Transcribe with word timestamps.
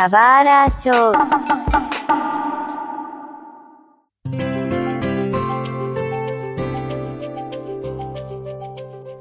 Kawara 0.00 0.66
Show. 0.70 1.12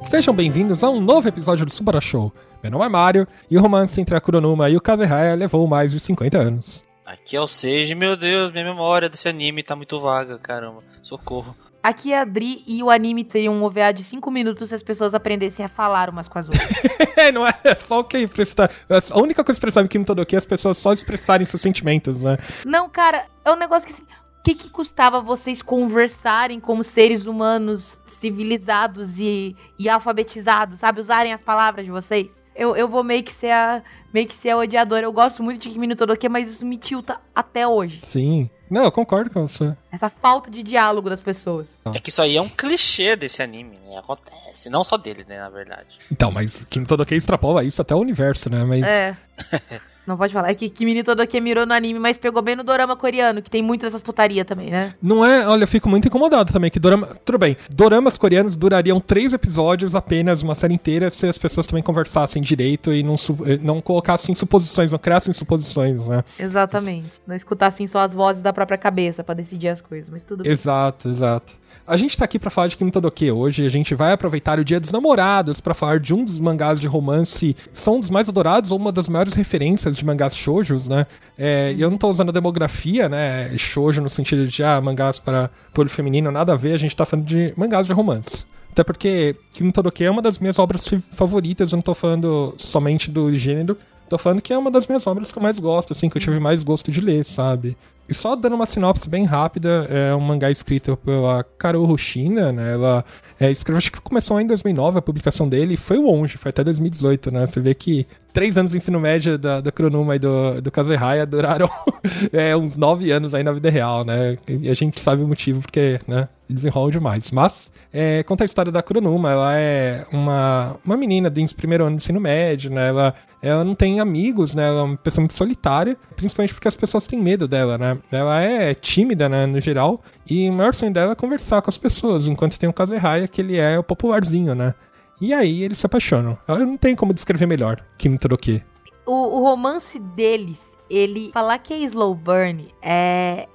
Sejam 0.09 0.33
bem-vindos 0.33 0.81
a 0.81 0.89
um 0.89 1.01
novo 1.01 1.27
episódio 1.27 1.65
do 1.65 1.71
Subara 1.73 1.99
Show. 1.99 2.31
Meu 2.63 2.71
nome 2.71 2.85
é 2.85 2.87
Mario 2.87 3.27
e 3.51 3.57
o 3.57 3.61
romance 3.61 3.99
entre 3.99 4.15
a 4.15 4.21
Kuronuma 4.21 4.69
e 4.69 4.77
o 4.77 4.81
Kazehaya 4.81 5.35
levou 5.35 5.67
mais 5.67 5.91
de 5.91 5.99
50 5.99 6.37
anos. 6.37 6.85
Aqui 7.05 7.35
é 7.35 7.41
o 7.41 7.47
Seiji, 7.47 7.93
meu 7.93 8.15
Deus, 8.15 8.49
minha 8.49 8.63
memória 8.63 9.09
desse 9.09 9.27
anime 9.27 9.61
tá 9.61 9.75
muito 9.75 9.99
vaga, 9.99 10.39
caramba. 10.39 10.81
Socorro. 11.03 11.57
Aqui 11.81 12.11
é 12.11 12.19
a 12.19 12.25
Dri 12.25 12.63
e 12.67 12.83
o 12.83 12.89
anime 12.89 13.25
seria 13.27 13.49
um 13.49 13.63
OVA 13.63 13.93
de 13.93 14.03
5 14.03 14.29
minutos 14.29 14.69
se 14.69 14.75
as 14.75 14.83
pessoas 14.83 15.13
aprendessem 15.13 15.65
a 15.65 15.69
falar 15.69 16.09
umas 16.09 16.27
com 16.27 16.37
as 16.37 16.49
outras. 16.49 16.67
não 17.33 17.47
é 17.47 17.53
só 17.87 17.99
o 17.99 18.03
que 18.03 18.27
prestar. 18.27 18.69
A 19.11 19.19
única 19.19 19.43
coisa 19.43 19.57
que 19.57 19.61
precisava 19.61 19.87
em 19.89 20.03
Todoki 20.03 20.35
é 20.35 20.37
as 20.39 20.45
pessoas 20.45 20.77
só 20.77 20.91
expressarem 20.91 21.45
seus 21.45 21.61
sentimentos, 21.61 22.23
né? 22.23 22.37
Não, 22.65 22.89
cara, 22.89 23.25
é 23.45 23.51
um 23.51 23.55
negócio 23.55 23.87
que 23.87 23.93
assim. 23.93 24.03
O 24.03 24.41
que, 24.41 24.55
que 24.55 24.69
custava 24.69 25.19
vocês 25.19 25.61
conversarem 25.61 26.61
como 26.61 26.81
seres 26.81 27.25
humanos 27.25 28.01
civilizados 28.07 29.19
e, 29.19 29.53
e 29.77 29.89
alfabetizados, 29.89 30.79
sabe? 30.79 31.01
Usarem 31.01 31.33
as 31.33 31.41
palavras 31.41 31.83
de 31.83 31.91
vocês? 31.91 32.41
Eu, 32.59 32.75
eu 32.75 32.89
vou 32.89 33.05
meio 33.05 33.23
que 33.23 33.31
ser 33.31 33.51
a 33.51 33.81
meio 34.13 34.27
que 34.27 34.33
ser 34.33 34.49
a 34.49 34.57
odiadora. 34.57 35.05
Eu 35.05 35.13
gosto 35.13 35.41
muito 35.41 35.61
de 35.61 35.69
Kimi 35.69 35.87
no 35.87 35.95
Todoke, 35.95 36.27
mas 36.27 36.49
isso 36.49 36.65
me 36.65 36.77
tilta 36.77 37.17
até 37.33 37.65
hoje. 37.65 38.01
Sim. 38.03 38.49
Não, 38.69 38.83
eu 38.83 38.91
concordo 38.91 39.29
com 39.29 39.47
você. 39.47 39.73
Essa 39.89 40.09
falta 40.09 40.51
de 40.51 40.61
diálogo 40.61 41.09
das 41.09 41.21
pessoas. 41.21 41.77
É 41.93 41.99
que 41.99 42.09
isso 42.09 42.21
aí 42.21 42.35
é 42.35 42.41
um 42.41 42.49
clichê 42.49 43.15
desse 43.15 43.41
anime, 43.41 43.77
né? 43.85 43.97
Acontece. 43.97 44.69
Não 44.69 44.83
só 44.83 44.97
dele, 44.97 45.25
né, 45.27 45.39
na 45.39 45.49
verdade. 45.49 45.97
Então, 46.11 46.31
mas 46.31 46.65
Kimi 46.65 46.85
Todoke 46.85 47.15
extrapola 47.15 47.63
isso 47.63 47.81
até 47.81 47.95
o 47.95 47.99
universo, 47.99 48.49
né? 48.49 48.63
Mas... 48.65 48.83
É. 48.83 49.17
Não 50.09 50.17
pode 50.17 50.33
falar. 50.33 50.49
É 50.49 50.55
que 50.55 50.67
Kimi 50.69 51.03
todo 51.03 51.21
aqui 51.21 51.39
mirou 51.39 51.67
no 51.67 51.73
anime, 51.73 51.99
mas 51.99 52.17
pegou 52.17 52.41
bem 52.41 52.55
no 52.55 52.63
dorama 52.63 52.95
coreano, 52.95 53.43
que 53.43 53.49
tem 53.49 53.61
muitas 53.61 53.91
dessas 53.91 54.01
putaria 54.01 54.43
também, 54.43 54.71
né? 54.71 54.95
Não 54.99 55.23
é? 55.23 55.47
Olha, 55.47 55.63
eu 55.63 55.67
fico 55.67 55.87
muito 55.87 56.07
incomodado 56.07 56.51
também 56.51 56.71
que 56.71 56.79
dorama... 56.79 57.07
Tudo 57.23 57.37
bem, 57.37 57.55
doramas 57.69 58.17
coreanos 58.17 58.55
durariam 58.55 58.99
três 58.99 59.33
episódios 59.33 59.93
apenas, 59.93 60.41
uma 60.41 60.55
série 60.55 60.73
inteira, 60.73 61.11
se 61.11 61.27
as 61.27 61.37
pessoas 61.37 61.67
também 61.67 61.83
conversassem 61.83 62.41
direito 62.41 62.91
e 62.91 63.03
não. 63.03 63.13
Eh, 63.45 63.59
não 63.61 63.81
colocassem 63.81 64.33
suposições, 64.33 64.91
não 64.91 64.97
criassem 64.97 65.31
suposições, 65.31 66.07
né? 66.07 66.23
Exatamente. 66.39 67.21
Não 67.27 67.35
escutassem 67.35 67.85
só 67.85 67.99
as 67.99 68.13
vozes 68.13 68.41
da 68.41 68.51
própria 68.51 68.79
cabeça 68.79 69.23
para 69.23 69.35
decidir 69.35 69.67
as 69.67 69.79
coisas, 69.79 70.09
mas 70.09 70.23
tudo 70.23 70.43
bem. 70.43 70.51
Exato, 70.51 71.09
exato. 71.09 71.58
A 71.89 71.97
gente 71.97 72.15
tá 72.15 72.23
aqui 72.23 72.37
para 72.37 72.51
falar 72.51 72.67
de 72.67 72.77
Kimi 72.77 72.91
Todoke 72.91 73.31
hoje. 73.31 73.65
A 73.65 73.69
gente 73.69 73.95
vai 73.95 74.11
aproveitar 74.11 74.59
o 74.59 74.63
Dia 74.63 74.79
dos 74.79 74.91
Namorados 74.91 75.59
para 75.59 75.73
falar 75.73 75.99
de 75.99 76.13
um 76.13 76.23
dos 76.23 76.39
mangás 76.39 76.79
de 76.79 76.85
romance, 76.85 77.55
são 77.73 77.95
um 77.95 77.99
dos 77.99 78.11
mais 78.11 78.29
adorados 78.29 78.69
ou 78.69 78.77
uma 78.77 78.91
das 78.91 79.09
maiores 79.09 79.33
referências 79.33 79.97
de 79.97 80.05
mangás 80.05 80.37
shoujos, 80.37 80.87
né? 80.87 81.07
É, 81.35 81.73
eu 81.79 81.89
não 81.89 81.97
tô 81.97 82.07
usando 82.07 82.29
a 82.29 82.31
demografia, 82.31 83.09
né? 83.09 83.57
Shoujo 83.57 84.01
no 84.01 84.09
sentido 84.09 84.45
de 84.45 84.63
ah, 84.63 84.79
mangás 84.79 85.17
para 85.17 85.49
público 85.73 85.95
feminino, 85.95 86.29
nada 86.29 86.53
a 86.53 86.55
ver. 86.55 86.73
A 86.73 86.77
gente 86.77 86.95
tá 86.95 87.07
falando 87.07 87.25
de 87.25 87.55
mangás 87.57 87.87
de 87.87 87.93
romance. 87.93 88.45
Até 88.71 88.83
porque 88.83 89.35
Kimi 89.51 89.71
Todoke 89.71 90.03
é 90.03 90.11
uma 90.11 90.21
das 90.21 90.37
minhas 90.37 90.59
obras 90.59 90.87
favoritas. 91.09 91.71
Eu 91.71 91.77
não 91.77 91.81
tô 91.81 91.95
falando 91.95 92.53
somente 92.59 93.09
do 93.09 93.33
gênero. 93.33 93.75
Tô 94.07 94.19
falando 94.19 94.43
que 94.43 94.53
é 94.53 94.57
uma 94.57 94.69
das 94.69 94.85
minhas 94.85 95.07
obras 95.07 95.31
que 95.31 95.39
eu 95.39 95.41
mais 95.41 95.57
gosto, 95.57 95.93
assim, 95.93 96.07
que 96.07 96.17
eu 96.17 96.21
tive 96.21 96.39
mais 96.39 96.61
gosto 96.61 96.91
de 96.91 97.01
ler, 97.01 97.25
sabe? 97.25 97.75
E 98.09 98.13
só 98.13 98.35
dando 98.35 98.55
uma 98.55 98.65
sinopse 98.65 99.07
bem 99.07 99.23
rápida, 99.23 99.85
é 99.87 100.15
um 100.15 100.19
mangá 100.19 100.49
escrito 100.49 100.97
pela 100.97 101.43
Karu 101.43 101.87
Hoshina, 101.87 102.51
né? 102.51 102.73
Ela 102.73 103.05
é, 103.39 103.51
escreveu, 103.51 103.77
acho 103.77 103.91
que 103.91 104.01
começou 104.01 104.41
em 104.41 104.47
2009 104.47 104.97
a 104.97 105.01
publicação 105.01 105.47
dele 105.47 105.75
e 105.75 105.77
foi 105.77 105.97
longe, 105.97 106.35
foi 106.35 106.49
até 106.49 106.63
2018, 106.63 107.29
né? 107.29 107.45
Você 107.45 107.59
vê 107.59 107.75
que 107.75 108.07
três 108.33 108.57
anos 108.57 108.71
de 108.71 108.77
ensino 108.77 108.99
médio 108.99 109.37
da, 109.37 109.61
da 109.61 109.71
Kronuma 109.71 110.15
e 110.15 110.19
do, 110.19 110.61
do 110.61 110.71
Kazehaya 110.71 111.25
duraram 111.25 111.69
é, 112.31 112.55
uns 112.55 112.75
nove 112.75 113.11
anos 113.11 113.33
aí 113.33 113.43
na 113.43 113.51
vida 113.51 113.69
real, 113.69 114.05
né? 114.05 114.37
E 114.47 114.69
a 114.69 114.73
gente 114.73 114.99
sabe 114.99 115.23
o 115.23 115.27
motivo 115.27 115.61
porque, 115.61 115.99
né? 116.07 116.27
Desenrolam 116.49 116.91
demais. 116.91 117.31
Mas 117.31 117.71
é, 117.91 118.23
conta 118.23 118.43
a 118.43 118.45
história 118.45 118.71
da 118.71 118.81
Kuronuma. 118.83 119.31
Ela 119.31 119.55
é 119.55 120.05
uma, 120.11 120.77
uma 120.85 120.95
menina 120.95 121.29
de 121.29 121.53
primeiro 121.53 121.85
ano 121.85 121.95
de 121.95 122.03
ensino 122.03 122.19
médio, 122.19 122.71
né? 122.71 122.89
Ela, 122.89 123.15
ela 123.41 123.63
não 123.63 123.75
tem 123.75 123.99
amigos, 123.99 124.53
né? 124.53 124.67
Ela 124.67 124.79
é 124.79 124.83
uma 124.83 124.97
pessoa 124.97 125.21
muito 125.23 125.33
solitária, 125.33 125.97
principalmente 126.15 126.53
porque 126.53 126.67
as 126.67 126.75
pessoas 126.75 127.07
têm 127.07 127.19
medo 127.19 127.47
dela, 127.47 127.77
né? 127.77 127.97
Ela 128.11 128.41
é 128.41 128.73
tímida, 128.73 129.27
né, 129.27 129.45
no 129.45 129.59
geral, 129.59 130.01
e 130.29 130.49
o 130.49 130.53
maior 130.53 130.73
sonho 130.73 130.93
dela 130.93 131.13
é 131.13 131.15
conversar 131.15 131.61
com 131.61 131.69
as 131.69 131.77
pessoas, 131.77 132.27
enquanto 132.27 132.59
tem 132.59 132.69
o 132.69 132.73
Kazehaya, 132.73 133.27
que 133.27 133.41
ele 133.41 133.57
é 133.57 133.77
o 133.79 133.83
popularzinho, 133.83 134.53
né? 134.53 134.73
E 135.21 135.33
aí 135.33 135.63
eles 135.63 135.79
se 135.79 135.85
apaixonam. 135.85 136.37
Eu 136.47 136.65
não 136.65 136.77
tem 136.77 136.95
como 136.95 137.13
descrever 137.13 137.45
melhor 137.45 137.83
Kimi 137.97 138.17
Toroki. 138.17 138.63
O, 139.05 139.39
o 139.39 139.43
romance 139.43 139.99
deles, 139.99 140.77
ele 140.89 141.31
falar 141.31 141.57
que 141.59 141.73
é 141.73 141.77
slow 141.79 142.15
burn 142.15 142.73
é 142.81 143.47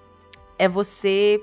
é 0.58 0.69
você 0.69 1.42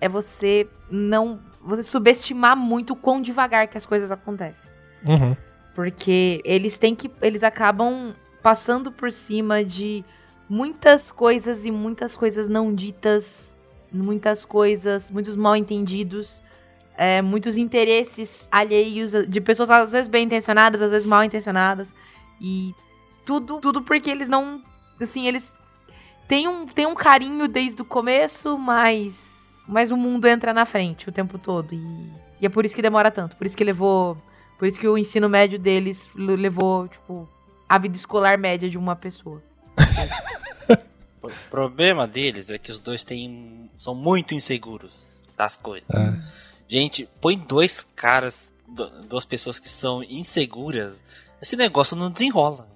é 0.00 0.08
você 0.08 0.68
não 0.90 1.40
você 1.60 1.82
subestimar 1.82 2.56
muito 2.56 2.92
o 2.92 2.96
quão 2.96 3.20
devagar 3.20 3.68
que 3.68 3.76
as 3.76 3.84
coisas 3.84 4.10
acontecem. 4.10 4.70
Uhum. 5.06 5.36
Porque 5.74 6.40
eles 6.44 6.78
têm 6.78 6.94
que. 6.94 7.10
Eles 7.20 7.42
acabam 7.42 8.14
passando 8.42 8.90
por 8.90 9.12
cima 9.12 9.64
de 9.64 10.04
muitas 10.48 11.12
coisas 11.12 11.64
e 11.64 11.70
muitas 11.70 12.16
coisas 12.16 12.48
não 12.48 12.74
ditas, 12.74 13.56
muitas 13.92 14.44
coisas, 14.44 15.10
muitos 15.10 15.36
mal 15.36 15.54
entendidos, 15.54 16.42
é, 16.98 17.22
muitos 17.22 17.56
interesses 17.56 18.44
alheios 18.50 19.12
de 19.28 19.40
pessoas 19.40 19.70
às 19.70 19.92
vezes 19.92 20.08
bem 20.08 20.24
intencionadas, 20.24 20.82
às 20.82 20.90
vezes 20.90 21.06
mal 21.06 21.22
intencionadas. 21.22 21.88
E 22.40 22.74
tudo, 23.24 23.60
tudo 23.60 23.82
porque 23.82 24.10
eles 24.10 24.28
não. 24.28 24.60
Assim, 25.00 25.28
eles 25.28 25.54
têm 26.26 26.48
um, 26.48 26.66
têm 26.66 26.86
um 26.86 26.94
carinho 26.96 27.46
desde 27.46 27.80
o 27.80 27.84
começo, 27.84 28.58
mas 28.58 29.64
mas 29.68 29.92
o 29.92 29.96
mundo 29.96 30.26
entra 30.26 30.52
na 30.52 30.64
frente 30.64 31.08
o 31.08 31.12
tempo 31.12 31.38
todo. 31.38 31.72
E, 31.72 32.12
e 32.40 32.46
é 32.46 32.48
por 32.48 32.64
isso 32.64 32.74
que 32.74 32.82
demora 32.82 33.12
tanto. 33.12 33.36
Por 33.36 33.46
isso 33.46 33.56
que 33.56 33.62
levou. 33.62 34.18
Por 34.58 34.66
isso 34.66 34.80
que 34.80 34.88
o 34.88 34.98
ensino 34.98 35.28
médio 35.28 35.56
deles 35.56 36.08
levou, 36.16 36.88
tipo, 36.88 37.28
a 37.68 37.78
vida 37.78 37.94
escolar 37.94 38.36
média 38.36 38.68
de 38.68 38.76
uma 38.76 38.96
pessoa. 38.96 39.40
o 41.22 41.30
problema 41.48 42.08
deles 42.08 42.50
é 42.50 42.58
que 42.58 42.72
os 42.72 42.80
dois 42.80 43.04
têm, 43.04 43.70
são 43.76 43.94
muito 43.94 44.34
inseguros 44.34 45.22
das 45.36 45.56
coisas. 45.56 45.88
É. 45.90 46.47
Gente, 46.68 47.08
põe 47.20 47.36
dois 47.36 47.86
caras, 47.96 48.52
duas 49.08 49.24
pessoas 49.24 49.58
que 49.58 49.68
são 49.68 50.02
inseguras, 50.02 51.02
esse 51.40 51.56
negócio 51.56 51.96
não 51.96 52.10
desenrola. 52.10 52.68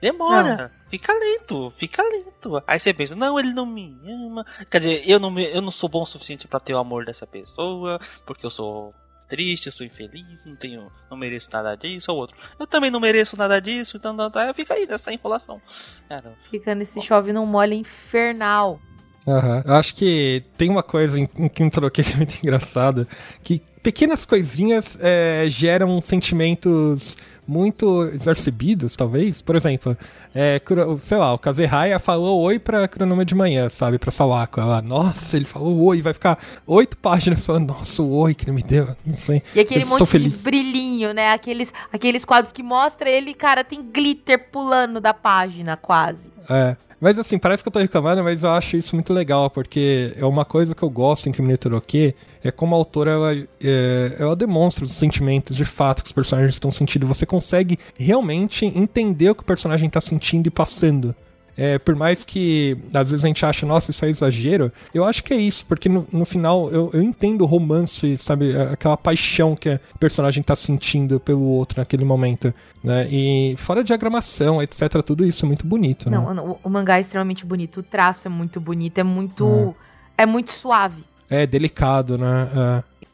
Demora. 0.00 0.56
Não. 0.56 0.70
Fica 0.90 1.12
lento, 1.12 1.72
fica 1.76 2.02
lento. 2.02 2.62
Aí 2.66 2.78
você 2.78 2.92
pensa, 2.92 3.14
não, 3.16 3.38
ele 3.38 3.52
não 3.52 3.66
me 3.66 3.96
ama. 4.06 4.44
Quer 4.70 4.78
dizer, 4.78 5.08
eu 5.08 5.18
não, 5.18 5.30
me, 5.30 5.44
eu 5.44 5.62
não 5.62 5.70
sou 5.70 5.88
bom 5.88 6.02
o 6.02 6.06
suficiente 6.06 6.46
para 6.46 6.60
ter 6.60 6.74
o 6.74 6.78
amor 6.78 7.04
dessa 7.04 7.26
pessoa, 7.26 7.98
porque 8.24 8.44
eu 8.44 8.50
sou 8.50 8.94
triste, 9.26 9.66
eu 9.66 9.72
sou 9.72 9.84
infeliz, 9.84 10.46
não 10.46 10.54
tenho, 10.54 10.90
não 11.10 11.16
mereço 11.16 11.50
nada 11.52 11.76
disso 11.76 12.12
ou 12.12 12.18
outro. 12.18 12.36
Eu 12.58 12.66
também 12.66 12.90
não 12.90 13.00
mereço 13.00 13.36
nada 13.36 13.60
disso, 13.60 13.96
então 13.96 14.16
tá, 14.16 14.30
tá, 14.30 14.54
fica 14.54 14.74
aí 14.74 14.86
nessa 14.86 15.12
enrolação. 15.12 15.60
Cara, 16.08 16.36
fica 16.50 16.74
nesse 16.74 17.00
chove 17.02 17.32
não 17.32 17.44
molha 17.44 17.74
infernal. 17.74 18.80
Uhum. 19.26 19.62
Eu 19.64 19.74
acho 19.74 19.94
que 19.94 20.44
tem 20.56 20.70
uma 20.70 20.82
coisa 20.82 21.18
em, 21.18 21.28
em 21.38 21.68
troquei 21.68 22.04
que 22.04 22.12
é 22.12 22.16
muito 22.16 22.36
engraçado, 22.42 23.06
que 23.42 23.60
pequenas 23.86 24.24
coisinhas 24.24 24.98
é, 25.00 25.44
geram 25.48 26.00
sentimentos 26.00 27.16
muito 27.46 28.02
exercibidos, 28.12 28.96
talvez. 28.96 29.40
Por 29.40 29.54
exemplo, 29.54 29.96
é, 30.34 30.60
sei 30.98 31.16
lá, 31.16 31.32
o 31.32 31.38
Kazehaya 31.38 32.00
falou 32.00 32.40
oi 32.40 32.58
pra 32.58 32.88
Cronoma 32.88 33.24
de 33.24 33.32
manhã, 33.36 33.68
sabe? 33.68 33.96
Pra 33.96 34.10
Sawako. 34.10 34.60
Ela, 34.60 34.82
nossa, 34.82 35.36
ele 35.36 35.44
falou 35.44 35.80
oi, 35.84 36.02
vai 36.02 36.12
ficar 36.12 36.36
oito 36.66 36.96
páginas 36.96 37.46
falando, 37.46 37.68
nossa, 37.68 38.02
o 38.02 38.12
oi 38.12 38.34
que 38.34 38.46
ele 38.46 38.56
me 38.56 38.62
deu. 38.64 38.88
Não 39.06 39.14
sei. 39.14 39.40
E 39.54 39.60
aquele 39.60 39.84
Eu 39.84 39.86
monte 39.86 40.18
de 40.18 40.30
brilhinho, 40.30 41.14
né? 41.14 41.30
Aqueles, 41.30 41.72
aqueles 41.92 42.24
quadros 42.24 42.52
que 42.52 42.64
mostra 42.64 43.08
ele, 43.08 43.34
cara, 43.34 43.62
tem 43.62 43.80
glitter 43.88 44.50
pulando 44.50 45.00
da 45.00 45.14
página, 45.14 45.76
quase. 45.76 46.28
É. 46.50 46.76
Mas 47.00 47.18
assim, 47.18 47.38
parece 47.38 47.62
que 47.62 47.68
eu 47.68 47.72
tô 47.72 47.78
reclamando, 47.78 48.24
mas 48.24 48.42
eu 48.42 48.50
acho 48.50 48.76
isso 48.76 48.96
muito 48.96 49.12
legal, 49.12 49.50
porque 49.50 50.14
é 50.16 50.24
uma 50.24 50.44
coisa 50.44 50.74
que 50.74 50.82
eu 50.82 50.88
gosto 50.88 51.28
em 51.28 51.32
Kimi 51.32 51.56
Toroki, 51.56 52.14
é 52.46 52.50
como 52.50 52.74
a 52.74 52.78
autora 52.78 53.10
ela, 53.10 53.34
é, 53.34 54.16
ela 54.18 54.36
demonstra 54.36 54.84
os 54.84 54.92
sentimentos 54.92 55.56
de 55.56 55.64
fato 55.64 56.02
que 56.02 56.06
os 56.06 56.12
personagens 56.12 56.54
estão 56.54 56.70
sentindo. 56.70 57.06
Você 57.06 57.26
consegue 57.26 57.78
realmente 57.98 58.64
entender 58.66 59.30
o 59.30 59.34
que 59.34 59.42
o 59.42 59.46
personagem 59.46 59.88
está 59.88 60.00
sentindo 60.00 60.46
e 60.46 60.50
passando. 60.50 61.14
É, 61.58 61.78
por 61.78 61.96
mais 61.96 62.22
que 62.22 62.76
às 62.92 63.10
vezes 63.10 63.24
a 63.24 63.28
gente 63.28 63.44
acha, 63.46 63.64
nossa, 63.64 63.90
isso 63.90 64.04
é 64.04 64.10
exagero, 64.10 64.70
eu 64.92 65.06
acho 65.06 65.24
que 65.24 65.32
é 65.32 65.38
isso, 65.38 65.64
porque 65.64 65.88
no, 65.88 66.06
no 66.12 66.26
final 66.26 66.68
eu, 66.70 66.90
eu 66.92 67.02
entendo 67.02 67.40
o 67.40 67.46
romance, 67.46 68.14
sabe? 68.18 68.54
Aquela 68.54 68.94
paixão 68.94 69.56
que 69.56 69.80
o 69.94 69.98
personagem 69.98 70.42
tá 70.42 70.54
sentindo 70.54 71.18
pelo 71.18 71.44
outro 71.44 71.80
naquele 71.80 72.04
momento, 72.04 72.52
né? 72.84 73.08
E 73.10 73.54
fora 73.56 73.82
diagramação, 73.82 74.62
etc., 74.62 75.02
tudo 75.02 75.24
isso 75.24 75.46
é 75.46 75.48
muito 75.48 75.66
bonito, 75.66 76.10
Não, 76.10 76.34
né? 76.34 76.42
o, 76.42 76.58
o 76.62 76.68
mangá 76.68 76.98
é 76.98 77.00
extremamente 77.00 77.46
bonito, 77.46 77.80
o 77.80 77.82
traço 77.82 78.28
é 78.28 78.30
muito 78.30 78.60
bonito, 78.60 78.98
é 78.98 79.02
muito. 79.02 79.74
É, 80.18 80.24
é 80.24 80.26
muito 80.26 80.52
suave. 80.52 81.04
É, 81.28 81.46
delicado, 81.46 82.16
né? 82.16 82.48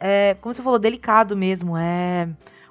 É. 0.01 0.31
é, 0.31 0.35
como 0.35 0.53
você 0.53 0.63
falou, 0.63 0.79
delicado 0.79 1.37
mesmo. 1.37 1.77
É. 1.77 2.29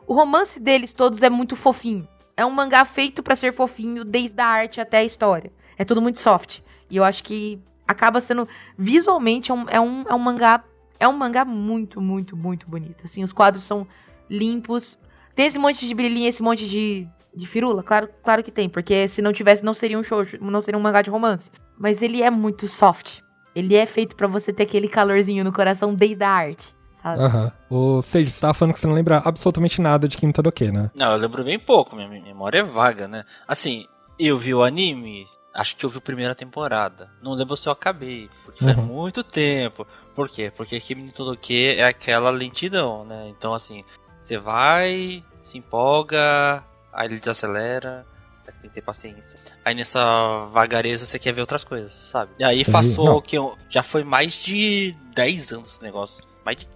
O 0.08 0.14
romance 0.14 0.60
deles 0.60 0.94
todos 0.94 1.24
é 1.24 1.30
muito 1.30 1.56
fofinho. 1.56 2.08
É 2.36 2.46
um 2.46 2.52
mangá 2.52 2.84
feito 2.86 3.22
para 3.22 3.36
ser 3.36 3.54
fofinho, 3.54 4.04
desde 4.04 4.40
a 4.42 4.46
arte 4.46 4.82
até 4.82 4.98
a 5.00 5.04
história. 5.04 5.52
É 5.78 5.84
tudo 5.84 6.02
muito 6.02 6.20
soft. 6.20 6.60
E 6.90 6.98
eu 6.98 7.04
acho 7.04 7.24
que 7.24 7.60
acaba 7.88 8.22
sendo. 8.22 8.48
Visualmente 8.78 9.52
é 9.52 9.54
um, 9.54 9.70
é 9.70 9.80
um, 9.80 10.06
é 10.08 10.16
um 10.16 10.20
mangá. 10.20 10.64
É 11.00 11.08
um 11.08 11.14
mangá 11.14 11.44
muito, 11.44 12.00
muito, 12.00 12.38
muito 12.38 12.68
bonito. 12.68 13.04
Assim, 13.06 13.24
os 13.24 13.34
quadros 13.34 13.64
são 13.64 13.88
limpos. 14.30 15.00
Tem 15.36 15.48
esse 15.48 15.58
monte 15.58 15.88
de 15.88 15.94
brilhinho, 15.96 16.28
esse 16.28 16.44
monte 16.44 16.68
de, 16.68 17.08
de 17.34 17.48
firula? 17.48 17.82
Claro, 17.82 18.10
claro 18.22 18.44
que 18.44 18.52
tem, 18.52 18.70
porque 18.70 19.08
se 19.08 19.22
não 19.22 19.34
tivesse, 19.34 19.64
não 19.64 19.74
seria 19.74 19.98
um 19.98 20.04
show, 20.04 20.24
não 20.40 20.62
seria 20.62 20.78
um 20.78 20.82
mangá 20.82 21.02
de 21.02 21.10
romance. 21.10 21.50
Mas 21.78 22.02
ele 22.02 22.22
é 22.22 22.30
muito 22.30 22.68
soft. 22.68 23.22
Ele 23.56 23.76
é 23.76 23.86
feito 23.86 24.16
para 24.16 24.28
você 24.28 24.54
ter 24.54 24.64
aquele 24.64 24.88
calorzinho 24.88 25.44
no 25.44 25.52
coração 25.52 25.94
desde 25.94 26.24
a 26.24 26.30
arte. 26.30 26.76
Aham. 27.04 27.52
Uhum. 27.70 27.98
O 27.98 28.02
Sage, 28.02 28.30
você 28.30 28.40
tava 28.40 28.54
falando 28.54 28.74
que 28.74 28.80
você 28.80 28.88
não 28.88 28.94
lembra 28.94 29.22
absolutamente 29.26 29.82
nada 29.82 30.08
de 30.08 30.18
Kim 30.18 30.32
Tadoke, 30.32 30.72
né? 30.72 30.92
Não, 30.94 31.12
eu 31.12 31.18
lembro 31.18 31.44
bem 31.44 31.58
pouco, 31.58 31.96
minha 31.96 32.08
memória 32.08 32.60
é 32.60 32.64
vaga, 32.64 33.08
né? 33.08 33.24
Assim, 33.48 33.88
eu 34.20 34.38
vi 34.38 34.54
o 34.54 34.64
anime, 34.64 35.26
acho 35.54 35.76
que 35.76 35.84
eu 35.84 35.90
vi 35.90 35.98
a 35.98 36.02
primeira 36.02 36.36
temporada. 36.36 37.10
Não 37.22 37.34
lembro 37.34 37.58
se 37.58 37.68
eu 37.68 37.74
acabei, 37.74 38.30
porque 38.46 38.64
uhum. 38.64 38.74
faz 38.74 38.88
muito 38.88 39.24
tempo. 39.24 39.88
Por 40.16 40.30
quê? 40.30 40.52
Porque 40.56 40.80
Kim 40.80 41.10
Tadoke 41.10 41.76
é 41.76 41.86
aquela 41.86 42.30
lentidão, 42.30 43.04
né? 43.04 43.28
Então, 43.30 43.54
assim, 43.54 43.84
você 44.22 44.38
vai, 44.38 45.24
se 45.42 45.58
empolga, 45.58 46.64
aí 46.94 47.08
ele 47.08 47.20
desacelera, 47.20 48.06
você 48.52 48.62
tem 48.62 48.70
que 48.70 48.76
ter 48.76 48.82
paciência. 48.82 49.40
Aí 49.64 49.74
nessa 49.74 50.46
vagareza 50.52 51.06
você 51.06 51.18
quer 51.18 51.32
ver 51.34 51.42
outras 51.42 51.64
coisas, 51.64 51.92
sabe? 51.92 52.32
E 52.38 52.44
aí 52.44 52.64
Sim, 52.64 52.72
passou 52.72 53.06
não. 53.06 53.22
que 53.22 53.38
eu, 53.38 53.58
já 53.70 53.82
foi 53.84 54.04
mais 54.04 54.34
de 54.34 54.96
10 55.16 55.54
anos 55.54 55.74
esse 55.74 55.84
negócio. 55.84 56.24
Mais 56.46 56.58
de 56.58 56.68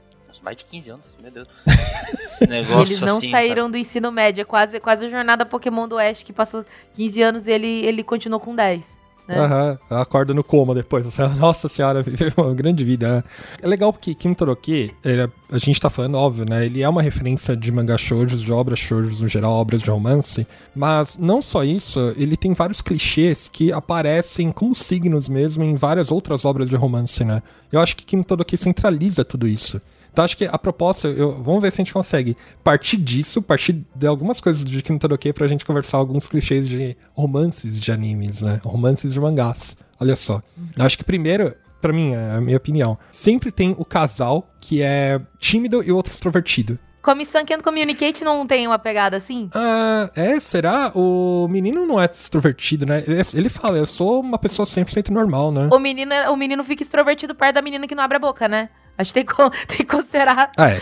mais 0.45 0.57
de 0.57 0.65
15 0.65 0.89
anos, 0.91 1.17
meu 1.19 1.31
Deus. 1.31 1.47
Esse 1.65 2.45
negócio 2.47 2.81
Eles 2.83 3.01
não 3.01 3.17
assim, 3.17 3.31
saíram 3.31 3.63
sabe? 3.63 3.71
do 3.71 3.77
ensino 3.77 4.11
médio, 4.11 4.41
é 4.41 4.45
quase, 4.45 4.79
quase 4.79 5.05
a 5.07 5.09
jornada 5.09 5.43
Pokémon 5.43 5.87
do 5.87 5.95
Oeste, 5.95 6.23
que 6.23 6.31
passou 6.31 6.63
15 6.93 7.21
anos 7.23 7.47
e 7.47 7.51
ele, 7.51 7.85
ele 7.85 8.03
continuou 8.03 8.39
com 8.39 8.55
10. 8.55 8.99
Né? 9.27 9.77
Uhum, 9.89 9.97
acorda 9.97 10.33
no 10.33 10.43
coma 10.43 10.75
depois. 10.75 11.17
Nossa 11.39 11.67
senhora, 11.67 12.01
viveu 12.01 12.31
uma 12.37 12.53
grande 12.53 12.83
vida. 12.83 13.17
Né? 13.17 13.23
É 13.61 13.67
legal 13.67 13.91
porque 13.91 14.13
Kim 14.13 14.33
Toroki, 14.33 14.93
ele, 15.03 15.29
a 15.51 15.57
gente 15.57 15.79
tá 15.79 15.89
falando, 15.89 16.15
óbvio, 16.15 16.45
né? 16.47 16.65
Ele 16.65 16.81
é 16.81 16.89
uma 16.89 17.01
referência 17.01 17.55
de 17.55 17.71
mangá 17.71 17.97
shoujos, 17.97 18.41
de 18.41 18.51
obras 18.51 18.79
shoujos 18.79 19.21
no 19.21 19.27
geral, 19.27 19.53
obras 19.53 19.81
de 19.81 19.89
romance. 19.89 20.45
Mas 20.75 21.17
não 21.17 21.41
só 21.41 21.63
isso, 21.63 22.13
ele 22.17 22.37
tem 22.37 22.53
vários 22.53 22.81
clichês 22.81 23.49
que 23.51 23.71
aparecem 23.71 24.51
como 24.51 24.75
signos 24.75 25.27
mesmo 25.27 25.63
em 25.63 25.75
várias 25.75 26.11
outras 26.11 26.45
obras 26.45 26.69
de 26.69 26.75
romance, 26.75 27.23
né? 27.23 27.41
Eu 27.71 27.79
acho 27.79 27.95
que 27.95 28.05
Kim 28.05 28.21
Toroki 28.21 28.57
centraliza 28.57 29.25
tudo 29.25 29.47
isso. 29.47 29.81
Então 30.15 30.23
acho 30.23 30.37
que 30.37 30.45
a 30.45 30.57
proposta, 30.57 31.09
eu, 31.09 31.33
vamos 31.43 31.61
ver 31.61 31.73
se 31.73 31.81
a 31.81 31.83
gente 31.83 31.93
consegue 31.93 32.37
partir 32.63 32.95
disso, 32.95 33.41
partir 33.41 33.85
de 33.93 34.07
algumas 34.07 34.39
coisas 34.39 34.63
de 34.63 34.81
Kim 34.81 34.97
Toroke 34.97 35.33
pra 35.33 35.45
gente 35.45 35.65
conversar 35.65 35.97
alguns 35.97 36.25
clichês 36.25 36.69
de 36.69 36.95
romances 37.13 37.77
de 37.77 37.91
animes, 37.91 38.41
né? 38.41 38.61
Romances 38.63 39.13
de 39.13 39.19
mangás. 39.19 39.75
Olha 39.99 40.15
só. 40.15 40.41
Uhum. 40.57 40.69
Acho 40.79 40.97
que 40.97 41.03
primeiro, 41.03 41.53
para 41.81 41.91
mim, 41.91 42.13
é 42.13 42.35
a 42.35 42.39
minha 42.39 42.55
opinião, 42.55 42.97
sempre 43.11 43.51
tem 43.51 43.75
o 43.77 43.83
casal 43.83 44.49
que 44.61 44.81
é 44.81 45.19
tímido 45.37 45.83
e 45.83 45.91
o 45.91 45.97
outro 45.97 46.13
extrovertido. 46.13 46.79
Comissão 47.01 47.45
Can't 47.45 47.61
Communicate 47.61 48.23
não 48.23 48.47
tem 48.47 48.65
uma 48.65 48.79
pegada 48.79 49.17
assim? 49.17 49.49
Ah, 49.53 50.09
é? 50.15 50.39
Será? 50.39 50.93
O 50.95 51.45
menino 51.49 51.85
não 51.85 52.01
é 52.01 52.05
extrovertido, 52.05 52.85
né? 52.85 53.03
Ele 53.33 53.49
fala, 53.49 53.77
eu 53.77 53.85
sou 53.85 54.21
uma 54.21 54.39
pessoa 54.39 54.65
100% 54.65 55.09
normal, 55.09 55.51
né? 55.51 55.67
O 55.73 55.77
menino, 55.77 56.15
o 56.31 56.37
menino 56.37 56.63
fica 56.63 56.83
extrovertido 56.83 57.35
perto 57.35 57.55
da 57.55 57.61
menina 57.61 57.85
que 57.85 57.93
não 57.93 58.03
abre 58.03 58.15
a 58.15 58.19
boca, 58.19 58.47
né? 58.47 58.69
A 58.97 59.03
gente 59.03 59.13
tem 59.13 59.25
que, 59.25 59.35
tem 59.67 59.77
que 59.77 59.85
considerar 59.85 60.51
ah, 60.57 60.69
é. 60.69 60.79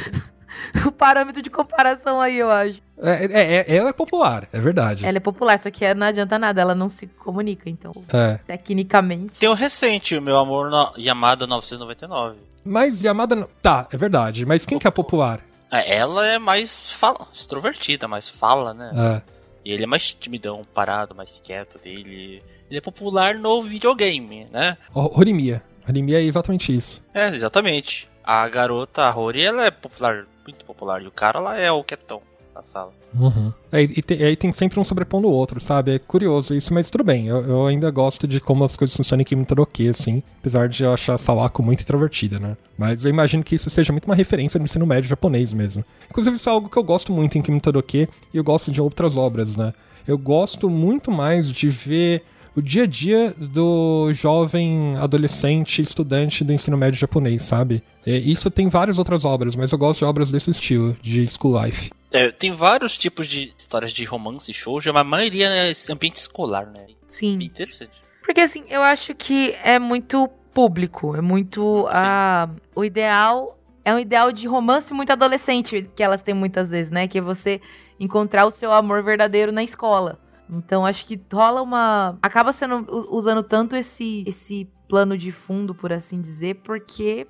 o 0.85 0.91
parâmetro 0.91 1.41
de 1.41 1.49
comparação 1.49 2.19
aí, 2.19 2.37
eu 2.37 2.51
acho. 2.51 2.81
É, 3.01 3.25
é, 3.25 3.55
é, 3.55 3.75
ela 3.75 3.89
é 3.89 3.93
popular, 3.93 4.47
é 4.51 4.59
verdade. 4.59 5.05
Ela 5.05 5.17
é 5.17 5.19
popular, 5.19 5.59
só 5.59 5.69
que 5.69 5.93
não 5.93 6.07
adianta 6.07 6.39
nada, 6.39 6.61
ela 6.61 6.75
não 6.75 6.89
se 6.89 7.07
comunica, 7.07 7.69
então. 7.69 7.91
É. 8.13 8.39
Tecnicamente. 8.45 9.39
Tem 9.39 9.49
o 9.49 9.53
recente, 9.53 10.15
o 10.15 10.21
meu 10.21 10.37
amor 10.37 10.69
no, 10.69 10.93
Yamada 10.97 11.45
999. 11.47 12.37
Mas 12.65 13.01
Yamada. 13.01 13.47
Tá, 13.61 13.87
é 13.91 13.97
verdade. 13.97 14.45
Mas 14.45 14.65
quem 14.65 14.79
que 14.79 14.87
é 14.87 14.91
popular? 14.91 15.41
É, 15.71 15.95
ela 15.95 16.25
é 16.25 16.37
mais 16.37 16.91
fala, 16.91 17.27
extrovertida, 17.33 18.07
mais 18.07 18.29
fala, 18.29 18.73
né? 18.73 18.91
É. 18.95 19.21
E 19.65 19.71
ele 19.71 19.83
é 19.83 19.87
mais 19.87 20.13
timidão, 20.13 20.61
parado, 20.73 21.15
mais 21.15 21.41
quieto 21.43 21.79
dele. 21.79 22.43
Ele 22.69 22.77
é 22.77 22.81
popular 22.81 23.35
no 23.35 23.63
videogame, 23.63 24.47
né? 24.51 24.77
Horimiya. 24.93 25.63
Anime 25.87 26.13
é 26.13 26.21
exatamente 26.21 26.75
isso. 26.75 27.01
É, 27.13 27.27
exatamente. 27.27 28.09
A 28.23 28.47
garota, 28.47 29.03
a 29.03 29.09
Rory, 29.09 29.43
ela 29.43 29.65
é 29.65 29.71
popular, 29.71 30.25
muito 30.45 30.63
popular. 30.65 31.01
E 31.01 31.07
o 31.07 31.11
cara, 31.11 31.39
ela 31.39 31.57
é 31.57 31.71
o 31.71 31.83
quietão 31.83 32.21
na 32.53 32.61
sala. 32.61 32.91
Uhum. 33.13 33.51
É, 33.71 33.81
e, 33.81 34.01
te, 34.01 34.13
aí 34.23 34.35
tem 34.35 34.53
sempre 34.53 34.79
um 34.79 34.83
sobrepondo 34.83 35.27
o 35.27 35.31
outro, 35.31 35.59
sabe? 35.59 35.95
É 35.95 35.99
curioso 35.99 36.53
isso, 36.53 36.73
mas 36.73 36.89
tudo 36.89 37.03
bem. 37.03 37.27
Eu, 37.27 37.45
eu 37.45 37.67
ainda 37.67 37.89
gosto 37.91 38.27
de 38.27 38.39
como 38.39 38.63
as 38.63 38.75
coisas 38.75 38.95
funcionam 38.95 39.21
em 39.21 39.25
Kimi 39.25 39.45
Toroki, 39.45 39.89
assim. 39.89 40.23
Apesar 40.39 40.69
de 40.69 40.83
eu 40.83 40.93
achar 40.93 41.15
a 41.15 41.17
Sawako 41.17 41.63
muito 41.63 41.81
introvertida, 41.81 42.39
né? 42.39 42.55
Mas 42.77 43.03
eu 43.03 43.09
imagino 43.09 43.43
que 43.43 43.55
isso 43.55 43.69
seja 43.69 43.91
muito 43.91 44.05
uma 44.05 44.15
referência 44.15 44.57
no 44.57 44.65
ensino 44.65 44.85
médio 44.85 45.09
japonês 45.09 45.53
mesmo. 45.53 45.83
Inclusive, 46.09 46.35
isso 46.35 46.49
é 46.49 46.51
algo 46.51 46.69
que 46.69 46.77
eu 46.77 46.83
gosto 46.83 47.11
muito 47.11 47.37
em 47.37 47.41
Kimi 47.41 47.59
Toroki 47.59 48.07
e 48.33 48.37
eu 48.37 48.43
gosto 48.43 48.71
de 48.71 48.81
outras 48.81 49.17
obras, 49.17 49.55
né? 49.55 49.73
Eu 50.07 50.17
gosto 50.17 50.69
muito 50.69 51.11
mais 51.11 51.49
de 51.49 51.69
ver 51.69 52.23
o 52.55 52.61
dia 52.61 52.83
a 52.83 52.87
dia 52.87 53.33
do 53.37 54.11
jovem 54.13 54.95
adolescente 54.97 55.81
estudante 55.81 56.43
do 56.43 56.53
ensino 56.53 56.77
médio 56.77 56.99
japonês, 56.99 57.43
sabe? 57.43 57.83
E 58.05 58.31
isso 58.31 58.51
tem 58.51 58.69
várias 58.69 58.97
outras 58.97 59.25
obras, 59.25 59.55
mas 59.55 59.71
eu 59.71 59.77
gosto 59.77 59.99
de 59.99 60.05
obras 60.05 60.31
desse 60.31 60.51
estilo, 60.51 60.95
de 61.01 61.27
school 61.27 61.63
life. 61.63 61.91
É, 62.11 62.31
tem 62.31 62.53
vários 62.53 62.97
tipos 62.97 63.27
de 63.27 63.53
histórias 63.57 63.91
de 63.91 64.03
romance 64.05 64.49
e 64.49 64.53
shoujo, 64.53 64.93
mas 64.93 65.01
a 65.01 65.03
maioria 65.03 65.47
é 65.47 65.73
ambiente 65.89 66.17
escolar, 66.17 66.67
né? 66.67 66.85
Sim. 67.07 67.37
Bem 67.37 67.47
interessante. 67.47 67.91
Porque 68.23 68.41
assim, 68.41 68.63
eu 68.69 68.81
acho 68.81 69.15
que 69.15 69.55
é 69.63 69.79
muito 69.79 70.29
público, 70.53 71.15
é 71.15 71.21
muito 71.21 71.87
a 71.89 72.49
o 72.75 72.85
ideal 72.85 73.57
é 73.83 73.93
um 73.93 73.99
ideal 73.99 74.31
de 74.31 74.47
romance 74.47 74.93
muito 74.93 75.11
adolescente 75.11 75.89
que 75.95 76.01
elas 76.01 76.21
têm 76.21 76.33
muitas 76.33 76.69
vezes, 76.69 76.91
né? 76.91 77.07
Que 77.07 77.17
é 77.17 77.21
você 77.21 77.59
encontrar 77.99 78.45
o 78.45 78.51
seu 78.51 78.71
amor 78.71 79.03
verdadeiro 79.03 79.51
na 79.51 79.63
escola. 79.63 80.19
Então 80.49 80.85
acho 80.85 81.05
que 81.05 81.19
rola 81.31 81.61
uma. 81.61 82.17
Acaba 82.21 82.51
sendo 82.53 82.85
usando 83.09 83.43
tanto 83.43 83.75
esse, 83.75 84.23
esse 84.27 84.69
plano 84.87 85.17
de 85.17 85.31
fundo, 85.31 85.73
por 85.73 85.91
assim 85.91 86.21
dizer, 86.21 86.55
porque 86.63 87.27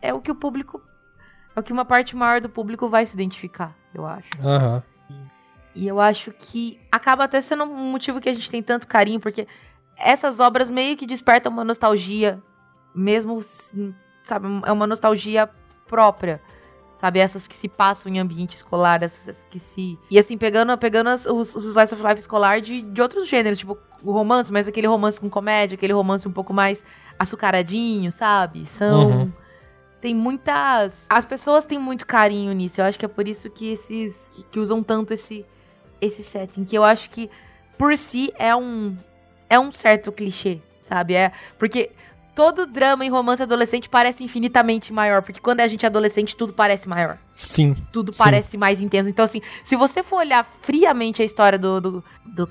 é 0.00 0.12
o 0.12 0.20
que 0.20 0.30
o 0.30 0.34
público. 0.34 0.82
É 1.54 1.60
o 1.60 1.62
que 1.62 1.72
uma 1.72 1.84
parte 1.84 2.16
maior 2.16 2.40
do 2.40 2.48
público 2.48 2.88
vai 2.88 3.06
se 3.06 3.14
identificar, 3.14 3.76
eu 3.94 4.04
acho. 4.04 4.28
Aham. 4.42 4.82
Uhum. 5.08 5.16
E, 5.74 5.84
e 5.84 5.88
eu 5.88 6.00
acho 6.00 6.32
que 6.32 6.80
acaba 6.90 7.24
até 7.24 7.40
sendo 7.40 7.64
um 7.64 7.92
motivo 7.92 8.20
que 8.20 8.28
a 8.28 8.32
gente 8.32 8.50
tem 8.50 8.62
tanto 8.62 8.88
carinho, 8.88 9.20
porque 9.20 9.46
essas 9.96 10.40
obras 10.40 10.68
meio 10.68 10.96
que 10.96 11.06
despertam 11.06 11.52
uma 11.52 11.64
nostalgia, 11.64 12.42
mesmo, 12.94 13.38
sabe, 14.24 14.48
é 14.64 14.72
uma 14.72 14.86
nostalgia 14.86 15.48
própria 15.86 16.40
sabe? 16.96 17.18
Essas 17.18 17.46
que 17.46 17.54
se 17.54 17.68
passam 17.68 18.12
em 18.12 18.18
ambiente 18.18 18.54
escolar, 18.54 19.02
essas 19.02 19.44
que 19.50 19.58
se. 19.58 19.98
E 20.10 20.18
assim, 20.18 20.36
pegando, 20.38 20.76
pegando 20.78 21.10
as, 21.10 21.26
os, 21.26 21.54
os 21.54 21.64
slice 21.64 21.94
of 21.94 22.02
life 22.02 22.20
escolar 22.20 22.60
de, 22.60 22.82
de 22.82 23.02
outros 23.02 23.28
gêneros, 23.28 23.58
tipo 23.58 23.78
o 24.02 24.12
romance, 24.12 24.52
mas 24.52 24.68
aquele 24.68 24.86
romance 24.86 25.18
com 25.18 25.30
comédia, 25.30 25.74
aquele 25.74 25.92
romance 25.92 26.28
um 26.28 26.32
pouco 26.32 26.52
mais 26.52 26.84
açucaradinho, 27.18 28.12
sabe? 28.12 28.66
São. 28.66 29.08
Uhum. 29.08 29.32
Tem 30.00 30.14
muitas. 30.14 31.06
As 31.08 31.24
pessoas 31.24 31.64
têm 31.64 31.78
muito 31.78 32.06
carinho 32.06 32.52
nisso. 32.52 32.80
Eu 32.80 32.84
acho 32.84 32.98
que 32.98 33.06
é 33.06 33.08
por 33.08 33.26
isso 33.26 33.48
que 33.48 33.72
esses. 33.72 34.32
que, 34.34 34.42
que 34.44 34.60
usam 34.60 34.82
tanto 34.82 35.14
esse, 35.14 35.46
esse 36.00 36.22
setting. 36.22 36.64
Que 36.64 36.76
eu 36.76 36.84
acho 36.84 37.08
que, 37.08 37.30
por 37.78 37.96
si, 37.96 38.32
é 38.38 38.54
um. 38.54 38.96
É 39.48 39.58
um 39.58 39.72
certo 39.72 40.12
clichê, 40.12 40.60
sabe? 40.82 41.14
É. 41.14 41.32
Porque 41.58 41.90
todo 42.34 42.66
drama 42.66 43.04
em 43.04 43.08
romance 43.08 43.42
adolescente 43.42 43.88
parece 43.88 44.24
infinitamente 44.24 44.92
maior, 44.92 45.22
porque 45.22 45.40
quando 45.40 45.60
a 45.60 45.66
gente 45.66 45.84
é 45.84 45.88
adolescente, 45.88 46.34
tudo 46.34 46.52
parece 46.52 46.88
maior. 46.88 47.18
Sim. 47.34 47.76
Tudo 47.92 48.12
sim. 48.12 48.18
parece 48.18 48.58
mais 48.58 48.80
intenso. 48.80 49.08
Então, 49.08 49.24
assim, 49.24 49.40
se 49.62 49.76
você 49.76 50.02
for 50.02 50.16
olhar 50.16 50.44
friamente 50.44 51.22
a 51.22 51.24
história 51.24 51.58
do, 51.58 51.80
do, 51.80 52.04
do 52.24 52.48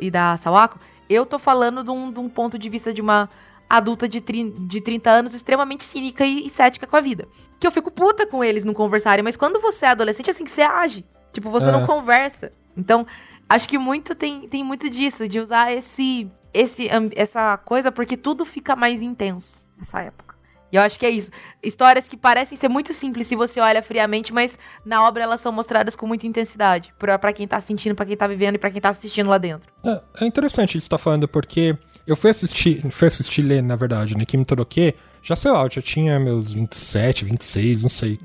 e 0.00 0.10
da 0.10 0.36
Sawako, 0.36 0.78
eu 1.08 1.24
tô 1.24 1.38
falando 1.38 1.82
de 1.82 1.90
um, 1.90 2.12
de 2.12 2.20
um 2.20 2.28
ponto 2.28 2.58
de 2.58 2.68
vista 2.68 2.92
de 2.92 3.00
uma 3.00 3.28
adulta 3.68 4.08
de, 4.08 4.20
tri, 4.20 4.50
de 4.50 4.80
30 4.80 5.10
anos 5.10 5.34
extremamente 5.34 5.82
cínica 5.82 6.24
e, 6.24 6.46
e, 6.46 6.50
cética 6.50 6.86
com 6.86 6.96
a 6.96 7.00
vida. 7.00 7.26
Que 7.58 7.66
eu 7.66 7.72
fico 7.72 7.90
puta 7.90 8.26
com 8.26 8.44
eles 8.44 8.64
não 8.64 8.74
conversarem, 8.74 9.24
mas 9.24 9.36
quando 9.36 9.60
você 9.60 9.86
é 9.86 9.88
adolescente, 9.90 10.28
é 10.28 10.30
assim 10.30 10.44
que 10.44 10.50
você 10.50 10.62
age. 10.62 11.04
Tipo, 11.32 11.50
você 11.50 11.68
é. 11.68 11.72
não 11.72 11.84
conversa. 11.84 12.52
Então, 12.76 13.06
acho 13.48 13.68
que 13.68 13.78
muito 13.78 14.14
tem, 14.14 14.48
tem 14.48 14.62
muito 14.62 14.88
disso, 14.88 15.28
de 15.28 15.40
usar 15.40 15.72
esse 15.72 16.30
esse, 16.56 16.88
essa 17.14 17.56
coisa 17.58 17.92
porque 17.92 18.16
tudo 18.16 18.44
fica 18.44 18.74
mais 18.74 19.02
intenso 19.02 19.58
nessa 19.76 20.00
época. 20.00 20.34
E 20.72 20.76
eu 20.76 20.82
acho 20.82 20.98
que 20.98 21.06
é 21.06 21.10
isso. 21.10 21.30
Histórias 21.62 22.08
que 22.08 22.16
parecem 22.16 22.58
ser 22.58 22.68
muito 22.68 22.92
simples 22.92 23.26
se 23.26 23.36
você 23.36 23.60
olha 23.60 23.82
friamente, 23.82 24.32
mas 24.32 24.58
na 24.84 25.06
obra 25.06 25.22
elas 25.22 25.40
são 25.40 25.52
mostradas 25.52 25.94
com 25.94 26.06
muita 26.06 26.26
intensidade. 26.26 26.92
Pra 26.98 27.32
quem 27.32 27.46
tá 27.46 27.60
sentindo, 27.60 27.94
pra 27.94 28.06
quem 28.06 28.16
tá 28.16 28.26
vivendo 28.26 28.56
e 28.56 28.58
pra 28.58 28.70
quem 28.70 28.80
tá 28.80 28.88
assistindo 28.88 29.30
lá 29.30 29.38
dentro. 29.38 29.70
É, 29.84 30.00
é 30.22 30.26
interessante 30.26 30.76
isso 30.76 30.86
que 30.86 30.90
tá 30.90 30.98
falando, 30.98 31.28
porque 31.28 31.76
eu 32.06 32.16
fui 32.16 32.30
assistir, 32.30 32.82
fui 32.90 33.06
assistir 33.06 33.42
ler, 33.42 33.62
na 33.62 33.76
verdade, 33.76 34.16
né, 34.16 34.24
Kimi 34.24 34.44
Toroke, 34.44 34.94
já 35.22 35.36
sei 35.36 35.50
lá, 35.50 35.64
eu 35.64 35.70
já 35.70 35.82
tinha 35.82 36.18
meus 36.18 36.52
27, 36.52 37.24
26, 37.24 37.82
não 37.82 37.88
sei. 37.88 38.18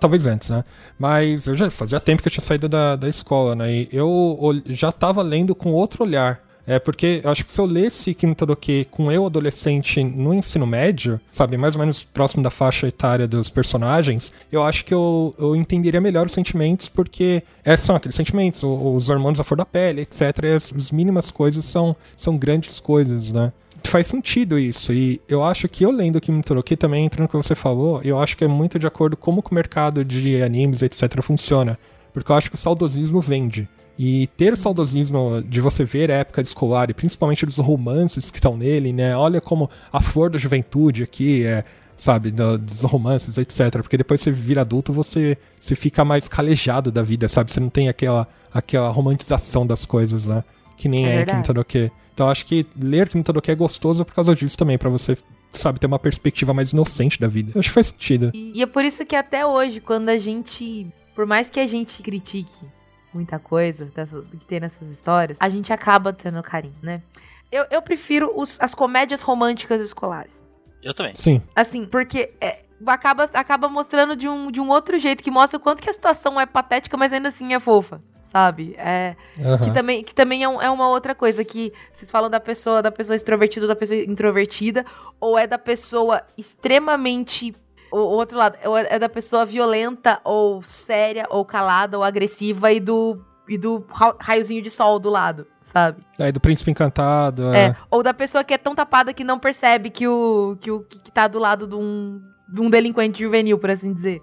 Talvez 0.00 0.26
antes, 0.26 0.48
né? 0.48 0.64
Mas 0.98 1.46
eu 1.46 1.54
já 1.54 1.70
fazia 1.70 2.00
tempo 2.00 2.22
que 2.22 2.28
eu 2.28 2.32
tinha 2.32 2.44
saído 2.44 2.68
da, 2.68 2.96
da 2.96 3.08
escola, 3.08 3.54
né? 3.54 3.72
E 3.72 3.88
eu 3.92 4.38
já 4.66 4.90
tava 4.90 5.22
lendo 5.22 5.54
com 5.54 5.72
outro 5.72 6.04
olhar 6.04 6.40
É 6.66 6.78
porque 6.78 7.20
eu 7.22 7.30
acho 7.30 7.44
que 7.44 7.52
se 7.52 7.60
eu 7.60 7.66
lesse 7.66 8.14
Kimi 8.14 8.34
Todoke 8.34 8.86
com 8.90 9.12
eu 9.12 9.26
adolescente 9.26 10.02
no 10.02 10.32
ensino 10.32 10.66
médio, 10.66 11.20
sabe, 11.30 11.56
mais 11.56 11.74
ou 11.74 11.80
menos 11.80 12.02
próximo 12.02 12.42
da 12.42 12.50
faixa 12.50 12.88
etária 12.88 13.28
dos 13.28 13.50
personagens, 13.50 14.32
eu 14.50 14.62
acho 14.62 14.84
que 14.84 14.94
eu, 14.94 15.34
eu 15.38 15.54
entenderia 15.54 16.00
melhor 16.00 16.26
os 16.26 16.32
sentimentos, 16.32 16.88
porque 16.88 17.42
é, 17.64 17.76
são 17.76 17.94
aqueles 17.96 18.16
sentimentos, 18.16 18.62
os 18.62 19.08
hormônios 19.08 19.40
à 19.40 19.44
flor 19.44 19.58
da 19.58 19.66
pele, 19.66 20.02
etc. 20.02 20.20
E 20.44 20.46
as, 20.54 20.72
as 20.74 20.90
mínimas 20.90 21.30
coisas 21.30 21.64
são, 21.64 21.94
são 22.16 22.36
grandes 22.38 22.80
coisas, 22.80 23.30
né? 23.30 23.52
faz 23.88 24.06
sentido 24.06 24.58
isso. 24.58 24.92
E 24.92 25.20
eu 25.28 25.44
acho 25.44 25.68
que 25.68 25.84
eu 25.84 25.90
lendo 25.90 26.20
Kimi 26.20 26.42
Toroki 26.42 26.76
também 26.76 27.04
entra 27.04 27.22
no 27.22 27.28
que 27.28 27.36
você 27.36 27.54
falou, 27.54 28.00
eu 28.02 28.18
acho 28.18 28.36
que 28.36 28.42
é 28.42 28.48
muito 28.48 28.78
de 28.78 28.86
acordo 28.86 29.16
com 29.16 29.24
como 29.24 29.44
o 29.50 29.54
mercado 29.54 30.04
de 30.04 30.42
animes, 30.42 30.82
etc, 30.82 31.20
funciona. 31.22 31.78
Porque 32.12 32.30
eu 32.30 32.36
acho 32.36 32.48
que 32.48 32.54
o 32.54 32.58
saudosismo 32.58 33.20
vende. 33.20 33.68
E 33.98 34.26
ter 34.36 34.52
o 34.52 34.56
saudosismo 34.56 35.42
de 35.46 35.60
você 35.60 35.84
ver 35.84 36.10
a 36.10 36.16
época 36.16 36.42
de 36.42 36.48
escolar, 36.48 36.90
e 36.90 36.94
principalmente 36.94 37.46
dos 37.46 37.58
romances 37.58 38.30
que 38.30 38.38
estão 38.38 38.56
nele, 38.56 38.92
né? 38.92 39.16
Olha 39.16 39.40
como 39.40 39.70
a 39.92 40.00
flor 40.00 40.30
da 40.30 40.38
juventude 40.38 41.02
aqui 41.02 41.46
é, 41.46 41.64
sabe, 41.96 42.30
dos 42.30 42.82
romances, 42.82 43.38
etc. 43.38 43.70
Porque 43.80 43.96
depois 43.96 44.20
você 44.20 44.30
vira 44.30 44.62
adulto, 44.62 44.92
você, 44.92 45.38
você 45.58 45.74
fica 45.76 46.04
mais 46.04 46.26
calejado 46.28 46.90
da 46.90 47.02
vida, 47.02 47.28
sabe? 47.28 47.52
Você 47.52 47.60
não 47.60 47.68
tem 47.68 47.88
aquela, 47.88 48.26
aquela 48.52 48.90
romantização 48.90 49.66
das 49.66 49.86
coisas, 49.86 50.26
né? 50.26 50.42
Que 50.76 50.88
nem 50.88 51.06
é, 51.06 51.20
é 51.20 51.24
Kimi 51.24 51.42
Todoke. 51.42 51.90
Então 52.12 52.28
acho 52.28 52.46
que 52.46 52.66
ler 52.80 53.08
Kimi 53.08 53.22
Todoke 53.22 53.50
é 53.50 53.54
gostoso 53.54 54.04
por 54.04 54.14
causa 54.14 54.34
disso 54.34 54.58
também, 54.58 54.76
para 54.76 54.90
você 54.90 55.16
sabe, 55.52 55.78
ter 55.78 55.86
uma 55.86 56.00
perspectiva 56.00 56.52
mais 56.52 56.72
inocente 56.72 57.20
da 57.20 57.28
vida. 57.28 57.52
Eu 57.54 57.60
acho 57.60 57.68
que 57.68 57.74
faz 57.74 57.86
sentido. 57.88 58.32
E, 58.34 58.58
e 58.58 58.62
é 58.62 58.66
por 58.66 58.84
isso 58.84 59.06
que 59.06 59.14
até 59.14 59.46
hoje, 59.46 59.80
quando 59.80 60.08
a 60.08 60.18
gente, 60.18 60.86
por 61.14 61.26
mais 61.26 61.48
que 61.48 61.60
a 61.60 61.66
gente 61.66 62.02
critique 62.02 62.66
muita 63.14 63.38
coisa 63.38 63.86
dessa, 63.86 64.20
que 64.22 64.44
tem 64.44 64.60
nessas 64.60 64.90
histórias, 64.90 65.38
a 65.40 65.48
gente 65.48 65.72
acaba 65.72 66.12
tendo 66.12 66.42
carinho, 66.42 66.74
né? 66.82 67.02
Eu, 67.50 67.66
eu 67.70 67.80
prefiro 67.80 68.32
os, 68.34 68.60
as 68.60 68.74
comédias 68.74 69.20
românticas 69.20 69.80
escolares. 69.80 70.46
Eu 70.82 70.92
também. 70.92 71.14
Sim. 71.14 71.40
Assim, 71.54 71.86
porque 71.86 72.32
é, 72.40 72.62
acaba, 72.86 73.24
acaba 73.32 73.68
mostrando 73.68 74.16
de 74.16 74.28
um, 74.28 74.50
de 74.50 74.60
um 74.60 74.68
outro 74.68 74.98
jeito, 74.98 75.22
que 75.22 75.30
mostra 75.30 75.56
o 75.56 75.60
quanto 75.60 75.82
que 75.82 75.88
a 75.88 75.92
situação 75.92 76.40
é 76.40 76.46
patética, 76.46 76.96
mas 76.96 77.12
ainda 77.12 77.28
assim 77.28 77.54
é 77.54 77.60
fofa 77.60 78.00
sabe? 78.34 78.74
É, 78.76 79.14
uhum. 79.38 79.58
que 79.58 79.70
também, 79.70 80.02
que 80.02 80.12
também 80.12 80.42
é, 80.42 80.48
um, 80.48 80.60
é, 80.60 80.68
uma 80.68 80.88
outra 80.88 81.14
coisa 81.14 81.44
que 81.44 81.72
vocês 81.92 82.10
falam 82.10 82.28
da 82.28 82.40
pessoa, 82.40 82.82
da 82.82 82.90
pessoa 82.90 83.14
extrovertida 83.14 83.64
ou 83.64 83.68
da 83.68 83.76
pessoa 83.76 84.00
introvertida, 84.00 84.84
ou 85.20 85.38
é 85.38 85.46
da 85.46 85.56
pessoa 85.56 86.20
extremamente 86.36 87.54
o 87.98 88.16
outro 88.16 88.38
lado 88.38 88.56
é, 88.60 88.96
é 88.96 88.98
da 88.98 89.08
pessoa 89.08 89.44
violenta 89.44 90.20
ou 90.24 90.62
séria 90.62 91.26
ou 91.30 91.44
calada 91.44 91.96
ou 91.96 92.04
agressiva 92.04 92.72
e 92.72 92.80
do 92.80 93.20
e 93.46 93.58
do 93.58 93.84
raiozinho 94.20 94.62
de 94.62 94.70
sol 94.70 94.98
do 94.98 95.10
lado, 95.10 95.46
sabe? 95.60 96.02
É, 96.18 96.32
do 96.32 96.40
príncipe 96.40 96.70
encantado. 96.70 97.52
É. 97.52 97.66
é. 97.66 97.76
Ou 97.90 98.02
da 98.02 98.14
pessoa 98.14 98.42
que 98.42 98.54
é 98.54 98.58
tão 98.58 98.74
tapada 98.74 99.12
que 99.12 99.22
não 99.22 99.38
percebe 99.38 99.90
que 99.90 100.08
o 100.08 100.56
que, 100.60 100.70
o, 100.70 100.82
que 100.82 101.10
tá 101.10 101.28
do 101.28 101.38
lado 101.38 101.66
de 101.66 101.74
um, 101.74 102.22
de 102.48 102.60
um 102.62 102.70
delinquente 102.70 103.22
juvenil, 103.22 103.58
por 103.58 103.70
assim 103.70 103.92
dizer. 103.92 104.22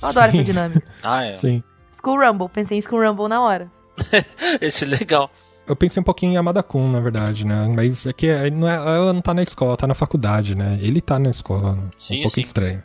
Eu 0.00 0.08
adoro 0.08 0.28
essa 0.28 0.44
dinâmica. 0.44 0.82
ah, 1.02 1.24
é. 1.24 1.32
Sim. 1.32 1.62
School 1.90 2.20
Rumble, 2.20 2.48
pensei 2.48 2.78
em 2.78 2.80
School 2.80 3.04
Rumble 3.04 3.28
na 3.28 3.42
hora. 3.42 3.70
Esse 4.60 4.84
é 4.84 4.86
legal. 4.86 5.30
Eu 5.66 5.76
pensei 5.76 6.00
um 6.00 6.04
pouquinho 6.04 6.32
em 6.32 6.34
Yamada 6.34 6.62
Kun, 6.62 6.90
na 6.90 7.00
verdade, 7.00 7.46
né? 7.46 7.72
Mas 7.74 8.06
é 8.06 8.12
que 8.12 8.28
não 8.50 8.68
é, 8.68 8.74
ela 8.74 9.12
não 9.12 9.20
tá 9.20 9.32
na 9.32 9.42
escola, 9.42 9.76
tá 9.76 9.86
na 9.86 9.94
faculdade, 9.94 10.54
né? 10.54 10.78
Ele 10.80 11.00
tá 11.00 11.18
na 11.18 11.30
escola. 11.30 11.74
Né? 11.74 11.88
Sim, 11.98 12.18
um 12.18 12.22
pouco 12.22 12.34
sim. 12.36 12.40
estranho. 12.40 12.82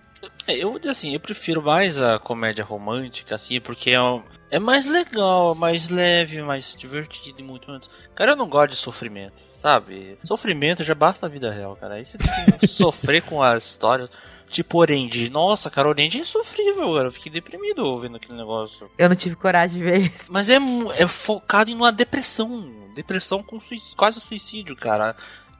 É, 0.48 0.56
eu, 0.56 0.80
assim, 0.90 1.14
eu 1.14 1.20
prefiro 1.20 1.62
mais 1.62 2.02
a 2.02 2.18
comédia 2.18 2.64
romântica, 2.64 3.36
assim, 3.36 3.60
porque 3.60 3.92
é, 3.92 3.98
é 4.50 4.60
mais 4.60 4.86
legal, 4.86 5.54
mais 5.54 5.90
leve, 5.90 6.42
mais 6.42 6.74
divertido 6.74 7.42
e 7.42 7.44
muito 7.44 7.70
menos. 7.70 7.90
Cara, 8.16 8.32
eu 8.32 8.36
não 8.38 8.48
gosto 8.48 8.72
de 8.72 8.78
sofrimento, 8.78 9.38
sabe? 9.54 10.18
Sofrimento 10.24 10.86
já 10.86 10.96
basta 10.96 11.26
a 11.26 11.30
vida 11.30 11.52
real, 11.52 11.76
cara. 11.76 11.96
Aí 11.96 12.06
você 12.06 12.18
tem 12.18 12.30
que 12.60 12.68
sofrer 12.68 13.22
com 13.24 13.44
as 13.44 13.66
histórias. 13.66 14.10
Tipo 14.50 14.78
Orange. 14.78 15.30
Nossa, 15.30 15.70
cara, 15.70 15.90
Orange 15.90 16.22
é 16.22 16.26
sofrível, 16.26 16.94
cara. 16.94 17.08
Eu 17.08 17.12
fiquei 17.12 17.30
deprimido 17.30 17.80
ouvindo 17.80 18.16
aquele 18.16 18.38
negócio. 18.38 18.90
Eu 18.98 19.10
não 19.10 19.16
tive 19.18 19.36
coragem 19.36 19.78
de 19.78 19.84
ver 19.84 20.00
isso. 20.14 20.32
Mas 20.32 20.50
é, 20.50 20.58
é 20.96 21.06
focado 21.06 21.70
em 21.70 21.76
uma 21.76 21.92
depressão. 21.92 22.88
Depressão 22.96 23.44
com 23.44 23.60
suicídio, 23.60 23.98
quase 23.98 24.22
suicídio, 24.22 24.76
cara 24.78 25.16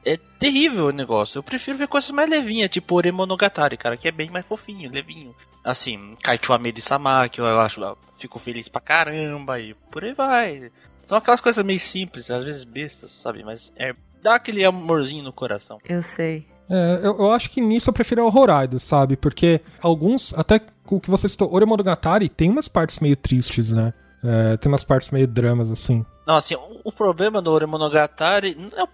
é 0.08 0.16
terrível 0.38 0.86
o 0.86 0.92
negócio. 0.92 1.38
Eu 1.38 1.42
prefiro 1.42 1.76
ver 1.76 1.88
coisas 1.88 2.10
mais 2.10 2.28
levinhas, 2.30 2.70
tipo 2.70 2.94
Oremonogatari, 2.94 3.76
cara, 3.76 3.96
que 3.96 4.08
é 4.08 4.12
bem 4.12 4.30
mais 4.30 4.46
fofinho, 4.46 4.90
levinho. 4.90 5.34
Assim, 5.62 6.16
Kaichu 6.22 6.52
Amedi 6.52 6.80
Sama, 6.80 7.28
que 7.28 7.40
eu 7.40 7.60
acho, 7.60 7.80
fico 8.16 8.38
feliz 8.38 8.68
pra 8.68 8.80
caramba, 8.80 9.60
e 9.60 9.74
por 9.90 10.04
aí 10.04 10.14
vai. 10.14 10.70
São 11.00 11.18
aquelas 11.18 11.40
coisas 11.40 11.64
meio 11.64 11.80
simples, 11.80 12.30
às 12.30 12.44
vezes 12.44 12.64
bestas, 12.64 13.12
sabe? 13.12 13.44
Mas 13.44 13.72
é, 13.76 13.94
dá 14.22 14.36
aquele 14.36 14.64
amorzinho 14.64 15.24
no 15.24 15.32
coração. 15.32 15.78
Eu 15.84 16.02
sei. 16.02 16.46
É, 16.70 17.00
eu, 17.02 17.18
eu, 17.18 17.32
acho 17.32 17.50
que 17.50 17.60
nisso 17.60 17.88
eu 17.88 17.94
prefiro 17.94 18.26
o 18.26 18.38
Horaido, 18.38 18.78
sabe? 18.78 19.16
Porque 19.16 19.60
alguns, 19.82 20.34
até 20.34 20.60
o 20.86 21.00
que 21.00 21.10
você 21.10 21.28
citou, 21.28 21.52
Oremonogatari 21.52 22.28
tem 22.28 22.50
umas 22.50 22.68
partes 22.68 22.98
meio 22.98 23.16
tristes, 23.16 23.70
né? 23.70 23.92
É, 24.22 24.56
tem 24.56 24.70
umas 24.70 24.84
partes 24.84 25.10
meio 25.10 25.26
dramas, 25.26 25.70
assim. 25.70 26.04
Não, 26.26 26.36
assim, 26.36 26.54
o, 26.54 26.80
o 26.84 26.92
problema 26.92 27.40
do 27.40 27.50
Oremonogatari 27.50 28.54
não 28.54 28.70
é 28.76 28.82
o 28.82 28.88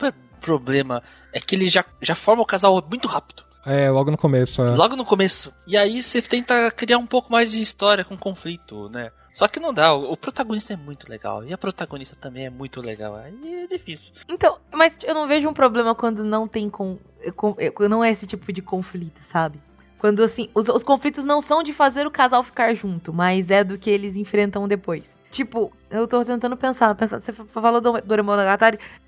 problema 0.45 1.03
é 1.33 1.41
que 1.41 1.55
ele 1.55 1.69
já, 1.69 1.85
já 2.01 2.15
forma 2.15 2.43
o 2.43 2.47
casal 2.47 2.85
muito 2.89 3.09
rápido. 3.09 3.43
É, 3.67 3.91
logo 3.91 4.11
no 4.11 4.19
começo. 4.19 4.63
É. 4.63 4.71
Logo 4.71 4.95
no 4.95 5.05
começo. 5.05 5.53
E 5.67 5.77
aí 5.77 6.03
você 6.03 6.21
tenta 6.21 6.71
criar 6.71 6.99
um 6.99 7.07
pouco 7.07 7.33
mais 7.33 7.51
de 7.53 7.63
história 7.63 8.05
com 8.05 8.17
conflito, 8.17 8.91
né? 8.91 9.11
Só 9.33 9.49
que 9.49 9.59
não 9.59 9.73
dá, 9.73 9.93
o 9.93 10.17
protagonista 10.17 10.75
é 10.75 10.77
muito 10.77 11.11
legal. 11.11 11.45
E 11.45 11.53
a 11.53 11.59
protagonista 11.59 12.15
também 12.15 12.47
é 12.47 12.51
muito 12.51 12.81
legal. 12.81 13.17
Aí 13.17 13.65
é 13.65 13.67
difícil. 13.67 14.13
Então, 14.29 14.59
mas 14.73 14.97
eu 15.03 15.15
não 15.15 15.27
vejo 15.27 15.49
um 15.49 15.55
problema 15.55 15.95
quando 15.95 16.23
não 16.23 16.47
tem 16.47 16.71
com, 16.71 16.99
com 17.35 17.57
não 17.89 18.05
é 18.05 18.11
esse 18.11 18.27
tipo 18.27 18.53
de 18.53 18.63
conflito, 18.63 19.21
sabe? 19.23 19.61
Quando, 20.05 20.23
assim, 20.23 20.51
os, 20.53 20.69
os, 20.69 20.85
conflitos 20.85 21.25
não 21.25 21.41
são 21.41 21.63
de 21.63 21.73
fazer 21.73 22.07
o 22.07 22.11
casal 22.11 22.43
ficar 22.43 22.75
junto, 22.75 23.11
mas 23.11 23.51
é 23.51 23.65
do 23.65 23.79
que 23.79 23.89
eles 23.89 24.19
enfrentam 24.19 24.69
depois. 24.69 25.19
Tipo, 25.31 25.73
eu 25.89 26.07
tô 26.07 26.23
tentando 26.23 26.59
pensar, 26.59 26.95
pensar 26.95 27.21
você 27.21 27.33
falou 27.33 27.81
do 27.81 28.03
Doraemon 28.03 28.35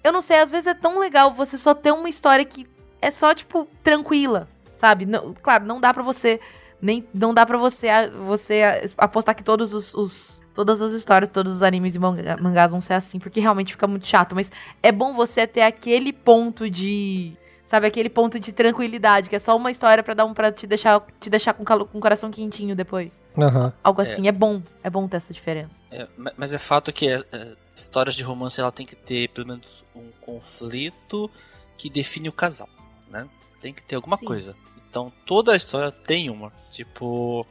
Eu 0.03 0.11
não 0.11 0.23
sei, 0.23 0.39
às 0.39 0.51
vezes 0.51 0.69
é 0.69 0.73
tão 0.73 0.99
legal 0.99 1.35
você 1.35 1.59
só 1.59 1.75
ter 1.75 1.93
uma 1.93 2.09
história 2.09 2.43
que 2.47 2.67
é 2.99 3.11
só, 3.11 3.35
tipo, 3.35 3.69
tranquila, 3.85 4.49
sabe? 4.75 5.05
Não, 5.05 5.35
claro, 5.35 5.67
não 5.67 5.79
dá 5.79 5.93
para 5.93 6.03
você. 6.03 6.41
Nem, 6.81 7.07
não 7.13 7.35
dá 7.35 7.45
para 7.45 7.59
você, 7.59 7.89
você 8.27 8.63
apostar 8.97 9.35
que 9.35 9.45
todos 9.45 9.75
os, 9.75 9.93
os 9.93 10.43
todas 10.55 10.81
as 10.81 10.93
histórias, 10.93 11.29
todos 11.29 11.57
os 11.57 11.63
animes 11.63 11.95
e 11.95 11.99
mangás 11.99 12.71
vão 12.71 12.81
ser 12.81 12.95
assim, 12.95 13.19
porque 13.19 13.39
realmente 13.39 13.73
fica 13.73 13.87
muito 13.87 14.07
chato. 14.07 14.35
Mas 14.35 14.51
é 14.83 14.91
bom 14.91 15.13
você 15.13 15.47
ter 15.47 15.61
aquele 15.61 16.11
ponto 16.11 16.71
de 16.71 17.37
Sabe, 17.67 17.89
aquele 17.89 18.09
ponto 18.09 18.39
de 18.39 18.53
tranquilidade, 18.53 19.29
que 19.29 19.35
é 19.35 19.41
só 19.41 19.57
uma 19.57 19.73
história 19.73 20.01
para 20.01 20.15
dar 20.15 20.25
um 20.25 20.33
para 20.33 20.53
te 20.53 20.69
deixar 20.69 21.05
te 21.19 21.29
deixar 21.29 21.53
com, 21.53 21.65
calo, 21.65 21.85
com 21.85 21.99
o 21.99 22.01
coração 22.01 22.31
quentinho 22.31 22.77
depois. 22.77 23.21
Uhum. 23.37 23.73
Algo 23.83 24.01
assim, 24.01 24.27
é. 24.27 24.29
é. 24.29 24.33
bom, 24.33 24.63
é 24.85 24.89
bom 24.89 25.09
ter 25.09 25.17
essa 25.17 25.35
diferença. 25.35 25.83
É, 25.91 26.07
mas 26.37 26.53
é 26.53 26.59
fato 26.59 26.93
que 26.93 27.09
é, 27.09 27.25
é, 27.33 27.57
histórias 27.75 28.15
de 28.15 28.23
romance 28.23 28.61
ela 28.61 28.71
tem 28.71 28.87
que 28.87 28.95
ter 28.95 29.29
pelo 29.31 29.49
menos 29.49 29.85
um 29.97 30.13
conflito 30.21 31.29
que 31.77 31.91
define 31.91 32.29
o 32.29 32.33
casal, 32.33 32.69
né? 33.11 33.29
Tem 33.61 33.75
que 33.75 33.83
ter 33.83 33.97
alguma 33.97 34.17
Sim. 34.17 34.27
coisa. 34.27 34.55
Então 34.89 35.13
toda 35.27 35.53
a 35.53 35.57
história 35.57 35.91
tem 35.91 36.31
uma, 36.31 36.53
tipo 36.71 37.45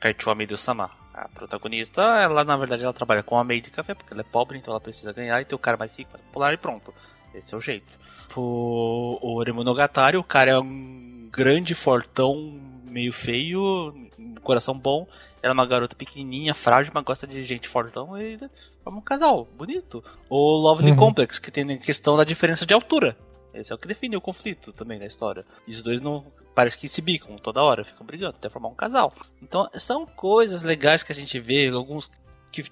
Kaichu 0.00 0.28
Ameido 0.28 0.56
Sama. 0.56 0.90
A 1.14 1.28
protagonista, 1.28 2.02
ela 2.20 2.42
na 2.42 2.56
verdade 2.56 2.82
ela 2.82 2.92
trabalha 2.92 3.22
com 3.22 3.36
a 3.36 3.44
meio 3.44 3.60
de 3.60 3.70
café 3.70 3.94
porque 3.94 4.12
ela 4.12 4.22
é 4.22 4.24
pobre, 4.24 4.58
então 4.58 4.72
ela 4.72 4.80
precisa 4.80 5.12
ganhar 5.12 5.40
e 5.40 5.44
tem 5.44 5.54
o 5.54 5.58
cara 5.58 5.76
mais 5.76 5.96
rico 5.96 6.10
para 6.10 6.20
pular 6.32 6.52
e 6.52 6.56
pronto. 6.56 6.92
Esse 7.34 7.54
é 7.54 7.56
o 7.56 7.60
jeito. 7.60 7.92
O 8.36 9.36
Oremonogatari, 9.36 10.16
o 10.16 10.24
cara 10.24 10.50
é 10.52 10.58
um 10.58 11.28
grande 11.30 11.74
fortão, 11.74 12.60
meio 12.88 13.12
feio, 13.12 13.94
coração 14.42 14.78
bom. 14.78 15.06
Ela 15.42 15.52
é 15.52 15.54
uma 15.54 15.66
garota 15.66 15.96
pequenininha, 15.96 16.54
frágil, 16.54 16.92
mas 16.94 17.04
gosta 17.04 17.26
de 17.26 17.42
gente 17.44 17.68
fortão 17.68 18.20
e 18.20 18.38
forma 18.82 18.98
um 18.98 19.02
casal, 19.02 19.46
bonito. 19.56 20.04
O 20.28 20.56
Lovely 20.56 20.90
uhum. 20.90 20.96
Complex, 20.96 21.38
que 21.38 21.50
tem 21.50 21.70
a 21.72 21.78
questão 21.78 22.16
da 22.16 22.24
diferença 22.24 22.66
de 22.66 22.74
altura. 22.74 23.16
Esse 23.54 23.72
é 23.72 23.74
o 23.74 23.78
que 23.78 23.88
define 23.88 24.16
o 24.16 24.20
conflito 24.20 24.72
também 24.72 24.98
da 24.98 25.06
história. 25.06 25.44
E 25.66 25.72
os 25.72 25.82
dois 25.82 26.00
não 26.00 26.24
parece 26.54 26.78
que 26.78 26.88
se 26.88 27.00
bicam 27.00 27.36
toda 27.36 27.62
hora, 27.62 27.84
ficam 27.84 28.06
brigando 28.06 28.36
até 28.36 28.48
formar 28.48 28.68
um 28.68 28.74
casal. 28.74 29.12
Então 29.42 29.68
são 29.74 30.06
coisas 30.06 30.62
legais 30.62 31.02
que 31.02 31.12
a 31.12 31.14
gente 31.14 31.38
vê, 31.38 31.68
alguns 31.68 32.10
que 32.50 32.64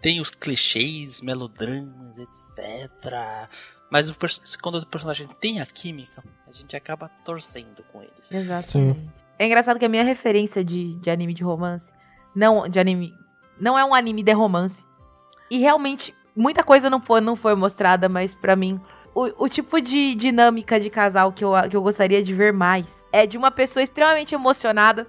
tem 0.00 0.20
os 0.20 0.30
clichês, 0.30 1.20
melodramas, 1.20 2.18
etc. 2.18 3.48
Mas 3.92 4.08
o, 4.08 4.16
quando 4.62 4.76
o 4.76 4.86
personagem 4.86 5.28
tem 5.38 5.60
a 5.60 5.66
química, 5.66 6.24
a 6.48 6.50
gente 6.50 6.74
acaba 6.74 7.10
torcendo 7.22 7.82
com 7.92 8.00
eles. 8.00 8.32
Exatamente. 8.32 9.18
Sim. 9.18 9.24
É 9.38 9.44
engraçado 9.44 9.78
que 9.78 9.84
a 9.84 9.88
minha 9.88 10.02
referência 10.02 10.64
de, 10.64 10.96
de 10.96 11.10
anime 11.10 11.34
de 11.34 11.44
romance, 11.44 11.92
não 12.34 12.66
de 12.66 12.80
anime, 12.80 13.14
não 13.60 13.78
é 13.78 13.84
um 13.84 13.92
anime 13.92 14.22
de 14.22 14.32
romance. 14.32 14.82
E 15.50 15.58
realmente, 15.58 16.14
muita 16.34 16.64
coisa 16.64 16.88
não 16.88 17.02
foi, 17.02 17.20
não 17.20 17.36
foi 17.36 17.54
mostrada, 17.54 18.08
mas 18.08 18.32
para 18.32 18.56
mim, 18.56 18.80
o, 19.14 19.44
o, 19.44 19.46
tipo 19.46 19.78
de 19.78 20.14
dinâmica 20.14 20.80
de 20.80 20.88
casal 20.88 21.30
que 21.30 21.44
eu, 21.44 21.52
que 21.68 21.76
eu 21.76 21.82
gostaria 21.82 22.22
de 22.22 22.32
ver 22.32 22.50
mais 22.50 23.04
é 23.12 23.26
de 23.26 23.36
uma 23.36 23.50
pessoa 23.50 23.82
extremamente 23.82 24.34
emocionada 24.34 25.06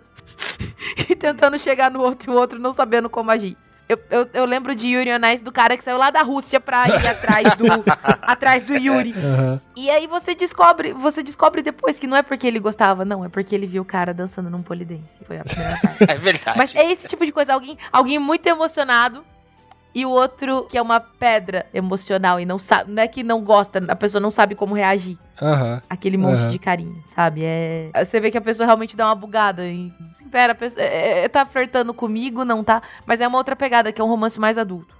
e 1.10 1.16
tentando 1.16 1.58
chegar 1.58 1.90
no 1.90 2.02
outro 2.02 2.30
e 2.30 2.36
o 2.36 2.38
outro 2.38 2.60
não 2.60 2.74
sabendo 2.74 3.10
como 3.10 3.32
agir. 3.32 3.56
Eu, 3.88 4.00
eu, 4.10 4.30
eu, 4.34 4.46
lembro 4.46 4.74
de 4.74 4.88
Yuri 4.88 5.12
on 5.12 5.28
Ice 5.34 5.44
do 5.44 5.52
cara 5.52 5.75
que 5.75 5.84
saiu 5.84 5.98
lá 5.98 6.10
da 6.10 6.22
Rússia 6.22 6.60
pra 6.60 6.88
ir 6.88 7.06
atrás 7.06 7.44
do, 7.58 7.66
atrás 8.24 8.63
do 8.63 8.75
Yuri. 8.75 9.12
Uhum. 9.12 9.60
E 9.75 9.90
aí 9.90 10.08
você 10.08 10.34
descobre, 10.34 10.94
você 10.94 11.22
descobre 11.22 11.62
depois 11.62 12.00
que 12.00 12.08
não 12.08 12.16
é 12.16 12.24
porque 12.24 12.48
ele 12.48 12.60
gostava, 12.60 13.04
não, 13.04 13.25
é 13.25 13.30
porque 13.30 13.54
ele 13.54 13.68
viu 13.68 13.82
o 13.82 13.86
cara 13.86 14.13
dançando 14.13 14.50
num 14.50 14.63
polidense. 14.63 15.24
Foi 15.25 15.38
a 15.38 15.44
primeira 15.44 15.78
parte. 15.84 16.04
É 16.12 16.18
verdade. 16.18 16.58
Mas 16.58 16.74
é 16.74 16.92
esse 16.92 17.08
tipo 17.08 17.25
de 17.25 17.32
coisa, 17.32 17.54
alguém, 17.54 17.78
alguém 17.92 18.18
muito 18.18 18.48
emocionado 18.48 19.24
e 19.94 20.06
o 20.06 20.10
outro 20.10 20.66
que 20.70 20.78
é 20.78 20.82
uma 20.82 21.00
pedra 21.00 21.66
emocional 21.74 22.40
e 22.40 22.46
não 22.46 22.58
sabe, 22.58 22.92
não 22.92 23.04
é 23.04 23.08
que 23.08 23.24
não 23.24 23.42
gosta, 23.42 23.84
a 23.88 23.96
pessoa 23.96 24.20
não 24.20 24.32
sabe 24.32 24.56
como 24.56 24.74
reagir. 24.74 25.18
Uhum. 25.42 25.82
Aquele 25.90 26.18
monte 26.18 26.44
uhum. 26.44 26.50
de 26.50 26.60
carinho, 26.60 27.02
sabe? 27.06 27.42
É, 27.44 27.92
você 28.06 28.20
vê 28.20 28.30
que 28.30 28.38
a 28.38 28.42
pessoa 28.42 28.66
realmente 28.66 28.96
dá 28.96 29.08
uma 29.08 29.16
bugada 29.16 29.66
e 29.66 29.92
assim, 30.12 30.28
pera, 30.30 30.54
pessoa, 30.54 30.84
é, 30.84 31.24
é, 31.24 31.28
tá 31.28 31.46
flertando 31.46 31.94
comigo, 31.94 32.46
não 32.46 32.64
tá? 32.64 32.82
Mas 33.06 33.20
é 33.20 33.28
uma 33.28 33.38
outra 33.38 33.56
pegada 33.56 33.92
que 33.92 34.00
é 34.00 34.04
um 34.04 34.08
romance 34.08 34.40
mais 34.40 34.58
adulto. 34.58 34.96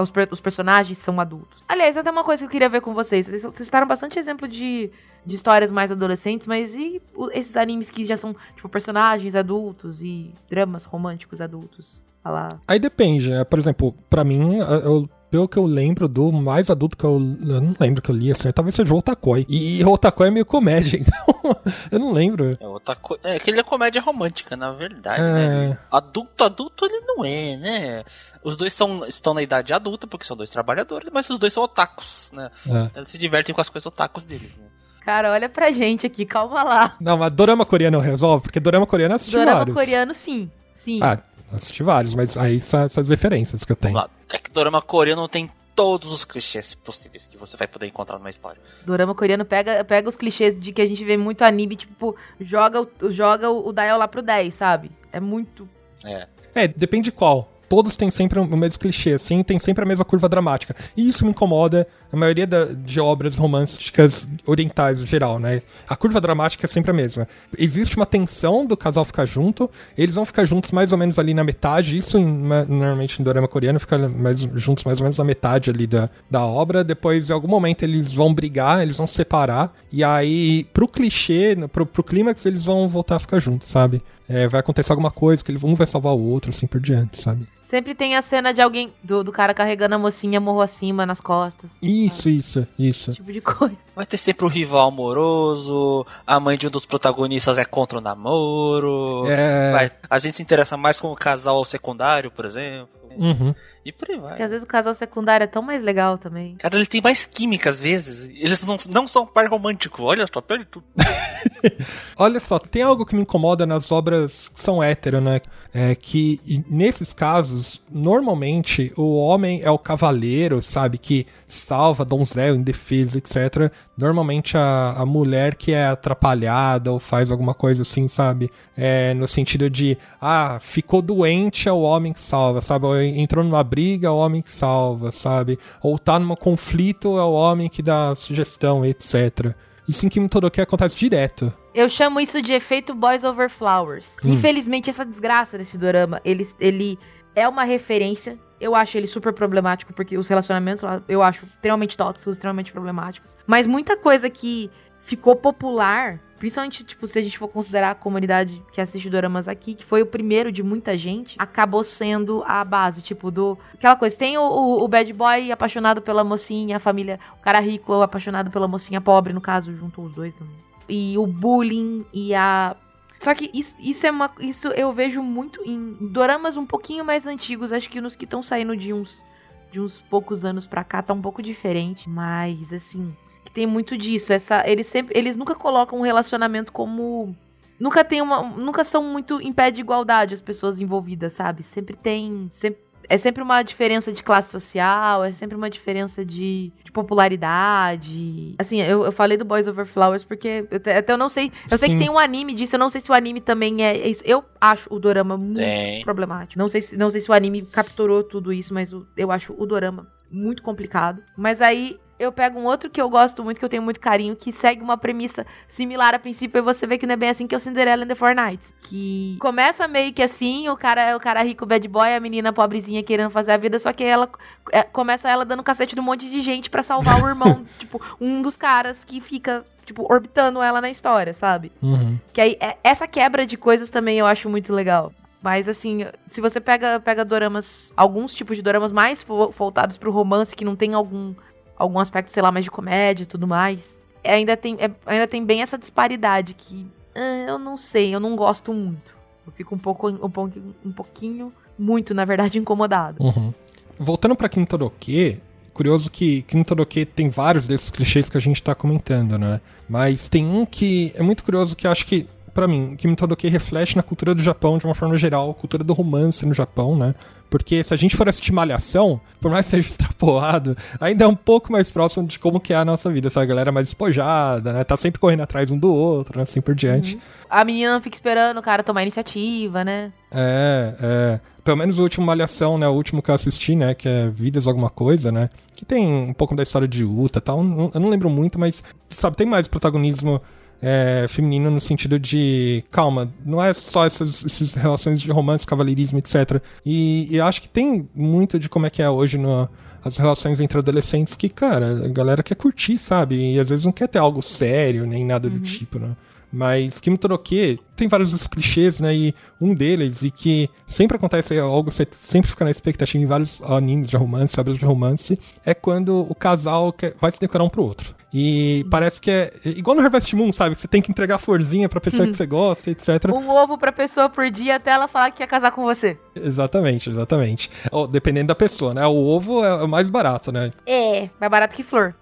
Os, 0.00 0.12
os 0.30 0.40
personagens 0.40 0.98
são 0.98 1.20
adultos. 1.20 1.62
Aliás, 1.68 1.96
até 1.96 2.10
uma 2.10 2.24
coisa 2.24 2.42
que 2.42 2.46
eu 2.46 2.50
queria 2.50 2.68
ver 2.68 2.80
com 2.80 2.94
vocês. 2.94 3.26
Vocês, 3.26 3.42
vocês 3.42 3.66
citaram 3.66 3.86
bastante 3.86 4.18
exemplo 4.18 4.48
de 4.48 4.90
de 5.26 5.34
histórias 5.34 5.72
mais 5.72 5.90
adolescentes, 5.90 6.46
mas 6.46 6.72
e 6.72 7.02
esses 7.32 7.56
animes 7.56 7.90
que 7.90 8.04
já 8.04 8.16
são, 8.16 8.34
tipo, 8.54 8.68
personagens 8.68 9.34
adultos 9.34 10.00
e 10.00 10.32
dramas 10.48 10.84
românticos 10.84 11.40
adultos? 11.40 12.05
Lá. 12.30 12.60
Aí 12.66 12.78
depende, 12.78 13.30
né? 13.30 13.44
Por 13.44 13.58
exemplo, 13.58 13.94
para 14.08 14.24
mim, 14.24 14.58
eu, 14.58 15.08
pelo 15.30 15.48
que 15.48 15.56
eu 15.56 15.64
lembro 15.64 16.08
do 16.08 16.32
mais 16.32 16.70
adulto 16.70 16.96
que 16.96 17.04
eu, 17.04 17.14
eu 17.14 17.60
não 17.60 17.74
lembro 17.78 18.00
que 18.00 18.10
eu 18.10 18.14
li, 18.14 18.30
assim, 18.30 18.50
talvez 18.52 18.74
seja 18.74 18.92
o 18.94 18.98
Otakoi. 18.98 19.44
E 19.48 19.84
o 19.84 19.90
Otakoi 19.90 20.28
é 20.28 20.30
meio 20.30 20.46
comédia, 20.46 20.98
então 21.00 21.56
eu 21.90 21.98
não 21.98 22.12
lembro. 22.12 22.56
É, 22.60 22.66
o 22.66 22.74
Otakoi, 22.74 23.18
é 23.22 23.38
que 23.38 23.50
ele 23.50 23.60
é 23.60 23.62
comédia 23.62 24.00
romântica, 24.00 24.56
na 24.56 24.72
verdade, 24.72 25.20
é... 25.20 25.68
né? 25.68 25.78
Adulto, 25.90 26.44
adulto 26.44 26.86
ele 26.86 27.00
não 27.00 27.24
é, 27.24 27.56
né? 27.56 28.04
Os 28.44 28.56
dois 28.56 28.72
são, 28.72 29.04
estão 29.06 29.34
na 29.34 29.42
idade 29.42 29.72
adulta, 29.72 30.06
porque 30.06 30.24
são 30.24 30.36
dois 30.36 30.50
trabalhadores, 30.50 31.08
mas 31.12 31.28
os 31.28 31.38
dois 31.38 31.52
são 31.52 31.64
otakus, 31.64 32.30
né? 32.32 32.50
É. 32.66 32.70
Então 32.70 32.90
eles 32.96 33.08
se 33.08 33.18
divertem 33.18 33.54
com 33.54 33.60
as 33.60 33.68
coisas 33.68 33.86
otakus 33.86 34.24
deles, 34.24 34.56
né? 34.56 34.66
Cara, 35.04 35.30
olha 35.30 35.48
pra 35.48 35.70
gente 35.70 36.04
aqui, 36.04 36.26
calma 36.26 36.64
lá. 36.64 36.96
Não, 37.00 37.16
mas 37.16 37.30
dorama 37.30 37.64
coreano 37.64 38.00
resolve? 38.00 38.42
Porque 38.42 38.58
dorama 38.58 38.86
coreano 38.86 39.14
é 39.14 39.18
dorama 39.18 39.52
vários. 39.52 39.74
Dorama 39.74 39.74
coreano, 39.74 40.14
sim. 40.14 40.50
Sim. 40.74 40.98
Ah, 41.00 41.18
assisti 41.52 41.82
vários, 41.82 42.14
mas 42.14 42.36
aí 42.36 42.60
são 42.60 42.80
essas 42.82 43.08
referências 43.08 43.64
que 43.64 43.72
eu 43.72 43.76
tenho. 43.76 43.98
É 43.98 44.38
que 44.38 44.50
dorama 44.50 44.82
coreano 44.82 45.28
tem 45.28 45.50
todos 45.74 46.10
os 46.10 46.24
clichês 46.24 46.74
possíveis 46.74 47.26
que 47.26 47.36
você 47.36 47.56
vai 47.56 47.68
poder 47.68 47.86
encontrar 47.86 48.18
numa 48.18 48.30
história. 48.30 48.60
Dorama 48.84 49.14
coreano 49.14 49.44
pega, 49.44 49.84
pega 49.84 50.08
os 50.08 50.16
clichês 50.16 50.58
de 50.58 50.72
que 50.72 50.80
a 50.80 50.86
gente 50.86 51.04
vê 51.04 51.16
muito 51.16 51.42
anime, 51.42 51.76
tipo, 51.76 52.16
joga, 52.40 52.88
joga 53.10 53.50
o, 53.50 53.68
o 53.68 53.72
dial 53.72 53.98
lá 53.98 54.08
pro 54.08 54.22
10, 54.22 54.54
sabe? 54.54 54.90
É 55.12 55.20
muito. 55.20 55.68
É. 56.04 56.26
É, 56.54 56.66
depende 56.66 57.04
de 57.04 57.12
qual 57.12 57.52
todos 57.68 57.96
têm 57.96 58.10
sempre 58.10 58.38
o 58.38 58.56
mesmo 58.56 58.78
clichê, 58.78 59.12
assim, 59.12 59.42
tem 59.42 59.58
sempre 59.58 59.84
a 59.84 59.86
mesma 59.86 60.04
curva 60.04 60.28
dramática. 60.28 60.74
E 60.96 61.08
isso 61.08 61.24
me 61.24 61.30
incomoda 61.30 61.86
a 62.12 62.16
maioria 62.16 62.46
da, 62.46 62.66
de 62.66 63.00
obras 63.00 63.34
românticas 63.34 64.28
orientais 64.46 65.00
no 65.00 65.06
geral, 65.06 65.38
né? 65.38 65.62
A 65.88 65.96
curva 65.96 66.20
dramática 66.20 66.66
é 66.66 66.68
sempre 66.68 66.90
a 66.90 66.94
mesma. 66.94 67.28
Existe 67.58 67.96
uma 67.96 68.06
tensão 68.06 68.64
do 68.64 68.76
casal 68.76 69.04
ficar 69.04 69.26
junto, 69.26 69.70
eles 69.96 70.14
vão 70.14 70.24
ficar 70.24 70.44
juntos 70.44 70.70
mais 70.70 70.92
ou 70.92 70.98
menos 70.98 71.18
ali 71.18 71.34
na 71.34 71.44
metade, 71.44 71.96
isso 71.96 72.18
em, 72.18 72.24
normalmente 72.24 73.20
em 73.20 73.24
dorama 73.24 73.48
coreano 73.48 73.80
fica 73.80 73.98
mais, 74.08 74.40
juntos 74.40 74.84
mais 74.84 74.98
ou 74.98 75.04
menos 75.04 75.18
na 75.18 75.24
metade 75.24 75.70
ali 75.70 75.86
da, 75.86 76.08
da 76.30 76.44
obra, 76.44 76.84
depois 76.84 77.28
em 77.28 77.32
algum 77.32 77.48
momento 77.48 77.82
eles 77.82 78.12
vão 78.12 78.32
brigar, 78.32 78.82
eles 78.82 78.96
vão 78.96 79.06
separar, 79.06 79.74
e 79.92 80.04
aí 80.04 80.64
pro 80.72 80.88
clichê, 80.88 81.56
pro, 81.72 81.86
pro 81.86 82.02
clímax 82.02 82.46
eles 82.46 82.64
vão 82.64 82.88
voltar 82.88 83.16
a 83.16 83.20
ficar 83.20 83.40
juntos, 83.40 83.68
sabe? 83.68 84.02
É, 84.28 84.48
vai 84.48 84.60
acontecer 84.60 84.92
alguma 84.92 85.10
coisa 85.10 85.42
que 85.42 85.52
um 85.64 85.74
vai 85.74 85.86
salvar 85.86 86.12
o 86.12 86.20
outro, 86.20 86.50
assim 86.50 86.66
por 86.66 86.80
diante, 86.80 87.20
sabe? 87.20 87.46
Sempre 87.60 87.94
tem 87.94 88.16
a 88.16 88.22
cena 88.22 88.52
de 88.52 88.60
alguém, 88.60 88.92
do, 89.02 89.24
do 89.24 89.32
cara 89.32 89.54
carregando 89.54 89.94
a 89.94 89.98
mocinha 89.98 90.40
morro 90.40 90.60
acima 90.60 91.06
nas 91.06 91.20
costas. 91.20 91.72
Isso, 91.82 92.22
sabe? 92.22 92.36
isso, 92.36 92.66
isso. 92.78 93.10
Esse 93.10 93.16
tipo 93.16 93.32
de 93.32 93.40
coisa. 93.40 93.76
Vai 93.94 94.06
ter 94.06 94.18
sempre 94.18 94.44
o 94.44 94.48
rival 94.48 94.88
amoroso, 94.88 96.06
a 96.26 96.38
mãe 96.38 96.58
de 96.58 96.66
um 96.66 96.70
dos 96.70 96.86
protagonistas 96.86 97.58
é 97.58 97.64
contra 97.64 97.98
o 97.98 98.00
namoro. 98.00 99.24
É... 99.28 99.72
Vai, 99.72 99.90
a 100.08 100.18
gente 100.18 100.36
se 100.36 100.42
interessa 100.42 100.76
mais 100.76 100.98
com 101.00 101.10
o 101.10 101.16
casal 101.16 101.64
secundário, 101.64 102.30
por 102.30 102.44
exemplo. 102.44 102.88
Uhum. 103.18 103.54
E 103.84 103.92
por 103.92 104.10
aí 104.10 104.18
vai. 104.18 104.30
Porque 104.30 104.42
às 104.42 104.50
vezes 104.50 104.64
o 104.64 104.68
casal 104.68 104.92
secundário 104.94 105.44
é 105.44 105.46
tão 105.46 105.62
mais 105.62 105.82
legal 105.82 106.18
também. 106.18 106.56
Cara, 106.56 106.74
ele 106.74 106.86
tem 106.86 107.00
mais 107.00 107.24
química 107.24 107.70
às 107.70 107.80
vezes. 107.80 108.28
Eles 108.34 108.64
não, 108.64 108.76
não 108.90 109.06
são 109.06 109.24
par 109.24 109.48
romântico. 109.48 110.02
Olha 110.02 110.26
só, 110.32 110.40
perde 110.40 110.64
tudo. 110.64 110.84
Olha 112.18 112.40
só, 112.40 112.58
tem 112.58 112.82
algo 112.82 113.06
que 113.06 113.14
me 113.14 113.22
incomoda 113.22 113.64
nas 113.64 113.92
obras 113.92 114.48
que 114.48 114.58
são 114.58 114.82
hétero, 114.82 115.20
né? 115.20 115.40
É 115.72 115.94
que 115.94 116.40
nesses 116.68 117.12
casos, 117.12 117.82
normalmente 117.90 118.92
o 118.96 119.16
homem 119.18 119.60
é 119.62 119.70
o 119.70 119.78
cavaleiro, 119.78 120.60
sabe? 120.62 120.98
Que 120.98 121.26
salva 121.46 122.04
donzel, 122.04 122.56
indefesa, 122.56 123.18
etc. 123.18 123.70
Normalmente 123.96 124.56
a, 124.56 124.94
a 124.96 125.06
mulher 125.06 125.54
que 125.54 125.72
é 125.72 125.86
atrapalhada 125.86 126.90
ou 126.90 126.98
faz 126.98 127.30
alguma 127.30 127.54
coisa 127.54 127.82
assim, 127.82 128.08
sabe? 128.08 128.50
É, 128.76 129.14
no 129.14 129.28
sentido 129.28 129.70
de, 129.70 129.96
ah, 130.20 130.58
ficou 130.60 131.00
doente 131.00 131.68
é 131.68 131.72
o 131.72 131.82
homem 131.82 132.12
que 132.12 132.20
salva, 132.20 132.60
sabe? 132.60 132.86
Ou 132.86 132.94
entrou 133.08 133.44
numa 133.44 133.62
briga 133.62 134.08
é 134.08 134.10
o 134.10 134.16
homem 134.16 134.42
que 134.42 134.50
salva, 134.50 135.12
sabe? 135.12 135.58
Ou 135.82 135.98
tá 135.98 136.18
num 136.18 136.34
conflito 136.34 137.18
é 137.18 137.22
o 137.22 137.32
homem 137.32 137.68
que 137.68 137.82
dá 137.82 138.14
sugestão, 138.14 138.84
etc. 138.84 139.54
Isso 139.88 140.04
em 140.04 140.08
Kimi 140.08 140.28
Todoroki 140.28 140.60
acontece 140.60 140.96
direto. 140.96 141.52
Eu 141.74 141.88
chamo 141.88 142.18
isso 142.20 142.40
de 142.42 142.52
efeito 142.52 142.94
Boys 142.94 143.22
Over 143.22 143.48
Flowers. 143.48 144.16
Hum. 144.24 144.32
Infelizmente, 144.32 144.90
essa 144.90 145.04
desgraça 145.04 145.56
desse 145.58 145.78
dorama, 145.78 146.20
ele, 146.24 146.46
ele 146.58 146.98
é 147.34 147.46
uma 147.48 147.64
referência. 147.64 148.38
Eu 148.58 148.74
acho 148.74 148.96
ele 148.96 149.06
super 149.06 149.32
problemático, 149.32 149.92
porque 149.92 150.16
os 150.16 150.26
relacionamentos 150.26 150.82
eu 151.06 151.22
acho 151.22 151.46
extremamente 151.52 151.96
tóxicos, 151.96 152.36
extremamente 152.36 152.72
problemáticos. 152.72 153.36
Mas 153.46 153.66
muita 153.66 153.96
coisa 153.96 154.30
que 154.30 154.70
ficou 154.98 155.36
popular 155.36 156.20
Principalmente, 156.38 156.84
tipo, 156.84 157.06
se 157.06 157.18
a 157.18 157.22
gente 157.22 157.38
for 157.38 157.48
considerar 157.48 157.92
a 157.92 157.94
comunidade 157.94 158.62
que 158.70 158.80
assiste 158.80 159.08
Doramas 159.08 159.48
aqui, 159.48 159.74
que 159.74 159.84
foi 159.84 160.02
o 160.02 160.06
primeiro 160.06 160.52
de 160.52 160.62
muita 160.62 160.96
gente, 160.96 161.34
acabou 161.38 161.82
sendo 161.82 162.42
a 162.46 162.62
base, 162.62 163.00
tipo, 163.00 163.30
do. 163.30 163.58
Aquela 163.72 163.96
coisa, 163.96 164.16
tem 164.16 164.36
o, 164.36 164.42
o, 164.42 164.84
o 164.84 164.88
bad 164.88 165.10
boy 165.14 165.50
apaixonado 165.50 166.02
pela 166.02 166.22
mocinha, 166.22 166.76
a 166.76 166.80
família, 166.80 167.18
o 167.38 167.42
cara 167.42 167.58
rico 167.58 168.02
apaixonado 168.02 168.50
pela 168.50 168.68
mocinha 168.68 169.00
pobre, 169.00 169.32
no 169.32 169.40
caso, 169.40 169.74
juntou 169.74 170.04
os 170.04 170.12
dois 170.12 170.34
também. 170.34 170.54
E 170.88 171.16
o 171.16 171.26
bullying 171.26 172.04
e 172.12 172.34
a. 172.34 172.76
Só 173.16 173.34
que 173.34 173.50
isso, 173.54 173.76
isso 173.80 174.06
é 174.06 174.10
uma. 174.10 174.30
Isso 174.38 174.68
eu 174.68 174.92
vejo 174.92 175.22
muito 175.22 175.62
em 175.64 175.96
doramas 176.00 176.58
um 176.58 176.66
pouquinho 176.66 177.04
mais 177.04 177.26
antigos. 177.26 177.72
Acho 177.72 177.88
que 177.88 178.00
nos 178.00 178.14
que 178.14 178.24
estão 178.24 178.42
saindo 178.42 178.76
de 178.76 178.92
uns. 178.92 179.24
De 179.72 179.80
uns 179.80 180.00
poucos 180.00 180.44
anos 180.44 180.66
pra 180.66 180.84
cá 180.84 181.02
tá 181.02 181.12
um 181.14 181.20
pouco 181.20 181.42
diferente. 181.42 182.08
Mas, 182.08 182.72
assim 182.72 183.16
tem 183.56 183.66
muito 183.66 183.96
disso. 183.96 184.34
Essa, 184.34 184.62
eles 184.66 184.86
sempre, 184.86 185.18
eles 185.18 185.34
nunca 185.34 185.54
colocam 185.54 185.98
um 185.98 186.02
relacionamento 186.02 186.70
como 186.70 187.34
nunca 187.80 188.04
tem 188.04 188.20
uma, 188.20 188.42
nunca 188.42 188.84
são 188.84 189.02
muito 189.02 189.40
em 189.40 189.50
pé 189.50 189.70
de 189.70 189.80
igualdade 189.80 190.34
as 190.34 190.42
pessoas 190.42 190.78
envolvidas, 190.78 191.32
sabe? 191.32 191.62
Sempre 191.62 191.96
tem, 191.96 192.48
sempre, 192.50 192.80
é 193.08 193.16
sempre 193.16 193.42
uma 193.42 193.62
diferença 193.62 194.12
de 194.12 194.22
classe 194.22 194.50
social, 194.50 195.24
é 195.24 195.32
sempre 195.32 195.56
uma 195.56 195.70
diferença 195.70 196.22
de, 196.22 196.70
de 196.84 196.92
popularidade. 196.92 198.54
Assim, 198.58 198.82
eu, 198.82 199.06
eu 199.06 199.12
falei 199.12 199.38
do 199.38 199.44
Boys 199.44 199.66
Over 199.66 199.86
Flowers 199.86 200.22
porque 200.22 200.66
eu, 200.70 200.76
até 200.76 201.10
eu 201.10 201.16
não 201.16 201.30
sei, 201.30 201.50
eu 201.70 201.78
Sim. 201.78 201.86
sei 201.86 201.88
que 201.88 201.96
tem 201.96 202.10
um 202.10 202.18
anime 202.18 202.52
disso, 202.52 202.76
eu 202.76 202.80
não 202.80 202.90
sei 202.90 203.00
se 203.00 203.10
o 203.10 203.14
anime 203.14 203.40
também 203.40 203.82
é, 203.82 203.96
é 203.96 204.06
isso. 204.06 204.22
Eu 204.26 204.44
acho 204.60 204.92
o 204.92 204.98
dorama 204.98 205.38
muito 205.38 205.60
tem. 205.60 206.04
problemático. 206.04 206.58
Não 206.58 206.68
sei, 206.68 206.82
se, 206.82 206.94
não 206.94 207.10
sei 207.10 207.22
se 207.22 207.30
o 207.30 207.32
anime 207.32 207.62
capturou 207.62 208.22
tudo 208.22 208.52
isso, 208.52 208.74
mas 208.74 208.92
o, 208.92 209.06
eu 209.16 209.32
acho 209.32 209.54
o 209.56 209.64
dorama 209.64 210.06
muito 210.30 210.62
complicado. 210.62 211.22
Mas 211.38 211.62
aí 211.62 211.98
eu 212.18 212.32
pego 212.32 212.58
um 212.58 212.64
outro 212.64 212.88
que 212.88 213.00
eu 213.00 213.08
gosto 213.08 213.44
muito, 213.44 213.58
que 213.58 213.64
eu 213.64 213.68
tenho 213.68 213.82
muito 213.82 214.00
carinho, 214.00 214.34
que 214.34 214.52
segue 214.52 214.82
uma 214.82 214.96
premissa 214.96 215.46
similar 215.68 216.14
a 216.14 216.18
princípio, 216.18 216.58
e 216.58 216.62
você 216.62 216.86
vê 216.86 216.98
que 216.98 217.06
não 217.06 217.14
é 217.14 217.16
bem 217.16 217.28
assim, 217.28 217.46
que 217.46 217.54
é 217.54 217.58
o 217.58 217.60
Cinderella 217.60 218.04
and 218.04 218.08
the 218.08 218.14
Four 218.14 218.34
Knights. 218.34 218.74
Que 218.82 219.36
começa 219.40 219.86
meio 219.86 220.12
que 220.12 220.22
assim, 220.22 220.68
o 220.68 220.76
cara 220.76 221.16
o 221.16 221.20
cara 221.20 221.42
rico 221.42 221.66
bad 221.66 221.86
boy, 221.88 222.14
a 222.14 222.20
menina 222.20 222.52
pobrezinha 222.52 223.02
querendo 223.02 223.30
fazer 223.30 223.52
a 223.52 223.56
vida, 223.56 223.78
só 223.78 223.92
que 223.92 224.04
ela 224.04 224.28
é, 224.72 224.82
começa 224.82 225.28
ela 225.28 225.44
dando 225.44 225.62
cacete 225.62 225.94
de 225.94 226.00
um 226.00 226.04
monte 226.04 226.28
de 226.30 226.40
gente 226.40 226.70
para 226.70 226.82
salvar 226.82 227.22
o 227.22 227.28
irmão, 227.28 227.64
tipo, 227.78 228.00
um 228.20 228.40
dos 228.40 228.56
caras 228.56 229.04
que 229.04 229.20
fica 229.20 229.64
tipo, 229.84 230.04
orbitando 230.12 230.62
ela 230.62 230.80
na 230.80 230.90
história, 230.90 231.32
sabe? 231.32 231.70
Uhum. 231.80 232.18
Que 232.32 232.40
aí, 232.40 232.56
é, 232.60 232.76
essa 232.82 233.06
quebra 233.06 233.46
de 233.46 233.56
coisas 233.56 233.88
também 233.88 234.18
eu 234.18 234.26
acho 234.26 234.48
muito 234.48 234.72
legal. 234.72 235.12
Mas 235.42 235.68
assim, 235.68 236.04
se 236.26 236.40
você 236.40 236.60
pega, 236.60 236.98
pega 236.98 237.24
doramas, 237.24 237.92
alguns 237.96 238.34
tipos 238.34 238.56
de 238.56 238.62
doramas 238.62 238.90
mais 238.90 239.22
voltados 239.22 239.96
pro 239.96 240.10
romance, 240.10 240.56
que 240.56 240.64
não 240.64 240.74
tem 240.74 240.92
algum 240.92 241.34
algum 241.76 241.98
aspecto, 241.98 242.30
sei 242.30 242.42
lá, 242.42 242.50
mais 242.50 242.64
de 242.64 242.70
comédia 242.70 243.24
e 243.24 243.26
tudo 243.26 243.46
mais. 243.46 244.02
Ainda 244.24 244.56
tem, 244.56 244.76
é, 244.80 244.90
ainda 245.04 245.26
tem 245.28 245.44
bem 245.44 245.62
essa 245.62 245.78
disparidade 245.78 246.54
que 246.54 246.86
uh, 247.16 247.48
eu 247.48 247.58
não 247.58 247.76
sei, 247.76 248.14
eu 248.14 248.20
não 248.20 248.34
gosto 248.34 248.72
muito. 248.72 249.14
Eu 249.46 249.52
fico 249.52 249.74
um 249.74 249.78
pouco, 249.78 250.08
um, 250.08 250.30
pouco, 250.30 250.58
um 250.84 250.92
pouquinho, 250.92 251.52
muito, 251.78 252.12
na 252.14 252.24
verdade, 252.24 252.58
incomodado. 252.58 253.22
Uhum. 253.22 253.52
Voltando 253.98 254.34
pra 254.34 254.48
Kintoroki, 254.48 255.40
curioso 255.72 256.10
que 256.10 256.42
Kintoroki 256.42 257.04
tem 257.04 257.28
vários 257.28 257.66
desses 257.66 257.90
clichês 257.90 258.28
que 258.28 258.36
a 258.36 258.40
gente 258.40 258.62
tá 258.62 258.74
comentando, 258.74 259.38
né? 259.38 259.60
Mas 259.88 260.28
tem 260.28 260.44
um 260.44 260.66
que 260.66 261.12
é 261.14 261.22
muito 261.22 261.44
curioso 261.44 261.76
que 261.76 261.86
acho 261.86 262.04
que 262.04 262.26
para 262.56 262.66
mim, 262.66 262.96
Kimi 262.96 263.14
Todoke 263.14 263.46
reflete 263.48 263.94
na 263.96 264.02
cultura 264.02 264.34
do 264.34 264.40
Japão 264.40 264.78
de 264.78 264.86
uma 264.86 264.94
forma 264.94 265.14
geral, 265.18 265.52
cultura 265.52 265.84
do 265.84 265.92
romance 265.92 266.46
no 266.46 266.54
Japão, 266.54 266.96
né? 266.96 267.14
Porque 267.48 267.82
se 267.82 267.94
a 267.94 267.96
gente 267.96 268.16
for 268.16 268.28
assistir 268.28 268.52
Malhação, 268.52 269.20
por 269.40 269.50
mais 269.50 269.66
que 269.66 269.70
seja 269.70 269.88
extrapolado, 269.88 270.76
ainda 271.00 271.24
é 271.24 271.28
um 271.28 271.34
pouco 271.34 271.72
mais 271.72 271.90
próximo 271.90 272.26
de 272.26 272.38
como 272.38 272.60
que 272.60 272.72
é 272.72 272.76
a 272.76 272.84
nossa 272.84 273.10
vida. 273.10 273.28
Essa 273.28 273.44
galera 273.44 273.70
mais 273.72 273.86
despojada, 273.88 274.72
né? 274.72 274.84
Tá 274.84 274.96
sempre 274.96 275.20
correndo 275.20 275.42
atrás 275.42 275.70
um 275.70 275.78
do 275.78 275.92
outro, 275.92 276.38
né? 276.38 276.42
Assim 276.42 276.60
por 276.60 276.74
diante. 276.74 277.14
Uhum. 277.14 277.20
A 277.48 277.64
menina 277.64 277.92
não 277.92 278.00
fica 278.00 278.16
esperando 278.16 278.58
o 278.58 278.62
cara 278.62 278.82
tomar 278.82 279.02
iniciativa, 279.02 279.84
né? 279.84 280.12
É, 280.32 280.94
é. 281.00 281.40
Pelo 281.62 281.76
menos 281.76 281.98
o 281.98 282.02
último 282.02 282.24
Malhação, 282.24 282.78
né? 282.78 282.86
O 282.86 282.92
último 282.92 283.20
que 283.20 283.30
eu 283.30 283.34
assisti, 283.34 283.74
né? 283.74 283.94
Que 283.94 284.08
é 284.08 284.28
Vidas 284.28 284.66
Alguma 284.66 284.88
Coisa, 284.88 285.32
né? 285.32 285.50
Que 285.74 285.84
tem 285.84 286.06
um 286.06 286.32
pouco 286.32 286.54
da 286.54 286.62
história 286.62 286.86
de 286.86 287.04
Uta 287.04 287.38
e 287.38 287.42
tal. 287.42 287.58
Eu 287.92 288.00
não 288.00 288.08
lembro 288.08 288.30
muito, 288.30 288.58
mas, 288.58 288.84
sabe, 289.08 289.36
tem 289.36 289.46
mais 289.46 289.66
protagonismo 289.66 290.40
é, 290.82 291.26
feminino 291.28 291.70
no 291.70 291.80
sentido 291.80 292.18
de, 292.18 292.84
calma, 292.90 293.32
não 293.44 293.62
é 293.62 293.72
só 293.72 294.04
essas, 294.04 294.44
essas 294.44 294.74
relações 294.74 295.20
de 295.20 295.30
romance, 295.30 295.66
cavaleirismo, 295.66 296.18
etc. 296.18 296.60
E, 296.84 297.28
e 297.30 297.40
acho 297.40 297.62
que 297.62 297.68
tem 297.68 298.08
muito 298.14 298.58
de 298.58 298.68
como 298.68 298.86
é 298.86 298.90
que 298.90 299.02
é 299.02 299.08
hoje 299.08 299.38
no, 299.38 299.68
as 300.04 300.16
relações 300.16 300.60
entre 300.60 300.78
adolescentes 300.78 301.34
que, 301.34 301.48
cara, 301.48 302.04
a 302.04 302.08
galera 302.08 302.42
quer 302.42 302.54
curtir, 302.54 302.98
sabe? 302.98 303.54
E 303.54 303.58
às 303.58 303.68
vezes 303.68 303.84
não 303.84 303.92
quer 303.92 304.08
ter 304.08 304.18
algo 304.18 304.40
sério, 304.42 305.06
nem 305.06 305.24
nada 305.24 305.48
uhum. 305.48 305.54
do 305.54 305.60
tipo, 305.60 305.98
né? 305.98 306.16
Mas 306.52 307.00
Kimi 307.00 307.18
Toroke 307.18 307.78
tem 307.96 308.08
vários 308.08 308.46
clichês, 308.46 309.00
né? 309.00 309.14
E 309.14 309.34
um 309.60 309.74
deles, 309.74 310.22
e 310.22 310.30
que 310.30 310.70
sempre 310.86 311.16
acontece 311.16 311.58
algo, 311.58 311.90
você 311.90 312.06
sempre 312.12 312.48
fica 312.48 312.64
na 312.64 312.70
expectativa 312.70 313.22
em 313.22 313.26
vários 313.26 313.60
animes 313.62 314.08
de 314.08 314.16
romance, 314.16 314.58
obras 314.58 314.78
de 314.78 314.84
romance, 314.84 315.38
é 315.64 315.74
quando 315.74 316.26
o 316.28 316.34
casal 316.34 316.92
quer, 316.92 317.14
vai 317.20 317.32
se 317.32 317.40
decorar 317.40 317.64
um 317.64 317.68
pro 317.68 317.82
outro. 317.82 318.14
E 318.38 318.84
parece 318.90 319.18
que 319.18 319.30
é 319.30 319.50
igual 319.64 319.96
no 319.96 320.02
Harvest 320.02 320.36
Moon, 320.36 320.52
sabe? 320.52 320.74
Que 320.74 320.82
você 320.82 320.86
tem 320.86 321.00
que 321.00 321.10
entregar 321.10 321.38
florzinha 321.38 321.88
pra 321.88 321.98
pessoa 321.98 322.28
que 322.28 322.34
você 322.36 322.44
gosta, 322.44 322.90
etc. 322.90 323.30
Um 323.34 323.48
ovo 323.48 323.78
pra 323.78 323.90
pessoa 323.90 324.28
por 324.28 324.50
dia 324.50 324.76
até 324.76 324.90
ela 324.90 325.08
falar 325.08 325.30
que 325.30 325.38
quer 325.38 325.46
casar 325.46 325.70
com 325.70 325.82
você. 325.82 326.18
Exatamente, 326.34 327.08
exatamente. 327.08 327.70
Oh, 327.90 328.06
dependendo 328.06 328.48
da 328.48 328.54
pessoa, 328.54 328.92
né? 328.92 329.06
O 329.06 329.14
ovo 329.24 329.64
é 329.64 329.82
o 329.82 329.88
mais 329.88 330.10
barato, 330.10 330.52
né? 330.52 330.70
É, 330.86 331.30
mais 331.40 331.50
barato 331.50 331.74
que 331.74 331.82
flor. 331.82 332.14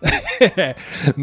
é, 0.57 0.75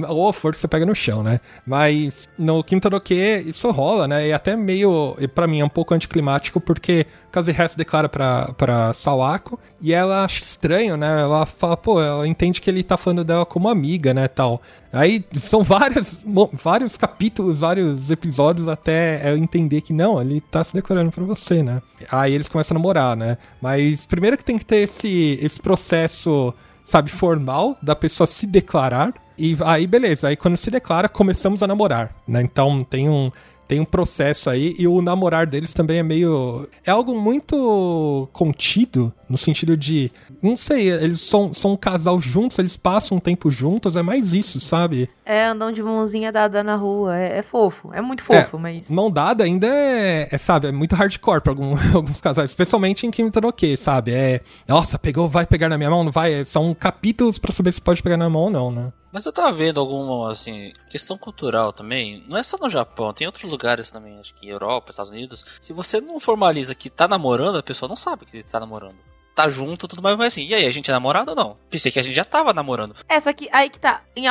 ou 0.10 0.34
flor 0.34 0.54
que 0.54 0.60
você 0.60 0.68
pega 0.68 0.86
no 0.86 0.96
chão, 0.96 1.24
né? 1.24 1.40
Mas 1.66 2.28
no 2.38 2.64
Quinta 2.64 2.90
do 2.90 3.00
Que 3.00 3.44
isso 3.46 3.70
rola, 3.72 4.08
né? 4.08 4.28
E 4.28 4.34
até 4.34 4.56
meio, 4.56 5.16
para 5.34 5.48
mim, 5.48 5.60
é 5.62 5.66
um 5.66 5.70
pouco 5.70 5.94
anticlimático, 5.94 6.60
porque 6.60 7.06
Kazuhira 7.32 7.68
se 7.68 7.78
declara 7.78 8.10
pra, 8.10 8.54
pra 8.58 8.94
Sawako 8.94 9.60
e 9.82 9.94
ela 9.94 10.24
acha 10.24 10.42
estranho, 10.42 10.98
né? 10.98 11.22
Ela 11.22 11.46
fala, 11.46 11.78
pô, 11.78 12.02
ela 12.02 12.28
entende 12.28 12.62
que 12.62 12.70
ele 12.70 12.84
tá 12.84 12.98
falando 12.98 13.24
dela 13.24 13.46
como 13.46 13.70
amiga, 13.70 14.14
né? 14.14 14.28
Tal. 14.28 14.62
Aí 14.92 15.24
são 15.34 15.64
vários, 15.64 16.20
vários 16.54 16.98
capítulos, 16.98 17.60
vários 17.60 18.12
episódios 18.12 18.68
até 18.68 19.32
eu 19.32 19.38
entender 19.38 19.82
que 19.82 19.94
não, 19.94 20.22
ele 20.22 20.42
tá 20.42 20.64
se 20.64 20.74
declarando 20.74 21.12
pra 21.12 21.24
você, 21.24 21.64
né? 21.64 21.82
Aí 22.12 22.34
eles 22.34 22.50
começam 22.50 22.76
a 22.76 22.80
namorar, 22.80 23.16
né? 23.16 23.38
Mas 23.62 24.06
primeiro 24.06 24.38
que 24.38 24.44
tem 24.44 24.58
que 24.58 24.66
ter 24.66 24.78
esse, 24.78 25.40
esse 25.42 25.60
processo, 25.60 26.54
sabe, 26.84 27.10
formal 27.10 27.78
da 27.82 27.96
pessoa 27.96 28.28
se 28.28 28.46
declarar. 28.46 29.14
E 29.38 29.58
aí, 29.66 29.88
beleza. 29.88 30.28
Aí 30.28 30.36
quando 30.36 30.58
se 30.58 30.70
declara, 30.70 31.10
começamos 31.10 31.64
a 31.64 31.68
namorar, 31.68 32.14
né? 32.28 32.42
Então 32.42 32.84
tem 32.84 33.10
um 33.10 33.32
tem 33.72 33.80
um 33.80 33.86
processo 33.86 34.50
aí 34.50 34.76
e 34.78 34.86
o 34.86 35.02
namorar 35.02 35.48
deles 35.48 35.74
também 35.74 36.00
é 36.00 36.04
meio. 36.04 36.68
É 36.86 36.92
algo 36.92 37.18
muito 37.18 38.28
contido, 38.34 39.14
no 39.30 39.38
sentido 39.38 39.78
de. 39.78 40.12
Não 40.42 40.58
sei, 40.58 40.90
eles 40.90 41.22
são, 41.22 41.54
são 41.54 41.72
um 41.72 41.78
casal 41.78 42.20
juntos, 42.20 42.60
eles 42.60 42.76
passam 42.76 43.18
um 43.18 43.22
tempo 43.22 43.50
juntos, 43.50 43.96
é 43.96 44.02
mais 44.02 44.34
isso, 44.34 44.60
sabe? 44.60 45.10
É, 45.26 45.46
andam 45.46 45.72
de 45.72 45.82
mãozinha 45.82 46.34
dada 46.34 46.62
na 46.62 46.76
rua, 46.76 47.18
é, 47.18 47.38
é 47.38 47.42
fofo, 47.42 47.94
é 47.94 48.02
muito 48.02 48.24
fofo, 48.24 48.58
é, 48.58 48.60
mas. 48.60 48.90
Mão 48.90 49.10
dada 49.10 49.46
ainda 49.46 49.68
é, 49.68 50.28
é, 50.30 50.38
sabe, 50.38 50.68
é 50.68 50.72
muito 50.74 50.94
hardcore 50.94 51.40
pra 51.40 51.54
algum, 51.54 51.74
alguns 51.96 52.20
casais, 52.20 52.50
especialmente 52.50 53.08
em 53.08 53.12
Kimi 53.12 53.32
Toroke, 53.32 53.78
sabe? 53.78 54.12
É. 54.12 54.42
Nossa, 54.68 55.00
pegou, 55.00 55.30
vai 55.30 55.46
pegar 55.46 55.70
na 55.70 55.78
minha 55.78 55.90
mão, 55.90 56.04
não 56.04 56.12
vai? 56.12 56.44
São 56.44 56.74
capítulos 56.74 57.40
para 57.40 57.54
saber 57.54 57.72
se 57.72 57.80
pode 57.80 58.04
pegar 58.04 58.18
na 58.18 58.30
mão 58.30 58.42
ou 58.42 58.50
não, 58.50 58.70
né? 58.70 58.92
Mas 59.12 59.26
eu 59.26 59.34
tava 59.34 59.52
vendo 59.52 59.80
alguma, 59.80 60.32
assim, 60.32 60.72
questão 60.90 61.18
cultural 61.18 61.74
também. 61.74 62.24
Não 62.28 62.38
é 62.38 62.44
só 62.44 62.58
no 62.58 62.70
Japão, 62.70 63.14
tem 63.14 63.28
outros 63.28 63.50
lugares 63.50 63.92
também, 63.92 64.18
acho 64.20 64.34
que 64.34 64.48
Europa, 64.48 64.90
Estados 64.90 65.12
Unidos. 65.12 65.46
Se 65.60 65.74
você 65.74 66.00
não 66.00 66.20
formaliza 66.20 66.74
que 66.74 66.90
tá 66.90 67.08
namorando, 67.08 67.58
a 67.58 67.64
pessoa 67.64 67.90
não 67.90 67.96
sabe 67.96 68.26
que 68.26 68.42
tá 68.44 68.60
namorando. 68.60 68.96
Tá 69.34 69.50
junto, 69.50 69.88
tudo 69.88 70.02
mais, 70.02 70.18
mas 70.18 70.28
assim, 70.34 70.46
e 70.46 70.54
aí, 70.54 70.66
a 70.66 70.72
gente 70.72 70.92
é 70.92 70.94
namorado 70.94 71.32
ou 71.32 71.36
não? 71.36 71.58
Pensei 71.70 71.90
que 71.90 72.00
a 72.00 72.04
gente 72.04 72.14
já 72.14 72.26
tava 72.26 72.54
namorando. 72.54 72.94
É, 73.08 73.18
só 73.20 73.32
que 73.32 73.48
aí 73.52 73.70
que 73.70 73.80
tá. 73.80 74.02
Em, 74.14 74.26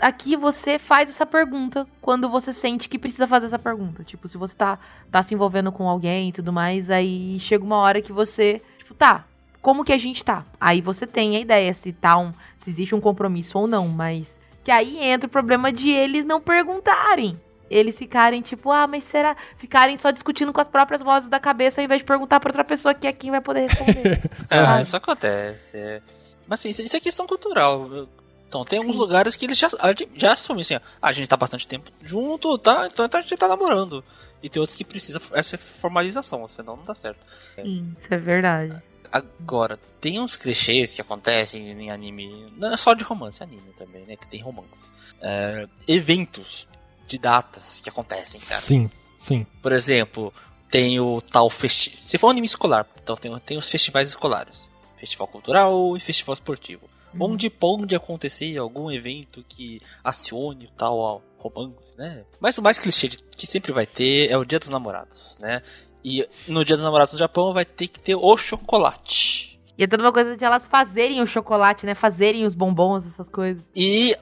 aqui 0.00 0.36
você 0.36 0.78
faz 0.78 1.08
essa 1.08 1.26
pergunta 1.26 1.86
quando 2.00 2.28
você 2.28 2.52
sente 2.52 2.88
que 2.88 2.98
precisa 2.98 3.26
fazer 3.26 3.46
essa 3.46 3.58
pergunta. 3.58 4.04
Tipo, 4.04 4.28
se 4.28 4.38
você 4.38 4.56
tá, 4.56 4.78
tá 5.10 5.20
se 5.22 5.34
envolvendo 5.34 5.72
com 5.72 5.88
alguém 5.88 6.28
e 6.28 6.32
tudo 6.32 6.52
mais, 6.52 6.90
aí 6.90 7.38
chega 7.40 7.64
uma 7.64 7.76
hora 7.78 8.00
que 8.00 8.12
você, 8.12 8.62
tipo, 8.78 8.94
tá, 8.94 9.26
como 9.66 9.84
que 9.84 9.92
a 9.92 9.98
gente 9.98 10.24
tá. 10.24 10.46
Aí 10.60 10.80
você 10.80 11.08
tem 11.08 11.36
a 11.36 11.40
ideia 11.40 11.74
se 11.74 11.92
tá 11.92 12.16
um, 12.16 12.32
se 12.56 12.70
existe 12.70 12.94
um 12.94 13.00
compromisso 13.00 13.58
ou 13.58 13.66
não, 13.66 13.88
mas 13.88 14.38
que 14.62 14.70
aí 14.70 15.02
entra 15.02 15.26
o 15.26 15.28
problema 15.28 15.72
de 15.72 15.90
eles 15.90 16.24
não 16.24 16.40
perguntarem. 16.40 17.36
Eles 17.68 17.98
ficarem 17.98 18.40
tipo, 18.42 18.70
ah, 18.70 18.86
mas 18.86 19.02
será? 19.02 19.36
Ficarem 19.56 19.96
só 19.96 20.12
discutindo 20.12 20.52
com 20.52 20.60
as 20.60 20.68
próprias 20.68 21.02
vozes 21.02 21.28
da 21.28 21.40
cabeça 21.40 21.80
ao 21.80 21.84
invés 21.84 22.00
de 22.00 22.04
perguntar 22.04 22.38
pra 22.38 22.50
outra 22.50 22.62
pessoa 22.62 22.94
que 22.94 23.08
é 23.08 23.12
quem 23.12 23.32
vai 23.32 23.40
poder 23.40 23.68
responder. 23.68 24.22
ah, 24.48 24.80
isso 24.80 24.94
acontece. 24.94 25.76
É. 25.76 26.00
Mas 26.46 26.60
assim, 26.60 26.68
isso 26.68 26.96
é 26.96 27.00
questão 27.00 27.26
cultural. 27.26 28.06
Então, 28.46 28.64
tem 28.64 28.78
Sim. 28.78 28.86
alguns 28.86 29.00
lugares 29.00 29.34
que 29.34 29.46
eles 29.46 29.58
já, 29.58 29.68
já 30.14 30.34
assumem 30.34 30.62
assim, 30.62 30.76
ah, 30.76 30.80
a 31.02 31.10
gente 31.10 31.26
tá 31.26 31.36
bastante 31.36 31.66
tempo 31.66 31.90
junto, 32.04 32.56
tá? 32.56 32.86
Então 32.86 33.04
a 33.12 33.20
gente 33.20 33.36
tá 33.36 33.48
namorando. 33.48 34.04
E 34.40 34.48
tem 34.48 34.60
outros 34.60 34.78
que 34.78 34.84
precisa 34.84 35.20
essa 35.32 35.58
formalização, 35.58 36.46
senão 36.46 36.76
não 36.76 36.84
dá 36.84 36.94
certo. 36.94 37.18
Sim, 37.56 37.92
isso 37.98 38.14
é 38.14 38.16
verdade. 38.16 38.80
Agora, 39.12 39.78
tem 40.00 40.20
uns 40.20 40.36
clichês 40.36 40.94
que 40.94 41.00
acontecem 41.00 41.70
em 41.70 41.90
anime, 41.90 42.52
não 42.56 42.72
é 42.72 42.76
só 42.76 42.94
de 42.94 43.04
romance, 43.04 43.42
é 43.42 43.44
anime 43.44 43.72
também, 43.76 44.04
né? 44.04 44.16
Que 44.16 44.26
tem 44.26 44.40
romance. 44.40 44.90
É, 45.20 45.68
eventos 45.86 46.68
de 47.06 47.18
datas 47.18 47.80
que 47.80 47.88
acontecem, 47.88 48.40
cara. 48.40 48.60
Sim, 48.60 48.90
sim. 49.16 49.46
Por 49.62 49.72
exemplo, 49.72 50.32
tem 50.70 50.98
o 51.00 51.20
tal 51.20 51.48
festival. 51.48 51.98
Se 52.02 52.18
for 52.18 52.28
um 52.28 52.30
anime 52.30 52.46
escolar, 52.46 52.86
então 53.02 53.16
tem, 53.16 53.36
tem 53.40 53.56
os 53.56 53.70
festivais 53.70 54.08
escolares: 54.08 54.70
festival 54.96 55.28
cultural 55.28 55.96
e 55.96 56.00
festival 56.00 56.34
esportivo. 56.34 56.88
Hum. 57.14 57.18
Onde 57.20 57.48
pode 57.48 57.94
acontecer 57.94 58.56
algum 58.58 58.90
evento 58.90 59.44
que 59.48 59.80
acione 60.02 60.66
o 60.66 60.70
tal 60.70 61.22
romance, 61.38 61.96
né? 61.96 62.24
Mas 62.40 62.58
o 62.58 62.62
mais 62.62 62.78
clichê 62.78 63.08
que 63.08 63.46
sempre 63.46 63.72
vai 63.72 63.86
ter 63.86 64.30
é 64.30 64.36
o 64.36 64.44
Dia 64.44 64.58
dos 64.58 64.68
Namorados, 64.68 65.36
né? 65.40 65.62
E 66.04 66.26
no 66.46 66.64
Dia 66.64 66.76
dos 66.76 66.84
Namorados 66.84 67.12
no 67.12 67.18
Japão 67.18 67.52
vai 67.52 67.64
ter 67.64 67.88
que 67.88 67.98
ter 67.98 68.14
o 68.14 68.36
chocolate. 68.36 69.58
E 69.78 69.84
é 69.84 69.86
toda 69.86 70.02
uma 70.02 70.12
coisa 70.12 70.36
de 70.36 70.44
elas 70.44 70.66
fazerem 70.66 71.20
o 71.20 71.26
chocolate, 71.26 71.84
né? 71.84 71.94
Fazerem 71.94 72.46
os 72.46 72.54
bombons, 72.54 73.06
essas 73.06 73.28
coisas. 73.28 73.62
E 73.74 74.16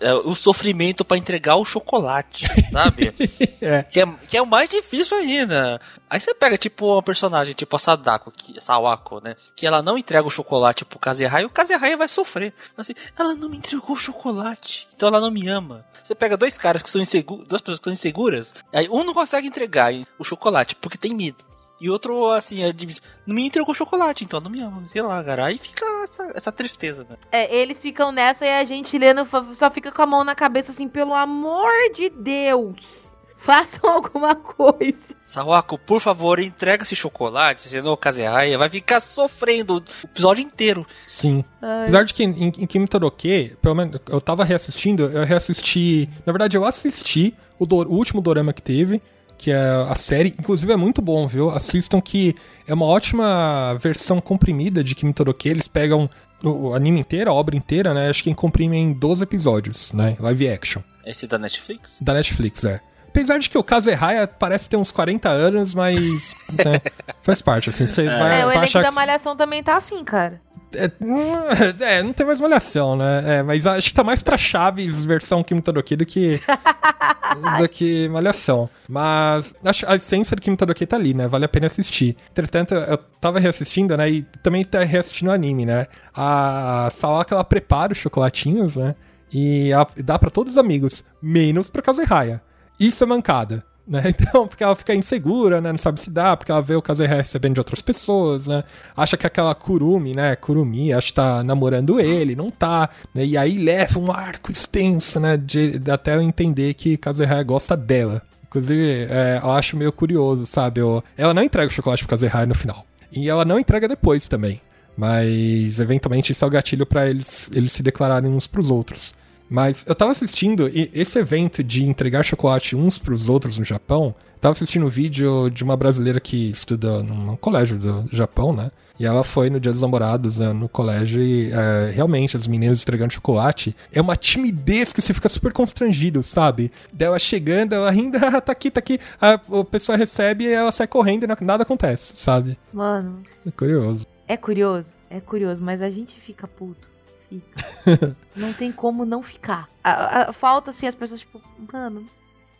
é, 0.00 0.12
o 0.12 0.34
sofrimento 0.34 1.04
para 1.04 1.16
entregar 1.16 1.56
o 1.56 1.64
chocolate, 1.64 2.46
sabe? 2.70 3.14
é. 3.60 3.82
Que, 3.84 4.00
é, 4.00 4.06
que 4.28 4.36
é 4.36 4.42
o 4.42 4.46
mais 4.46 4.68
difícil 4.68 5.16
ainda. 5.16 5.80
Aí 6.10 6.20
você 6.20 6.34
pega, 6.34 6.58
tipo, 6.58 6.92
uma 6.94 7.02
personagem, 7.02 7.54
tipo 7.54 7.76
a 7.76 7.78
Sadako, 7.78 8.30
que, 8.30 8.60
Sawako, 8.60 9.20
né? 9.22 9.36
Que 9.54 9.66
ela 9.66 9.80
não 9.80 9.96
entrega 9.96 10.26
o 10.26 10.30
chocolate 10.30 10.84
pro 10.84 10.98
Kazehai 10.98 11.42
e 11.42 11.46
o 11.46 11.50
Kazehai 11.50 11.96
vai 11.96 12.08
sofrer. 12.08 12.52
Assim, 12.76 12.94
ela 13.16 13.34
não 13.34 13.48
me 13.48 13.56
entregou 13.56 13.94
o 13.94 13.98
chocolate, 13.98 14.88
então 14.94 15.08
ela 15.08 15.20
não 15.20 15.30
me 15.30 15.48
ama. 15.48 15.84
Você 16.02 16.14
pega 16.14 16.36
dois 16.36 16.58
caras 16.58 16.82
que 16.82 16.90
são 16.90 17.00
inseguros, 17.00 17.46
duas 17.46 17.62
pessoas 17.62 17.78
que 17.78 17.84
são 17.84 17.92
inseguras, 17.92 18.54
aí 18.72 18.88
um 18.88 19.04
não 19.04 19.14
consegue 19.14 19.46
entregar 19.46 19.92
o 20.18 20.24
chocolate 20.24 20.74
porque 20.76 20.98
tem 20.98 21.14
medo. 21.14 21.53
E 21.80 21.90
outro, 21.90 22.30
assim, 22.30 22.62
é 22.62 22.72
de, 22.72 22.86
não 23.26 23.34
me 23.34 23.46
entregou 23.46 23.74
chocolate, 23.74 24.24
então 24.24 24.40
não 24.40 24.50
me 24.50 24.60
ama. 24.60 24.82
Sei 24.86 25.02
lá, 25.02 25.22
cara. 25.22 25.46
Aí 25.46 25.58
fica 25.58 25.84
essa, 26.02 26.32
essa 26.34 26.52
tristeza, 26.52 27.06
né? 27.08 27.16
É, 27.32 27.54
eles 27.54 27.82
ficam 27.82 28.12
nessa 28.12 28.46
e 28.46 28.50
a 28.50 28.64
gente 28.64 28.96
lendo 28.96 29.26
só 29.54 29.70
fica 29.70 29.90
com 29.90 30.02
a 30.02 30.06
mão 30.06 30.24
na 30.24 30.34
cabeça 30.34 30.72
assim, 30.72 30.88
pelo 30.88 31.14
amor 31.14 31.72
de 31.94 32.08
Deus. 32.10 33.14
Façam 33.36 33.90
alguma 33.90 34.34
coisa. 34.34 35.14
Sawako, 35.20 35.78
por 35.78 36.00
favor, 36.00 36.38
entrega 36.38 36.82
esse 36.82 36.94
chocolate, 36.94 37.68
senão 37.68 37.96
Kazeaya 37.96 38.56
vai 38.56 38.68
ficar 38.68 39.00
sofrendo 39.00 39.76
o 39.76 39.82
episódio 40.04 40.42
inteiro. 40.42 40.86
Sim. 41.06 41.44
Ai. 41.60 41.82
Apesar 41.82 42.04
de 42.04 42.14
que 42.14 42.24
em, 42.24 42.44
em 42.44 42.66
Kimi 42.66 42.86
Toroke, 42.86 43.56
pelo 43.60 43.74
menos 43.74 43.96
eu 44.08 44.20
tava 44.20 44.44
reassistindo, 44.44 45.04
eu 45.04 45.24
reassisti. 45.24 46.08
Na 46.24 46.32
verdade, 46.32 46.56
eu 46.56 46.64
assisti 46.64 47.34
o, 47.58 47.66
do, 47.66 47.76
o 47.76 47.94
último 47.94 48.20
dorama 48.20 48.52
que 48.52 48.62
teve, 48.62 49.02
que 49.36 49.50
é 49.50 49.58
a 49.88 49.94
série. 49.94 50.34
Inclusive 50.38 50.72
é 50.72 50.76
muito 50.76 51.02
bom, 51.02 51.26
viu? 51.26 51.50
Assistam 51.50 52.00
que 52.00 52.34
é 52.66 52.74
uma 52.74 52.86
ótima 52.86 53.76
versão 53.80 54.20
comprimida 54.20 54.82
de 54.82 54.94
Kimi 54.94 55.12
Toroke. 55.12 55.48
Eles 55.48 55.68
pegam 55.68 56.08
o 56.42 56.74
anime 56.74 57.00
inteiro, 57.00 57.30
a 57.30 57.34
obra 57.34 57.56
inteira, 57.56 57.94
né? 57.94 58.08
Acho 58.08 58.22
que 58.22 58.34
comprimem 58.34 58.84
em 58.84 58.92
12 58.92 59.22
episódios, 59.22 59.92
né? 59.92 60.16
Live 60.18 60.48
action. 60.48 60.82
Esse 61.04 61.26
da 61.26 61.38
Netflix? 61.38 61.96
Da 62.00 62.14
Netflix, 62.14 62.64
é. 62.64 62.80
Apesar 63.08 63.38
de 63.38 63.48
que 63.48 63.56
o 63.56 63.62
Kazehaya 63.62 64.26
parece 64.26 64.68
ter 64.68 64.76
uns 64.76 64.90
40 64.90 65.28
anos, 65.28 65.72
mas 65.72 66.34
né, 66.52 66.80
faz 67.22 67.40
parte, 67.40 67.70
assim. 67.70 67.86
Você 67.86 68.06
é. 68.06 68.18
vai, 68.18 68.40
é, 68.40 68.44
o 68.44 68.48
vai 68.48 68.56
elenco 68.56 68.82
da 68.82 68.90
Malhação 68.90 69.36
também 69.36 69.62
tá 69.62 69.76
assim, 69.76 70.02
cara. 70.02 70.40
É, 70.74 71.98
é, 71.98 72.02
não 72.02 72.12
tem 72.12 72.26
mais 72.26 72.40
malhação, 72.40 72.96
né? 72.96 73.38
É, 73.38 73.42
mas 73.42 73.66
acho 73.66 73.88
que 73.88 73.94
tá 73.94 74.04
mais 74.04 74.22
pra 74.22 74.36
Chaves 74.36 75.04
versão 75.04 75.42
Kimi 75.42 75.60
Toroki 75.60 75.96
do 75.96 76.06
que. 76.06 76.40
do 77.58 77.68
que 77.68 78.08
Malhação. 78.08 78.68
Mas 78.88 79.54
acho, 79.64 79.88
a 79.88 79.96
essência 79.96 80.36
do 80.36 80.42
Kimita 80.42 80.66
do 80.66 80.74
tá 80.74 80.96
ali, 80.96 81.14
né? 81.14 81.26
Vale 81.26 81.44
a 81.44 81.48
pena 81.48 81.66
assistir. 81.66 82.16
Entretanto, 82.30 82.74
eu 82.74 82.98
tava 83.20 83.38
reassistindo, 83.38 83.96
né? 83.96 84.10
E 84.10 84.22
também 84.42 84.64
tá 84.64 84.82
reassistindo 84.84 85.30
o 85.30 85.34
anime, 85.34 85.66
né? 85.66 85.86
A 86.14 86.88
Sawaka, 86.92 87.34
ela 87.34 87.44
prepara 87.44 87.92
os 87.92 87.98
chocolatinhos, 87.98 88.76
né? 88.76 88.94
E 89.32 89.70
dá 90.04 90.18
para 90.18 90.30
todos 90.30 90.52
os 90.52 90.58
amigos, 90.58 91.04
menos 91.20 91.68
pra 91.68 91.82
Kazuhaya. 91.82 92.40
Isso 92.78 93.02
é 93.02 93.06
mancada. 93.06 93.64
Né? 93.86 94.02
Então, 94.18 94.46
porque 94.48 94.64
ela 94.64 94.74
fica 94.74 94.94
insegura, 94.94 95.60
né? 95.60 95.70
Não 95.70 95.78
sabe 95.78 96.00
se 96.00 96.10
dá, 96.10 96.36
porque 96.36 96.50
ela 96.50 96.62
vê 96.62 96.74
o 96.74 96.82
Kazuhaya 96.82 97.16
recebendo 97.16 97.54
de 97.54 97.60
outras 97.60 97.82
pessoas, 97.82 98.46
né? 98.46 98.64
Acha 98.96 99.16
que 99.16 99.26
aquela 99.26 99.54
Kurumi, 99.54 100.14
né? 100.14 100.34
Kurumi, 100.36 100.92
acha 100.92 101.08
que 101.08 101.14
tá 101.14 101.42
namorando 101.42 102.00
ele, 102.00 102.34
não 102.34 102.50
tá, 102.50 102.88
né? 103.14 103.24
E 103.24 103.36
aí 103.36 103.58
leva 103.58 103.98
um 103.98 104.10
arco 104.10 104.50
extenso, 104.50 105.20
né? 105.20 105.36
De, 105.36 105.78
de 105.78 105.90
até 105.90 106.16
eu 106.16 106.22
entender 106.22 106.74
que 106.74 106.96
Kazuhaya 106.96 107.42
gosta 107.42 107.76
dela. 107.76 108.22
Inclusive, 108.46 109.06
é, 109.10 109.40
eu 109.42 109.50
acho 109.50 109.76
meio 109.76 109.92
curioso, 109.92 110.46
sabe? 110.46 110.80
Eu, 110.80 111.02
ela 111.16 111.34
não 111.34 111.42
entrega 111.42 111.68
o 111.68 111.72
chocolate 111.72 112.04
pro 112.04 112.10
Kazuhaya 112.10 112.46
no 112.46 112.54
final. 112.54 112.86
E 113.12 113.28
ela 113.28 113.44
não 113.44 113.58
entrega 113.58 113.88
depois 113.88 114.28
também. 114.28 114.60
Mas, 114.96 115.80
eventualmente, 115.80 116.32
isso 116.32 116.44
é 116.44 116.48
o 116.48 116.50
gatilho 116.50 116.86
para 116.86 117.08
eles, 117.08 117.50
eles 117.52 117.72
se 117.72 117.82
declararem 117.82 118.30
uns 118.30 118.46
pros 118.46 118.70
outros. 118.70 119.12
Mas 119.48 119.84
eu 119.86 119.94
tava 119.94 120.10
assistindo 120.10 120.70
esse 120.72 121.18
evento 121.18 121.62
de 121.62 121.84
entregar 121.84 122.24
chocolate 122.24 122.74
uns 122.74 122.98
pros 122.98 123.28
outros 123.28 123.58
no 123.58 123.64
Japão. 123.64 124.14
Tava 124.40 124.52
assistindo 124.52 124.86
um 124.86 124.90
vídeo 124.90 125.48
de 125.48 125.64
uma 125.64 125.76
brasileira 125.76 126.20
que 126.20 126.50
estuda 126.50 127.02
num 127.02 127.36
colégio 127.36 127.78
do 127.78 128.06
Japão, 128.10 128.52
né? 128.52 128.70
E 128.98 129.04
ela 129.04 129.24
foi 129.24 129.50
no 129.50 129.58
Dia 129.58 129.72
dos 129.72 129.82
Namorados 129.82 130.38
né, 130.38 130.52
no 130.52 130.68
colégio 130.68 131.20
e 131.20 131.50
é, 131.50 131.90
realmente 131.92 132.36
as 132.36 132.46
meninas 132.46 132.80
entregando 132.82 133.12
chocolate. 133.12 133.74
É 133.92 134.00
uma 134.00 134.14
timidez 134.14 134.92
que 134.92 135.02
você 135.02 135.12
fica 135.12 135.28
super 135.28 135.52
constrangido, 135.52 136.22
sabe? 136.22 136.70
Dela 136.92 137.18
chegando, 137.18 137.72
ela 137.74 137.90
ainda 137.90 138.18
tá 138.40 138.52
aqui, 138.52 138.70
tá 138.70 138.78
aqui. 138.78 139.00
A, 139.20 139.32
a 139.32 139.64
pessoa 139.64 139.98
recebe 139.98 140.44
e 140.44 140.52
ela 140.52 140.70
sai 140.70 140.86
correndo 140.86 141.24
e 141.24 141.44
nada 141.44 141.64
acontece, 141.64 142.16
sabe? 142.16 142.56
Mano. 142.72 143.20
É 143.44 143.50
curioso. 143.50 144.06
É 144.28 144.36
curioso, 144.36 144.94
é 145.10 145.20
curioso, 145.20 145.62
mas 145.62 145.82
a 145.82 145.90
gente 145.90 146.18
fica 146.18 146.46
puto 146.46 146.93
fica. 147.40 148.16
não 148.34 148.52
tem 148.52 148.70
como 148.70 149.04
não 149.04 149.22
ficar. 149.22 149.68
A, 149.82 150.30
a, 150.30 150.32
falta, 150.32 150.70
assim, 150.70 150.86
as 150.86 150.94
pessoas, 150.94 151.20
tipo, 151.20 151.40
mano, 151.72 152.06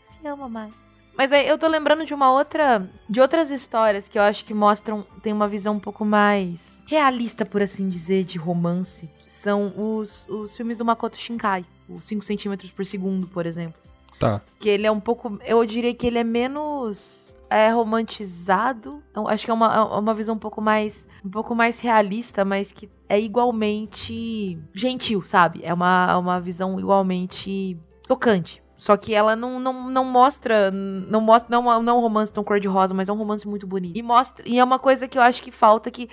se 0.01 0.27
ama 0.27 0.49
mais. 0.49 0.73
Mas 1.17 1.33
aí 1.33 1.47
eu 1.47 1.57
tô 1.57 1.69
lembrando 1.69 2.05
de 2.05 2.13
uma 2.13 2.33
outra. 2.33 2.89
De 3.09 3.21
outras 3.21 3.51
histórias 3.51 4.09
que 4.09 4.19
eu 4.19 4.23
acho 4.23 4.45
que 4.45 4.53
mostram. 4.53 5.07
Tem 5.23 5.33
uma 5.33 5.47
visão 5.47 5.75
um 5.75 5.81
pouco 5.81 6.05
mais 6.05 6.85
realista, 6.89 7.47
por 7.47 7.63
assim 7.63 7.89
dizer, 7.89 8.25
de 8.25 8.37
romance. 8.37 9.09
Que 9.19 9.31
são 9.31 9.73
os, 9.77 10.27
os 10.29 10.57
filmes 10.57 10.79
do 10.79 10.85
Makoto 10.85 11.17
Shinkai. 11.17 11.65
Os 11.89 12.05
5 12.07 12.25
centímetros 12.25 12.73
por 12.73 12.85
segundo, 12.85 13.29
por 13.29 13.47
exemplo. 13.47 13.81
Tá. 14.19 14.41
Que 14.59 14.69
ele 14.69 14.87
é 14.87 14.91
um 14.91 15.01
pouco. 15.01 15.39
Eu 15.45 15.65
diria 15.65 15.95
que 15.95 16.07
ele 16.07 16.19
é 16.19 16.25
menos 16.25 17.24
é 17.57 17.71
romantizado. 17.71 19.03
Então, 19.11 19.29
acho 19.29 19.45
que 19.45 19.51
é 19.51 19.55
uma, 19.55 19.75
é 19.75 19.99
uma 19.99 20.15
visão 20.15 20.35
um 20.35 20.39
pouco 20.39 20.61
mais 20.61 21.09
um 21.25 21.31
pouco 21.31 21.55
mais 21.55 21.79
realista, 21.79 22.45
mas 22.45 22.73
que 22.73 22.91
é 23.09 23.21
igualmente 23.21 24.59
gentil, 24.73 25.23
sabe? 25.23 25.61
É 25.63 25.73
uma, 25.73 26.09
é 26.11 26.17
uma 26.17 26.41
visão 26.41 26.79
igualmente 26.79 27.79
tocante. 28.07 28.63
Só 28.77 28.97
que 28.97 29.15
ela 29.15 29.37
não, 29.37 29.61
não, 29.61 29.89
não 29.89 30.05
mostra. 30.05 30.71
Não 30.71 31.21
mostra. 31.21 31.49
Não, 31.51 31.83
não 31.83 31.93
é 31.93 31.97
um 31.97 32.01
romance 32.01 32.33
tão 32.33 32.43
cor-de-rosa, 32.43 32.93
mas 32.93 33.09
é 33.09 33.13
um 33.13 33.17
romance 33.17 33.47
muito 33.47 33.67
bonito. 33.67 33.97
E 33.97 34.03
mostra. 34.03 34.47
E 34.49 34.59
é 34.59 34.65
uma 34.65 34.79
coisa 34.79 35.07
que 35.07 35.17
eu 35.17 35.23
acho 35.23 35.43
que 35.43 35.51
falta 35.51 35.91
que. 35.91 36.09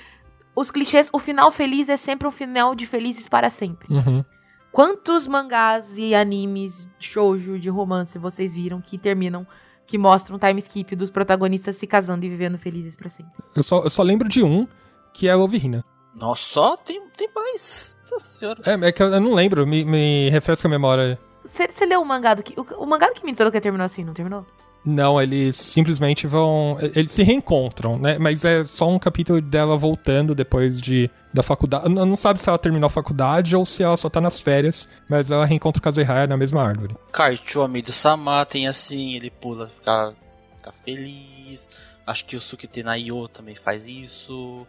Os 0.56 0.70
clichês, 0.70 1.10
o 1.14 1.18
final 1.18 1.50
feliz 1.50 1.88
é 1.88 1.96
sempre 1.96 2.28
um 2.28 2.32
final 2.32 2.76
de 2.76 2.86
felizes 2.86 3.28
para 3.28 3.50
sempre. 3.50 3.88
Uhum. 3.94 4.24
Quantos 4.72 5.26
mangás 5.26 5.98
e 5.98 6.14
animes 6.14 6.88
shoujo 7.00 7.58
de 7.58 7.70
romance 7.70 8.18
vocês 8.18 8.54
viram 8.54 8.82
que 8.82 8.98
terminam 8.98 9.48
que 9.86 9.98
mostram 9.98 10.38
um 10.38 10.40
time 10.40 10.60
skip 10.60 10.96
dos 10.96 11.10
protagonistas 11.10 11.76
se 11.76 11.86
casando 11.86 12.26
e 12.26 12.30
vivendo 12.30 12.58
felizes 12.58 12.96
para 12.96 13.10
sempre. 13.10 13.34
Eu 13.56 13.64
só, 13.64 13.84
eu 13.84 13.90
só 13.90 14.04
lembro 14.04 14.30
de 14.30 14.44
um, 14.44 14.68
que 15.14 15.28
é 15.28 15.36
o 15.36 15.42
Overhina. 15.42 15.84
Nossa, 16.16 16.42
só 16.44 16.78
tem, 16.78 17.02
tem 17.18 17.30
mais. 17.34 17.98
Nossa 18.12 18.26
senhora. 18.26 18.62
É, 18.66 18.88
é 18.88 18.92
que 18.92 19.02
eu, 19.02 19.20
não 19.20 19.34
lembro, 19.34 19.66
me, 19.66 19.84
me 19.86 20.30
refresca 20.30 20.68
a 20.68 20.72
memória. 20.72 21.20
Você 21.46 21.86
leu 21.86 22.02
o 22.02 22.06
mangá 22.06 22.34
do 22.34 22.44
que. 22.44 22.60
O, 22.60 22.64
o 22.84 22.86
mangá 22.86 23.08
do 23.08 23.14
Kimi 23.14 23.34
que 23.34 23.62
terminou 23.62 23.86
assim, 23.86 24.04
não 24.04 24.14
terminou? 24.14 24.46
Não, 24.84 25.22
eles 25.22 25.56
simplesmente 25.58 26.26
vão. 26.26 26.78
Eles 26.96 27.12
se 27.12 27.22
reencontram, 27.22 28.00
né? 28.00 28.18
Mas 28.18 28.44
é 28.44 28.66
só 28.66 28.90
um 28.90 28.98
capítulo 28.98 29.40
dela 29.40 29.78
voltando 29.78 30.34
depois 30.34 30.82
de 30.82 31.10
da 31.34 31.44
faculdade. 31.44 31.88
Não 31.88 32.16
sabe 32.16 32.42
se 32.42 32.50
ela 32.50 32.58
terminou 32.58 32.88
a 32.88 32.90
faculdade 32.90 33.56
ou 33.56 33.64
se 33.64 33.84
ela 33.84 33.96
só 33.96 34.10
tá 34.10 34.20
nas 34.20 34.42
férias, 34.42 34.90
mas 35.08 35.30
ela 35.30 35.46
reencontra 35.46 35.80
o 35.80 35.84
Kazuhaya 35.84 36.28
na 36.28 36.36
mesma 36.36 36.64
árvore. 36.64 36.96
Kaicho 37.12 37.68
do 37.68 37.92
Sama 37.92 38.44
tem 38.46 38.68
assim, 38.68 39.16
ele 39.16 39.30
pula, 39.30 39.68
fica, 39.68 40.16
fica 40.58 40.74
feliz. 40.84 41.70
Acho 42.06 42.26
que 42.26 42.36
o 42.36 42.42
Sukite 42.42 42.82
Nayo 42.84 43.28
também 43.28 43.56
faz 43.56 43.86
isso. 43.86 44.66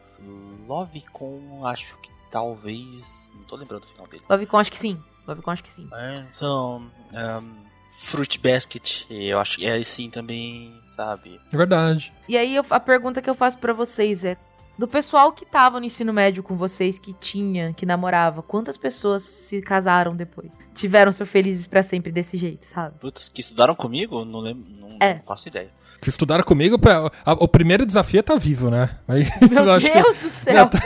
Lovecon, 0.68 1.64
acho 1.64 1.96
que 2.00 2.10
talvez. 2.30 3.30
Não 3.34 3.44
tô 3.44 3.56
lembrando 3.56 3.84
o 3.84 3.86
final 3.86 4.06
dele. 4.06 4.22
Lovecon, 4.28 4.58
acho 4.58 4.70
que 4.70 4.76
sim. 4.76 5.02
Lovecon, 5.26 5.50
acho 5.50 5.64
que 5.64 5.70
sim. 5.70 5.88
É, 5.92 6.14
então. 6.34 6.90
Um, 7.12 7.71
Fruit 7.94 8.38
Basket, 8.38 9.04
eu 9.10 9.38
acho 9.38 9.58
que 9.58 9.66
é 9.66 9.74
assim 9.74 10.08
também, 10.08 10.72
sabe? 10.96 11.38
É 11.52 11.56
verdade. 11.56 12.12
E 12.26 12.36
aí 12.36 12.56
a 12.70 12.80
pergunta 12.80 13.20
que 13.20 13.28
eu 13.28 13.34
faço 13.34 13.58
para 13.58 13.72
vocês 13.72 14.24
é: 14.24 14.36
do 14.78 14.88
pessoal 14.88 15.30
que 15.30 15.44
tava 15.44 15.78
no 15.78 15.84
ensino 15.86 16.12
médio 16.12 16.42
com 16.42 16.56
vocês, 16.56 16.98
que 16.98 17.12
tinha, 17.12 17.72
que 17.74 17.84
namorava, 17.84 18.42
quantas 18.42 18.78
pessoas 18.78 19.22
se 19.22 19.60
casaram 19.60 20.16
depois? 20.16 20.60
Tiveram 20.74 21.12
ser 21.12 21.26
felizes 21.26 21.66
para 21.66 21.82
sempre 21.82 22.10
desse 22.10 22.38
jeito, 22.38 22.66
sabe? 22.66 22.98
Putz, 22.98 23.28
que 23.28 23.42
estudaram 23.42 23.74
comigo? 23.74 24.24
Não 24.24 24.40
lembro, 24.40 24.64
não, 24.70 24.96
é. 24.98 25.14
não 25.14 25.20
faço 25.20 25.48
ideia. 25.48 25.70
Que 26.00 26.08
estudaram 26.08 26.42
comigo, 26.42 26.80
o 27.38 27.48
primeiro 27.48 27.86
desafio 27.86 28.20
é 28.20 28.22
tá 28.22 28.36
vivo, 28.36 28.70
né? 28.70 28.98
Aí, 29.06 29.24
Meu 29.48 29.64
Deus 29.64 29.84
que... 29.84 30.24
do 30.24 30.30
céu! 30.30 30.54
Não, 30.54 30.68
tô, 30.68 30.78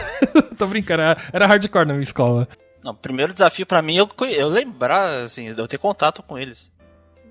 tô 0.57 0.67
brincando, 0.67 1.03
era, 1.03 1.21
era 1.33 1.47
hardcore 1.47 1.87
na 1.87 1.95
minha 1.95 2.03
escola. 2.03 2.47
Não, 2.85 2.93
o 2.93 2.97
primeiro 2.97 3.33
desafio 3.33 3.65
para 3.65 3.81
mim 3.81 3.97
é 3.97 4.01
eu, 4.01 4.11
eu 4.29 4.49
lembrar, 4.49 5.25
assim, 5.25 5.47
eu 5.47 5.69
ter 5.69 5.79
contato 5.79 6.23
com 6.23 6.37
eles. 6.39 6.71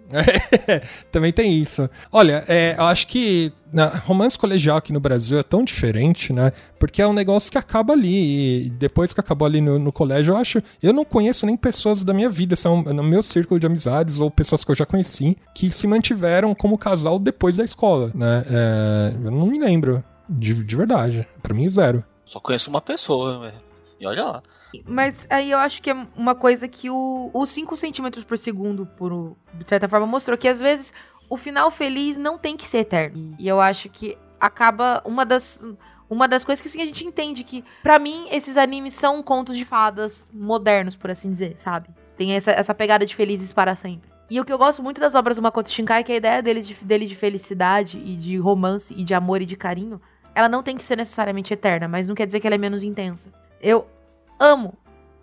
também 1.11 1.33
tem 1.33 1.59
isso. 1.59 1.89
Olha, 2.11 2.43
é, 2.47 2.75
eu 2.77 2.83
acho 2.83 3.07
que 3.07 3.51
na, 3.73 3.87
romance 3.87 4.37
colegial 4.37 4.77
aqui 4.77 4.93
no 4.93 4.99
Brasil 4.99 5.37
é 5.37 5.43
tão 5.43 5.63
diferente, 5.63 6.31
né? 6.31 6.51
Porque 6.79 7.01
é 7.01 7.07
um 7.07 7.13
negócio 7.13 7.51
que 7.51 7.57
acaba 7.57 7.93
ali. 7.93 8.67
E 8.67 8.69
depois 8.69 9.13
que 9.13 9.19
acabou 9.19 9.45
ali 9.45 9.61
no, 9.61 9.79
no 9.79 9.91
colégio, 9.91 10.33
eu 10.33 10.37
acho. 10.37 10.61
Eu 10.81 10.93
não 10.93 11.03
conheço 11.03 11.45
nem 11.45 11.57
pessoas 11.57 12.03
da 12.03 12.13
minha 12.13 12.29
vida, 12.29 12.55
são 12.55 12.81
no 12.83 13.03
meu 13.03 13.23
círculo 13.23 13.59
de 13.59 13.67
amizades 13.67 14.19
ou 14.19 14.29
pessoas 14.29 14.63
que 14.63 14.71
eu 14.71 14.75
já 14.75 14.85
conheci, 14.85 15.37
que 15.53 15.71
se 15.71 15.87
mantiveram 15.87 16.53
como 16.53 16.77
casal 16.77 17.19
depois 17.19 17.57
da 17.57 17.63
escola, 17.63 18.11
né? 18.13 18.45
É, 18.49 19.13
eu 19.23 19.31
não 19.31 19.47
me 19.47 19.59
lembro. 19.59 20.03
De, 20.27 20.55
de 20.63 20.75
verdade. 20.75 21.27
para 21.43 21.53
mim, 21.53 21.69
zero. 21.69 22.03
Só 22.25 22.39
conheço 22.39 22.69
uma 22.69 22.81
pessoa. 22.81 23.53
E 23.99 24.07
olha 24.07 24.23
lá. 24.23 24.43
Mas 24.85 25.27
aí 25.29 25.51
eu 25.51 25.59
acho 25.59 25.81
que 25.81 25.89
é 25.89 26.07
uma 26.15 26.35
coisa 26.35 26.67
que 26.67 26.89
o, 26.89 27.29
os 27.33 27.49
5 27.49 27.77
centímetros 27.77 28.23
por 28.23 28.37
segundo, 28.37 28.85
por, 28.85 29.35
de 29.53 29.67
certa 29.67 29.87
forma, 29.87 30.05
mostrou 30.05 30.37
que 30.37 30.47
às 30.47 30.59
vezes 30.59 30.93
o 31.29 31.37
final 31.37 31.71
feliz 31.71 32.17
não 32.17 32.37
tem 32.37 32.57
que 32.57 32.65
ser 32.65 32.79
eterno. 32.79 33.35
E 33.39 33.47
eu 33.47 33.61
acho 33.61 33.89
que 33.89 34.17
acaba 34.39 35.01
uma 35.05 35.25
das. 35.25 35.63
Uma 36.07 36.27
das 36.27 36.43
coisas 36.43 36.61
que 36.61 36.67
assim, 36.67 36.83
a 36.83 36.85
gente 36.85 37.03
entende 37.03 37.43
que, 37.43 37.63
para 37.81 37.97
mim, 37.97 38.27
esses 38.29 38.57
animes 38.57 38.93
são 38.93 39.23
contos 39.23 39.57
de 39.57 39.65
fadas 39.65 40.29
modernos, 40.31 40.95
por 40.95 41.09
assim 41.09 41.31
dizer, 41.31 41.55
sabe? 41.57 41.89
Tem 42.15 42.33
essa, 42.33 42.51
essa 42.51 42.75
pegada 42.75 43.07
de 43.07 43.15
felizes 43.15 43.51
para 43.51 43.75
sempre. 43.75 44.07
E 44.29 44.39
o 44.39 44.45
que 44.45 44.53
eu 44.53 44.57
gosto 44.57 44.83
muito 44.83 45.01
das 45.01 45.15
obras 45.15 45.37
do 45.37 45.41
Makoto 45.41 45.67
Shinkai 45.67 46.01
é 46.01 46.03
que 46.03 46.11
a 46.11 46.15
ideia 46.15 46.43
dele 46.43 46.61
de, 46.61 46.75
dele 46.75 47.07
de 47.07 47.15
felicidade 47.15 47.97
e 47.97 48.15
de 48.15 48.37
romance 48.37 48.93
e 48.95 49.03
de 49.03 49.15
amor 49.15 49.41
e 49.41 49.47
de 49.47 49.55
carinho, 49.55 49.99
ela 50.35 50.47
não 50.47 50.61
tem 50.61 50.77
que 50.77 50.83
ser 50.83 50.95
necessariamente 50.95 51.51
eterna, 51.51 51.87
mas 51.87 52.07
não 52.07 52.13
quer 52.13 52.27
dizer 52.27 52.39
que 52.39 52.45
ela 52.45 52.55
é 52.55 52.59
menos 52.59 52.83
intensa. 52.83 53.31
Eu 53.59 53.87
amo, 54.39 54.77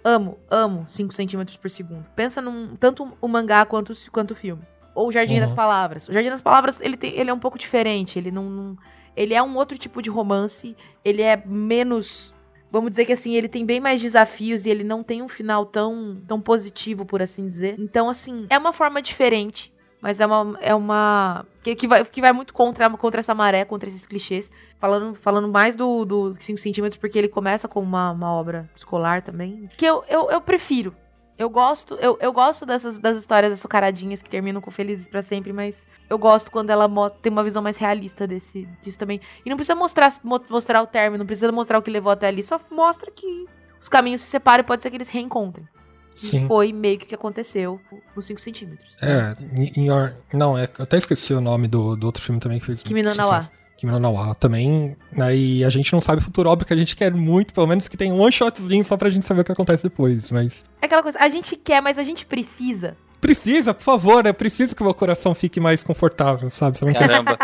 amo, 0.04 0.38
amo 0.50 0.84
5 0.86 1.12
centímetros 1.12 1.56
por 1.56 1.70
segundo. 1.70 2.06
Pensa 2.14 2.40
num 2.40 2.76
tanto 2.76 3.16
o 3.20 3.28
mangá 3.28 3.64
quanto, 3.64 3.92
quanto 4.10 4.32
o 4.32 4.36
filme. 4.36 4.62
Ou 4.94 5.08
o 5.08 5.12
Jardim 5.12 5.34
uhum. 5.34 5.40
das 5.40 5.52
Palavras. 5.52 6.08
O 6.08 6.12
Jardim 6.12 6.30
das 6.30 6.42
Palavras, 6.42 6.80
ele, 6.80 6.96
tem, 6.96 7.18
ele 7.18 7.30
é 7.30 7.32
um 7.34 7.38
pouco 7.38 7.58
diferente. 7.58 8.18
Ele 8.18 8.30
não, 8.30 8.44
não, 8.44 8.76
Ele 9.16 9.34
é 9.34 9.42
um 9.42 9.56
outro 9.56 9.78
tipo 9.78 10.02
de 10.02 10.10
romance. 10.10 10.76
Ele 11.04 11.22
é 11.22 11.42
menos. 11.46 12.34
Vamos 12.70 12.90
dizer 12.90 13.04
que 13.04 13.12
assim, 13.12 13.34
ele 13.34 13.48
tem 13.48 13.66
bem 13.66 13.80
mais 13.80 14.00
desafios 14.00 14.64
e 14.64 14.70
ele 14.70 14.82
não 14.82 15.02
tem 15.02 15.22
um 15.22 15.28
final 15.28 15.66
tão, 15.66 16.22
tão 16.26 16.40
positivo, 16.40 17.04
por 17.04 17.20
assim 17.20 17.46
dizer. 17.46 17.76
Então, 17.78 18.08
assim, 18.08 18.46
é 18.48 18.56
uma 18.56 18.72
forma 18.72 19.02
diferente. 19.02 19.71
Mas 20.02 20.20
é 20.20 20.26
uma. 20.26 20.58
É 20.60 20.74
uma 20.74 21.46
que, 21.62 21.76
que, 21.76 21.86
vai, 21.86 22.04
que 22.04 22.20
vai 22.20 22.32
muito 22.32 22.52
contra, 22.52 22.90
contra 22.90 23.20
essa 23.20 23.32
maré, 23.36 23.64
contra 23.64 23.88
esses 23.88 24.04
clichês. 24.04 24.50
Falando, 24.76 25.14
falando 25.14 25.46
mais 25.46 25.76
do, 25.76 26.04
do 26.04 26.34
5 26.36 26.58
centímetros, 26.58 26.96
porque 26.96 27.16
ele 27.16 27.28
começa 27.28 27.68
como 27.68 27.86
uma, 27.86 28.10
uma 28.10 28.32
obra 28.32 28.68
escolar 28.74 29.22
também. 29.22 29.68
Que 29.78 29.86
eu, 29.86 30.02
eu, 30.08 30.28
eu 30.28 30.40
prefiro. 30.40 30.92
Eu 31.38 31.48
gosto, 31.48 31.94
eu, 31.94 32.18
eu 32.20 32.32
gosto 32.32 32.66
dessas 32.66 32.98
das 32.98 33.16
histórias 33.16 33.52
açucaradinhas 33.52 34.20
que 34.20 34.28
terminam 34.28 34.60
com 34.60 34.70
felizes 34.70 35.06
para 35.08 35.22
sempre, 35.22 35.52
mas 35.52 35.86
eu 36.10 36.18
gosto 36.18 36.50
quando 36.50 36.70
ela 36.70 36.88
tem 37.10 37.32
uma 37.32 37.42
visão 37.42 37.62
mais 37.62 37.76
realista 37.76 38.26
desse, 38.26 38.68
disso 38.82 38.98
também. 38.98 39.20
E 39.44 39.48
não 39.48 39.56
precisa 39.56 39.74
mostrar, 39.74 40.12
mostrar 40.22 40.82
o 40.82 40.86
término, 40.86 41.20
não 41.20 41.26
precisa 41.26 41.50
mostrar 41.50 41.78
o 41.78 41.82
que 41.82 41.90
levou 41.90 42.12
até 42.12 42.26
ali, 42.26 42.42
só 42.42 42.60
mostra 42.70 43.10
que 43.10 43.46
os 43.80 43.88
caminhos 43.88 44.22
se 44.22 44.28
separam 44.28 44.62
e 44.62 44.66
pode 44.66 44.82
ser 44.82 44.90
que 44.90 44.96
eles 44.96 45.08
reencontrem. 45.08 45.66
Sim. 46.14 46.46
foi 46.46 46.72
meio 46.72 46.98
que 46.98 47.04
o 47.04 47.08
que 47.08 47.14
aconteceu 47.14 47.80
nos 48.14 48.26
5 48.26 48.40
centímetros. 48.40 48.96
É, 49.00 49.34
em, 49.56 49.72
em, 49.76 49.88
não, 50.32 50.56
é, 50.56 50.64
eu 50.78 50.84
até 50.84 50.98
esqueci 50.98 51.32
o 51.34 51.40
nome 51.40 51.66
do, 51.68 51.96
do 51.96 52.06
outro 52.06 52.22
filme 52.22 52.40
também 52.40 52.58
que 52.58 52.66
fez. 52.66 52.82
Kimi 52.82 53.02
no 53.02 53.14
Nawa. 53.14 53.50
Kimi 53.76 53.92
no 53.92 53.98
Nawa 53.98 54.34
também. 54.34 54.96
Aí 55.18 55.64
a 55.64 55.70
gente 55.70 55.92
não 55.92 56.00
sabe 56.00 56.20
o 56.20 56.24
futuro, 56.24 56.48
óbvio 56.48 56.66
que 56.66 56.72
a 56.72 56.76
gente 56.76 56.94
quer 56.94 57.12
muito, 57.12 57.52
pelo 57.52 57.66
menos 57.66 57.88
que 57.88 57.96
tenha 57.96 58.14
um 58.14 58.20
one 58.20 58.32
shotzinho 58.32 58.84
só 58.84 58.96
pra 58.96 59.08
gente 59.08 59.26
saber 59.26 59.40
o 59.40 59.44
que 59.44 59.52
acontece 59.52 59.82
depois, 59.82 60.30
mas. 60.30 60.64
É 60.80 60.86
aquela 60.86 61.02
coisa, 61.02 61.18
a 61.18 61.28
gente 61.28 61.56
quer, 61.56 61.80
mas 61.80 61.98
a 61.98 62.02
gente 62.02 62.24
precisa. 62.26 62.96
Precisa, 63.20 63.72
por 63.72 63.84
favor, 63.84 64.26
é 64.26 64.32
preciso 64.32 64.74
que 64.74 64.82
o 64.82 64.84
meu 64.84 64.94
coração 64.94 65.32
fique 65.32 65.60
mais 65.60 65.84
confortável, 65.84 66.50
sabe? 66.50 66.76
Você 66.76 66.84
não 66.84 66.92
Caramba. 66.92 67.38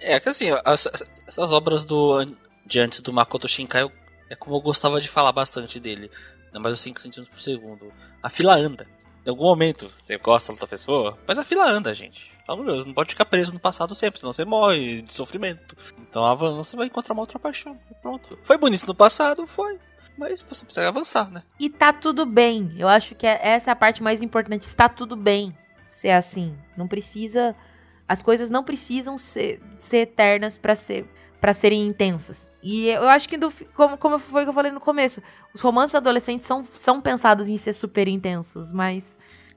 é 0.00 0.20
que 0.20 0.28
assim, 0.28 0.50
as, 0.64 0.88
essas 1.26 1.52
obras 1.52 1.84
do 1.84 2.24
de 2.66 2.80
antes 2.80 3.00
do 3.00 3.12
Makoto 3.12 3.46
Shinkai, 3.46 3.86
é 4.30 4.34
como 4.34 4.56
eu 4.56 4.60
gostava 4.60 5.00
de 5.00 5.08
falar 5.08 5.32
bastante 5.32 5.78
dele. 5.78 6.10
Não 6.54 6.60
mais 6.60 6.74
os 6.74 6.80
5 6.80 7.00
centímetros 7.00 7.28
por 7.28 7.40
segundo. 7.40 7.92
A 8.22 8.30
fila 8.30 8.54
anda. 8.54 8.86
Em 9.26 9.30
algum 9.30 9.44
momento, 9.44 9.90
você 9.96 10.16
gosta 10.18 10.54
da 10.54 10.66
pessoa, 10.66 11.18
mas 11.26 11.36
a 11.36 11.44
fila 11.44 11.68
anda, 11.68 11.92
gente. 11.94 12.30
Deus, 12.46 12.84
não 12.84 12.92
pode 12.92 13.10
ficar 13.10 13.24
preso 13.24 13.52
no 13.52 13.58
passado 13.58 13.94
sempre, 13.94 14.20
senão 14.20 14.32
você 14.32 14.44
morre 14.44 15.02
de 15.02 15.12
sofrimento. 15.12 15.74
Então 15.98 16.24
avança 16.24 16.76
e 16.76 16.78
vai 16.78 16.86
encontrar 16.86 17.14
uma 17.14 17.22
outra 17.22 17.38
paixão. 17.38 17.76
Pronto. 18.00 18.38
Foi 18.42 18.56
bonito 18.56 18.86
no 18.86 18.94
passado? 18.94 19.46
Foi. 19.46 19.78
Mas 20.16 20.42
você 20.42 20.64
precisa 20.64 20.86
avançar, 20.86 21.30
né? 21.30 21.42
E 21.58 21.68
tá 21.68 21.92
tudo 21.92 22.24
bem. 22.24 22.74
Eu 22.78 22.86
acho 22.86 23.14
que 23.14 23.26
é, 23.26 23.40
essa 23.42 23.70
é 23.70 23.72
a 23.72 23.76
parte 23.76 24.02
mais 24.02 24.22
importante. 24.22 24.62
Está 24.62 24.88
tudo 24.88 25.16
bem 25.16 25.56
ser 25.86 26.10
assim. 26.10 26.56
Não 26.76 26.86
precisa. 26.86 27.56
As 28.06 28.20
coisas 28.20 28.50
não 28.50 28.62
precisam 28.62 29.16
ser, 29.16 29.62
ser 29.78 29.98
eternas 29.98 30.58
para 30.58 30.74
ser 30.74 31.06
para 31.44 31.52
serem 31.52 31.86
intensas. 31.86 32.50
E 32.62 32.88
eu 32.88 33.06
acho 33.06 33.28
que, 33.28 33.36
do, 33.36 33.52
como, 33.74 33.98
como 33.98 34.18
foi 34.18 34.44
que 34.44 34.48
eu 34.48 34.54
falei 34.54 34.72
no 34.72 34.80
começo, 34.80 35.22
os 35.52 35.60
romances 35.60 35.94
adolescentes 35.94 36.46
são, 36.46 36.64
são 36.72 37.02
pensados 37.02 37.50
em 37.50 37.56
ser 37.58 37.74
super 37.74 38.08
intensos, 38.08 38.72
mas 38.72 39.04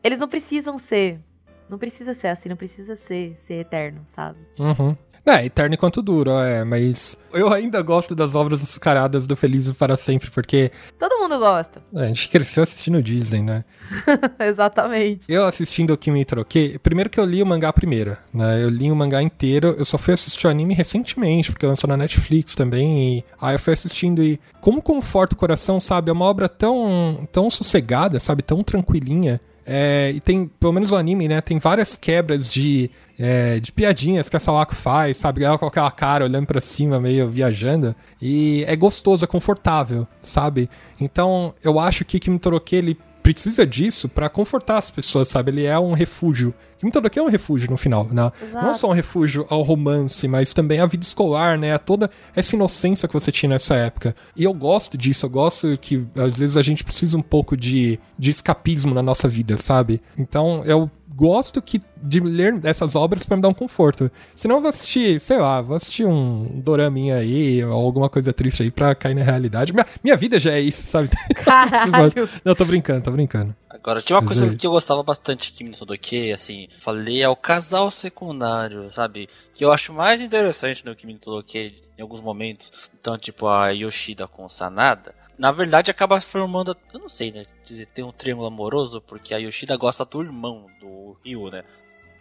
eles 0.04 0.20
não 0.20 0.28
precisam 0.28 0.78
ser. 0.78 1.22
Não 1.70 1.78
precisa 1.78 2.14
ser 2.14 2.28
assim, 2.28 2.50
não 2.50 2.56
precisa 2.56 2.96
ser, 2.96 3.36
ser 3.46 3.56
eterno, 3.56 4.02
sabe? 4.08 4.40
Uhum. 4.58 4.96
É, 5.28 5.46
eterno 5.46 5.76
enquanto 5.76 6.02
duro, 6.02 6.32
é, 6.40 6.64
mas 6.64 7.18
eu 7.34 7.52
ainda 7.52 7.82
gosto 7.82 8.16
das 8.16 8.34
obras 8.34 8.64
açucaradas 8.64 9.28
do 9.28 9.36
Felizes 9.36 9.76
para 9.76 9.98
Sempre, 9.98 10.32
porque... 10.32 10.72
Todo 10.98 11.20
mundo 11.20 11.38
gosta. 11.38 11.84
É, 11.94 12.04
a 12.04 12.08
gente 12.08 12.30
cresceu 12.30 12.64
assistindo 12.64 13.04
Disney, 13.04 13.42
né? 13.42 13.66
Exatamente. 14.40 15.26
Eu 15.28 15.46
assistindo 15.46 15.92
o 15.92 15.98
Kimi 15.98 16.24
Troquei, 16.24 16.80
primeiro 16.80 17.10
que 17.10 17.20
eu 17.20 17.26
li 17.26 17.44
o 17.44 17.46
mangá 17.46 17.74
primeiro, 17.74 18.16
né? 18.34 18.64
Eu 18.64 18.70
li 18.70 18.90
o 18.90 18.96
mangá 18.96 19.22
inteiro, 19.22 19.76
eu 19.78 19.84
só 19.84 19.98
fui 19.98 20.14
assistir 20.14 20.48
o 20.48 20.50
anime 20.50 20.74
recentemente, 20.74 21.52
porque 21.52 21.66
lançou 21.66 21.90
na 21.90 21.98
Netflix 21.98 22.56
também, 22.56 23.18
e 23.18 23.26
aí 23.42 23.56
eu 23.56 23.60
fui 23.60 23.74
assistindo 23.74 24.24
e 24.24 24.40
como 24.62 24.82
conforta 24.82 25.36
o 25.36 25.38
coração, 25.38 25.78
sabe? 25.78 26.10
É 26.10 26.14
uma 26.14 26.24
obra 26.24 26.48
tão, 26.48 27.28
tão 27.34 27.50
sossegada, 27.50 28.18
sabe? 28.18 28.42
Tão 28.42 28.64
tranquilinha, 28.64 29.42
é, 29.70 30.14
e 30.16 30.22
tem, 30.22 30.48
pelo 30.48 30.72
menos 30.72 30.94
o 30.94 30.96
anime, 30.96 31.28
né? 31.28 31.42
Tem 31.42 31.60
várias 31.60 31.98
quebras 31.98 32.50
de, 32.50 32.90
é, 33.20 33.60
de 33.60 33.70
piadinhas 33.74 34.30
que 34.30 34.38
a 34.38 34.40
Sawako 34.40 34.74
faz, 34.74 35.18
sabe? 35.18 35.44
Ela 35.44 35.58
com 35.58 35.66
aquela 35.66 35.92
cara 35.92 36.24
olhando 36.24 36.48
para 36.48 36.62
cima, 36.62 37.02
meio 37.02 37.30
viajando. 37.30 37.94
E 38.22 38.64
é 38.66 38.78
gostoso, 38.78 39.26
é 39.26 39.28
confortável, 39.28 40.08
sabe? 40.22 40.70
Então 40.98 41.54
eu 41.62 41.80
acho 41.80 42.06
que 42.06 42.18
Kimi 42.18 42.40
Toroke, 42.40 42.78
ele 42.78 42.98
precisa 43.34 43.66
disso 43.66 44.08
para 44.08 44.30
confortar 44.30 44.78
as 44.78 44.90
pessoas, 44.90 45.28
sabe? 45.30 45.52
Ele 45.52 45.66
é 45.66 45.78
um 45.78 45.94
refúgio. 45.94 46.54
Muita 46.82 47.02
daqui 47.02 47.20
é 47.20 47.22
um 47.22 47.30
refúgio 47.30 47.70
no 47.70 47.78
final, 47.78 48.06
né? 48.06 48.32
Exato. 48.42 48.66
Não 48.66 48.74
só 48.74 48.90
um 48.90 48.94
refúgio 48.94 49.46
ao 49.50 49.62
romance, 49.64 50.28
mas 50.28 50.54
também 50.54 50.80
à 50.80 50.86
vida 50.86 51.04
escolar, 51.04 51.58
né? 51.58 51.74
A 51.74 51.80
toda 51.80 52.10
essa 52.36 52.56
inocência 52.56 53.08
que 53.08 53.14
você 53.14 53.32
tinha 53.32 53.50
nessa 53.50 53.76
época. 53.76 54.16
E 54.36 54.44
eu 54.44 54.54
gosto 54.54 54.98
disso, 54.98 55.26
eu 55.26 55.30
gosto 55.30 55.78
que 55.78 56.06
às 56.16 56.38
vezes 56.38 56.56
a 56.56 56.62
gente 56.62 56.84
precisa 56.84 57.18
um 57.18 57.22
pouco 57.22 57.58
de, 57.58 58.00
de 58.18 58.32
escapismo 58.32 58.94
na 58.94 59.02
nossa 59.02 59.28
vida, 59.28 59.58
sabe? 59.58 60.02
Então 60.18 60.64
eu 60.66 60.90
gosto 61.18 61.64
que, 61.64 61.82
de 61.98 62.20
ler 62.20 62.62
essas 62.64 62.96
obras 62.96 63.26
para 63.26 63.36
me 63.36 63.42
dar 63.42 63.50
um 63.50 63.54
conforto. 63.54 64.12
Senão 64.36 64.58
eu 64.58 64.62
vou 64.62 64.70
assistir, 64.70 65.20
sei 65.20 65.38
lá, 65.38 65.62
vou 65.62 65.76
assistir 65.76 66.06
um 66.06 66.62
doraminha 66.62 67.18
aí, 67.18 67.66
ou 67.66 67.74
alguma 67.74 68.08
coisa 68.08 68.32
triste 68.32 68.62
aí 68.62 68.70
pra 68.70 68.94
cair 68.94 69.16
na 69.16 69.24
realidade. 69.24 69.74
Minha, 69.74 69.86
minha 70.04 70.16
vida 70.16 70.38
já 70.38 70.52
é 70.52 70.62
isso, 70.62 70.84
sabe? 70.84 71.10
Caralho. 71.44 72.30
Não, 72.46 72.54
tô 72.54 72.64
brincando, 72.66 73.02
tô 73.02 73.12
brincando. 73.12 73.56
Agora, 73.68 74.00
tinha 74.00 74.20
uma 74.20 74.26
coisa 74.26 74.46
é. 74.46 74.56
que 74.56 74.68
eu 74.68 74.72
gostava 74.72 75.02
bastante 75.02 75.52
aqui 75.52 75.64
no 75.64 75.76
Todoke, 75.76 76.32
assim, 76.32 76.68
falei, 76.80 77.24
é 77.24 77.30
o 77.30 77.36
casal 77.36 77.90
secundário, 77.90 78.92
sabe? 78.92 79.28
Que 79.56 79.66
eu 79.66 79.74
acho 79.74 79.92
mais 79.92 80.22
interessante 80.22 80.86
no 80.86 80.96
Kimi 80.96 81.14
no 81.14 81.20
Todoke 81.20 81.82
em 81.98 82.02
alguns 82.02 82.22
momentos. 82.22 82.72
Então, 83.00 83.18
tipo, 83.18 83.48
a 83.48 83.70
Yoshida 83.70 84.28
com 84.28 84.46
o 84.46 84.50
Sanada 84.50 85.17
na 85.38 85.52
verdade 85.52 85.92
acaba 85.92 86.20
formando, 86.20 86.76
eu 86.94 87.00
não 87.00 87.10
sei, 87.10 87.32
né, 87.32 87.46
tem 87.94 88.04
um 88.04 88.12
triângulo 88.12 88.48
amoroso, 88.48 89.02
porque 89.02 89.34
a 89.34 89.38
Yoshida 89.38 89.78
gosta 89.78 90.04
do 90.04 90.22
irmão 90.22 90.66
do 90.80 91.16
Ryu, 91.24 91.50
né, 91.52 91.64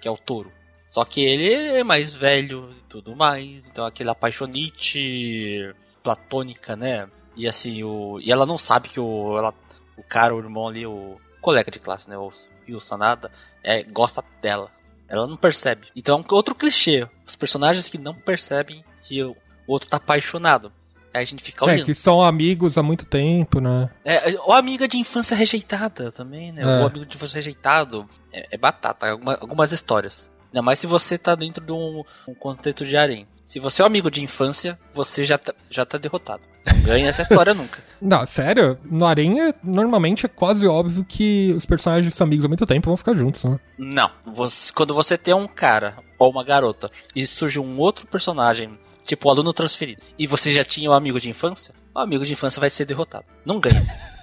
que 0.01 0.07
é 0.07 0.11
o 0.11 0.19
Toro. 0.19 0.53
Só 0.87 1.05
que 1.05 1.21
ele 1.21 1.53
é 1.53 1.83
mais 1.83 2.15
velho 2.15 2.71
e 2.71 2.83
tudo 2.89 3.17
mais, 3.17 3.67
então 3.67 3.85
aquele 3.85 4.11
apaixonite 4.11 5.75
platônica, 6.03 6.77
né? 6.77 7.09
E 7.35 7.49
assim, 7.49 7.83
o 7.83 8.21
e 8.21 8.31
ela 8.31 8.47
não 8.47 8.57
sabe 8.57 8.89
que 8.89 9.01
o 9.01 9.37
ela, 9.37 9.53
o 9.97 10.03
cara, 10.03 10.35
o 10.35 10.39
irmão 10.39 10.69
ali, 10.69 10.87
o 10.87 11.21
colega 11.41 11.71
de 11.71 11.81
classe, 11.81 12.09
né, 12.09 12.17
o 12.17 12.33
Ryu 12.65 12.81
Sanada, 12.81 13.33
é 13.63 13.83
gosta 13.83 14.25
dela. 14.41 14.71
Ela 15.09 15.27
não 15.27 15.37
percebe. 15.37 15.89
Então 15.95 16.25
é 16.29 16.35
outro 16.35 16.55
clichê, 16.55 17.09
os 17.27 17.37
personagens 17.37 17.89
que 17.89 17.99
não 17.99 18.15
percebem 18.15 18.85
que 19.03 19.23
o 19.23 19.37
outro 19.67 19.89
tá 19.89 19.97
apaixonado. 19.97 20.73
A 21.19 21.25
gente 21.25 21.43
fica 21.43 21.65
é, 21.65 21.69
olhando. 21.69 21.83
É, 21.83 21.85
que 21.85 21.95
são 21.95 22.23
amigos 22.23 22.77
há 22.77 22.83
muito 22.83 23.05
tempo, 23.05 23.61
né? 23.61 23.91
É, 24.05 24.37
ou 24.41 24.53
amiga 24.53 24.87
de 24.87 24.99
infância 24.99 25.37
rejeitada 25.37 26.11
também, 26.13 26.53
né? 26.53 26.63
É. 26.63 26.81
Ou 26.81 26.87
amigo 26.87 27.07
de 27.07 27.17
infância 27.17 27.37
rejeitado. 27.37 28.09
É, 28.33 28.49
é 28.53 28.59
batata, 28.59 29.09
alguma, 29.09 29.35
algumas 29.41 29.73
histórias. 29.73 30.31
Ainda 30.47 30.63
mais 30.63 30.79
se 30.79 30.87
você 30.87 31.19
tá 31.19 31.35
dentro 31.35 31.65
de 31.65 31.73
um, 31.73 32.03
um 32.29 32.35
contexto 32.35 32.85
de 32.85 32.97
harém. 32.97 33.27
Se 33.45 33.61
você 33.61 33.81
é 33.81 33.85
um 33.85 33.87
amigo 33.87 34.11
de 34.11 34.23
infância, 34.23 34.79
você 34.93 35.25
já 35.25 35.39
tá, 35.39 35.55
já 35.71 35.85
tá 35.85 35.99
derrotado. 35.99 36.43
Não 36.67 36.83
ganha 36.83 37.09
essa 37.09 37.23
história 37.23 37.53
nunca. 37.55 37.79
Não, 38.01 38.27
sério, 38.27 38.77
no 38.85 39.07
Aranha, 39.07 39.55
normalmente 39.63 40.27
é 40.27 40.29
quase 40.29 40.67
óbvio 40.67 41.05
que 41.05 41.53
os 41.57 41.65
personagens 41.65 42.13
são 42.15 42.27
amigos 42.27 42.45
há 42.45 42.49
muito 42.49 42.67
tempo 42.67 42.89
vão 42.89 42.97
ficar 42.97 43.15
juntos, 43.15 43.45
né? 43.45 43.59
Não. 43.79 44.11
Você, 44.35 44.73
quando 44.73 44.93
você 44.93 45.17
tem 45.17 45.33
um 45.33 45.47
cara 45.47 45.97
ou 46.19 46.31
uma 46.31 46.43
garota 46.43 46.91
e 47.15 47.25
surge 47.25 47.61
um 47.61 47.79
outro 47.79 48.07
personagem 48.07 48.77
Tipo, 49.07 49.29
o 49.29 49.31
aluno 49.31 49.53
transferido. 49.53 50.03
E 50.19 50.27
você 50.27 50.53
já 50.53 50.65
tinha 50.65 50.91
um 50.91 50.93
amigo 50.93 51.21
de 51.21 51.31
infância? 51.31 51.73
O 51.95 51.99
amigo 52.01 52.27
de 52.27 52.33
infância 52.33 52.61
vai 52.61 52.69
ser 52.69 52.85
derrotado. 52.85 53.25
Não 53.45 53.61
ganha. 53.61 53.83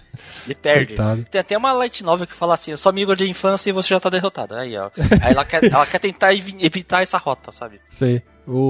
Ele 0.46 0.56
perde. 0.56 0.88
Coitado. 0.88 1.24
Tem 1.24 1.40
até 1.40 1.58
uma 1.58 1.72
light 1.72 2.04
novel 2.04 2.28
que 2.28 2.34
fala 2.34 2.54
assim: 2.54 2.72
eu 2.72 2.78
sou 2.78 2.90
amigo 2.90 3.16
de 3.16 3.28
infância 3.28 3.70
e 3.70 3.74
você 3.74 3.90
já 3.90 4.00
tá 4.00 4.10
derrotado. 4.10 4.56
Aí, 4.56 4.78
ó. 4.78 4.92
Aí 5.22 5.32
ela 5.32 5.46
quer, 5.46 5.64
ela 5.64 5.86
quer 5.86 6.00
tentar 6.00 6.34
evitar 6.34 7.02
essa 7.02 7.18
rota, 7.18 7.52
sabe? 7.52 7.80
Sei. 7.90 8.22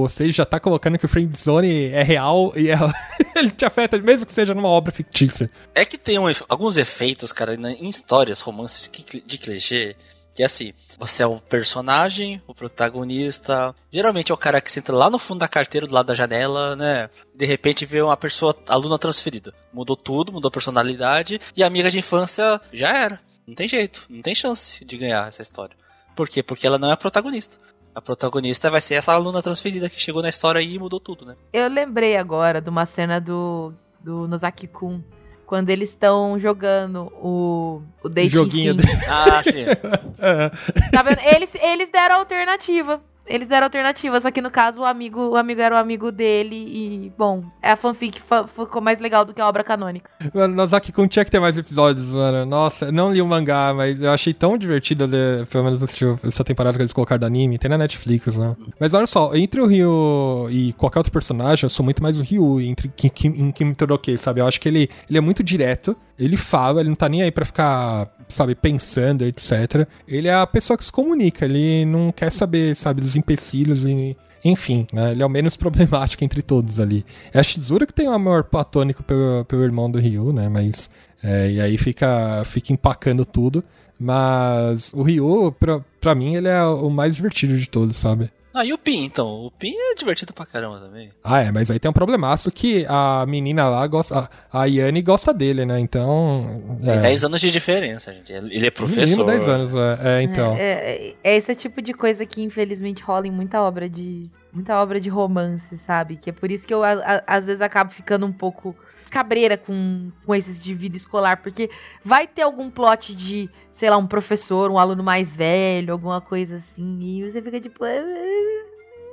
Sage 0.08 0.30
já 0.30 0.44
tá 0.44 0.60
colocando 0.60 0.96
que 0.96 1.04
o 1.04 1.08
Friend 1.08 1.36
Zone 1.36 1.86
é 1.88 2.02
real 2.04 2.52
e 2.54 2.70
é... 2.70 2.76
ele 3.34 3.50
te 3.50 3.64
afeta, 3.64 3.98
mesmo 3.98 4.24
que 4.24 4.32
seja 4.32 4.54
numa 4.54 4.68
obra 4.68 4.92
fictícia. 4.92 5.50
É 5.74 5.84
que 5.84 5.98
tem 5.98 6.16
um, 6.16 6.30
alguns 6.48 6.76
efeitos, 6.76 7.32
cara, 7.32 7.54
em 7.54 7.88
histórias, 7.88 8.40
romances 8.40 8.88
de 9.26 9.38
clichê, 9.38 9.96
que 10.34 10.42
é 10.42 10.46
assim, 10.46 10.72
você 10.98 11.22
é 11.22 11.26
o 11.26 11.38
personagem, 11.38 12.42
o 12.46 12.54
protagonista. 12.54 13.74
Geralmente 13.92 14.32
é 14.32 14.34
o 14.34 14.38
cara 14.38 14.60
que 14.60 14.70
senta 14.70 14.92
lá 14.92 15.08
no 15.08 15.18
fundo 15.18 15.38
da 15.38 15.48
carteira, 15.48 15.86
do 15.86 15.94
lado 15.94 16.06
da 16.06 16.14
janela, 16.14 16.74
né? 16.74 17.08
De 17.34 17.46
repente 17.46 17.86
vê 17.86 18.02
uma 18.02 18.16
pessoa, 18.16 18.54
aluna 18.68 18.98
transferida. 18.98 19.54
Mudou 19.72 19.96
tudo, 19.96 20.32
mudou 20.32 20.48
a 20.48 20.52
personalidade. 20.52 21.40
E 21.56 21.62
a 21.62 21.66
amiga 21.66 21.90
de 21.90 21.98
infância 21.98 22.60
já 22.72 22.96
era. 22.96 23.20
Não 23.46 23.54
tem 23.54 23.68
jeito, 23.68 24.06
não 24.08 24.22
tem 24.22 24.34
chance 24.34 24.84
de 24.84 24.96
ganhar 24.96 25.28
essa 25.28 25.42
história. 25.42 25.76
Por 26.16 26.28
quê? 26.28 26.42
Porque 26.42 26.66
ela 26.66 26.78
não 26.78 26.90
é 26.90 26.92
a 26.92 26.96
protagonista. 26.96 27.56
A 27.94 28.00
protagonista 28.00 28.70
vai 28.70 28.80
ser 28.80 28.94
essa 28.94 29.12
aluna 29.12 29.40
transferida 29.40 29.88
que 29.88 30.00
chegou 30.00 30.20
na 30.20 30.28
história 30.28 30.60
e 30.60 30.78
mudou 30.78 30.98
tudo, 30.98 31.24
né? 31.24 31.36
Eu 31.52 31.68
lembrei 31.68 32.16
agora 32.16 32.60
de 32.60 32.68
uma 32.68 32.86
cena 32.86 33.20
do, 33.20 33.72
do 34.00 34.26
Nozaki-kun 34.26 35.00
quando 35.46 35.70
eles 35.70 35.90
estão 35.90 36.38
jogando 36.38 37.12
o, 37.20 37.82
o 38.02 38.08
Dating 38.08 38.28
Joguinho 38.28 38.72
Sim. 38.72 38.78
dele. 38.78 39.00
Ah, 39.08 39.42
sim. 39.42 39.64
tá 40.90 41.02
vendo? 41.02 41.20
Eles, 41.20 41.54
eles 41.54 41.88
deram 41.90 42.16
alternativa. 42.16 43.00
Eles 43.26 43.48
deram 43.48 43.64
alternativa, 43.64 44.20
só 44.20 44.30
que 44.30 44.42
no 44.42 44.50
caso 44.50 44.82
o 44.82 44.84
amigo, 44.84 45.30
o 45.30 45.36
amigo 45.36 45.60
era 45.60 45.74
o 45.74 45.78
amigo 45.78 46.12
dele 46.12 46.56
e, 46.56 47.12
bom, 47.16 47.44
a 47.62 47.74
fanfic 47.74 48.20
ficou 48.20 48.82
mais 48.82 48.98
legal 48.98 49.24
do 49.24 49.32
que 49.32 49.40
a 49.40 49.48
obra 49.48 49.64
canônica. 49.64 50.10
Mano, 50.34 50.54
Nozaki 50.54 50.92
Kun 50.92 51.08
tinha 51.08 51.24
que 51.24 51.30
ter 51.30 51.40
mais 51.40 51.56
episódios, 51.56 52.08
mano. 52.08 52.44
Nossa, 52.44 52.92
não 52.92 53.12
li 53.12 53.22
o 53.22 53.26
mangá, 53.26 53.72
mas 53.74 54.00
eu 54.00 54.12
achei 54.12 54.34
tão 54.34 54.58
divertido 54.58 55.06
ler, 55.06 55.46
pelo 55.46 55.64
menos 55.64 55.82
essa 56.22 56.44
temporada 56.44 56.76
que 56.76 56.82
eles 56.82 56.92
colocaram 56.92 57.20
do 57.20 57.26
anime, 57.26 57.58
tem 57.58 57.70
na 57.70 57.78
Netflix, 57.78 58.36
né? 58.36 58.54
Mas 58.78 58.92
olha 58.92 59.06
só, 59.06 59.34
entre 59.34 59.60
o 59.60 59.66
Ryu 59.66 60.48
e 60.50 60.72
qualquer 60.74 60.98
outro 60.98 61.12
personagem, 61.12 61.64
eu 61.64 61.70
sou 61.70 61.82
muito 61.82 62.02
mais 62.02 62.20
o 62.20 62.22
Ryu 62.22 62.60
entre 62.60 62.88
Kim, 62.88 63.28
em 63.28 63.50
Kim 63.50 63.72
Toroke, 63.72 64.18
sabe? 64.18 64.40
Eu 64.40 64.46
acho 64.46 64.60
que 64.60 64.68
ele, 64.68 64.90
ele 65.08 65.18
é 65.18 65.20
muito 65.20 65.42
direto, 65.42 65.96
ele 66.18 66.36
fala, 66.36 66.80
ele 66.80 66.90
não 66.90 66.96
tá 66.96 67.08
nem 67.08 67.22
aí 67.22 67.30
pra 67.30 67.44
ficar 67.44 68.08
sabe, 68.28 68.54
pensando, 68.54 69.24
etc. 69.24 69.86
Ele 70.06 70.28
é 70.28 70.34
a 70.34 70.46
pessoa 70.46 70.76
que 70.76 70.84
se 70.84 70.92
comunica, 70.92 71.44
ele 71.44 71.84
não 71.84 72.12
quer 72.12 72.30
saber, 72.30 72.74
sabe, 72.74 73.00
dos 73.00 73.13
empecilhos 73.16 73.84
em, 73.84 74.16
enfim, 74.44 74.86
né, 74.92 75.12
ele 75.12 75.22
é 75.22 75.26
o 75.26 75.30
menos 75.30 75.56
problemático 75.58 76.22
entre 76.22 76.42
todos 76.42 76.78
ali. 76.78 77.04
É 77.32 77.40
a 77.40 77.42
Shizura 77.42 77.86
que 77.86 77.94
tem 77.94 78.08
o 78.08 78.12
amor 78.12 78.44
platônico 78.44 79.02
pelo, 79.02 79.44
pelo 79.46 79.64
irmão 79.64 79.90
do 79.90 79.98
Ryu, 79.98 80.32
né? 80.32 80.48
Mas. 80.48 80.90
É, 81.22 81.50
e 81.50 81.60
aí 81.60 81.78
fica, 81.78 82.42
fica 82.44 82.72
empacando 82.72 83.24
tudo. 83.24 83.64
Mas 83.98 84.92
o 84.92 85.02
Ryu, 85.02 85.52
pra, 85.58 85.80
pra 86.00 86.14
mim, 86.14 86.34
ele 86.34 86.48
é 86.48 86.62
o 86.62 86.90
mais 86.90 87.16
divertido 87.16 87.56
de 87.56 87.68
todos, 87.68 87.96
sabe? 87.96 88.30
Ah, 88.54 88.64
e 88.64 88.72
o 88.72 88.78
Pin, 88.78 89.04
então? 89.04 89.26
O 89.46 89.50
Pin 89.50 89.74
é 89.76 89.94
divertido 89.96 90.32
pra 90.32 90.46
caramba 90.46 90.78
também. 90.78 91.10
Ah, 91.24 91.40
é, 91.40 91.50
mas 91.50 91.72
aí 91.72 91.78
tem 91.80 91.90
um 91.90 91.94
problemaço 91.94 92.52
que 92.52 92.86
a 92.88 93.26
menina 93.26 93.68
lá 93.68 93.84
gosta. 93.88 94.30
A 94.52 94.64
Yane 94.66 95.02
gosta 95.02 95.34
dele, 95.34 95.66
né? 95.66 95.80
Então. 95.80 96.62
Tem 96.80 96.94
é. 96.94 97.00
10 97.00 97.24
anos 97.24 97.40
de 97.40 97.50
diferença, 97.50 98.12
gente. 98.12 98.32
Ele 98.32 98.64
é 98.64 98.70
professor. 98.70 99.00
Menino 99.00 99.24
10 99.24 99.48
anos, 99.48 99.74
é, 99.74 99.98
é 100.04 100.22
então. 100.22 100.54
É, 100.54 100.70
é, 100.70 101.14
é, 101.24 101.36
esse 101.36 101.52
tipo 101.56 101.82
de 101.82 101.92
coisa 101.92 102.24
que 102.24 102.42
infelizmente 102.42 103.02
rola 103.02 103.26
em 103.26 103.32
muita 103.32 103.60
obra 103.60 103.88
de. 103.88 104.22
Muita 104.52 104.80
obra 104.80 105.00
de 105.00 105.08
romance, 105.08 105.76
sabe? 105.76 106.16
Que 106.16 106.30
é 106.30 106.32
por 106.32 106.48
isso 106.48 106.64
que 106.64 106.72
eu, 106.72 106.84
a, 106.84 106.92
a, 106.92 107.22
às 107.26 107.46
vezes, 107.46 107.60
acabo 107.60 107.90
ficando 107.90 108.24
um 108.24 108.32
pouco 108.32 108.76
cabreira 109.10 109.56
com, 109.56 110.10
com 110.24 110.34
esses 110.34 110.58
de 110.58 110.74
vida 110.74 110.96
escolar, 110.96 111.42
porque 111.42 111.70
vai 112.02 112.26
ter 112.26 112.42
algum 112.42 112.70
plot 112.70 113.14
de, 113.14 113.48
sei 113.70 113.90
lá, 113.90 113.96
um 113.96 114.06
professor, 114.06 114.70
um 114.70 114.78
aluno 114.78 115.02
mais 115.02 115.34
velho, 115.36 115.92
alguma 115.92 116.20
coisa 116.20 116.56
assim, 116.56 117.00
e 117.02 117.30
você 117.30 117.40
fica 117.40 117.60
tipo, 117.60 117.84
é, 117.84 118.02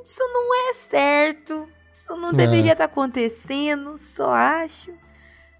isso 0.03 0.19
não 0.19 0.69
é 0.69 0.73
certo, 0.73 1.67
isso 1.93 2.15
não 2.15 2.29
é. 2.29 2.33
deveria 2.33 2.73
estar 2.73 2.87
tá 2.87 2.91
acontecendo, 2.91 3.97
só 3.97 4.31
acho. 4.31 4.91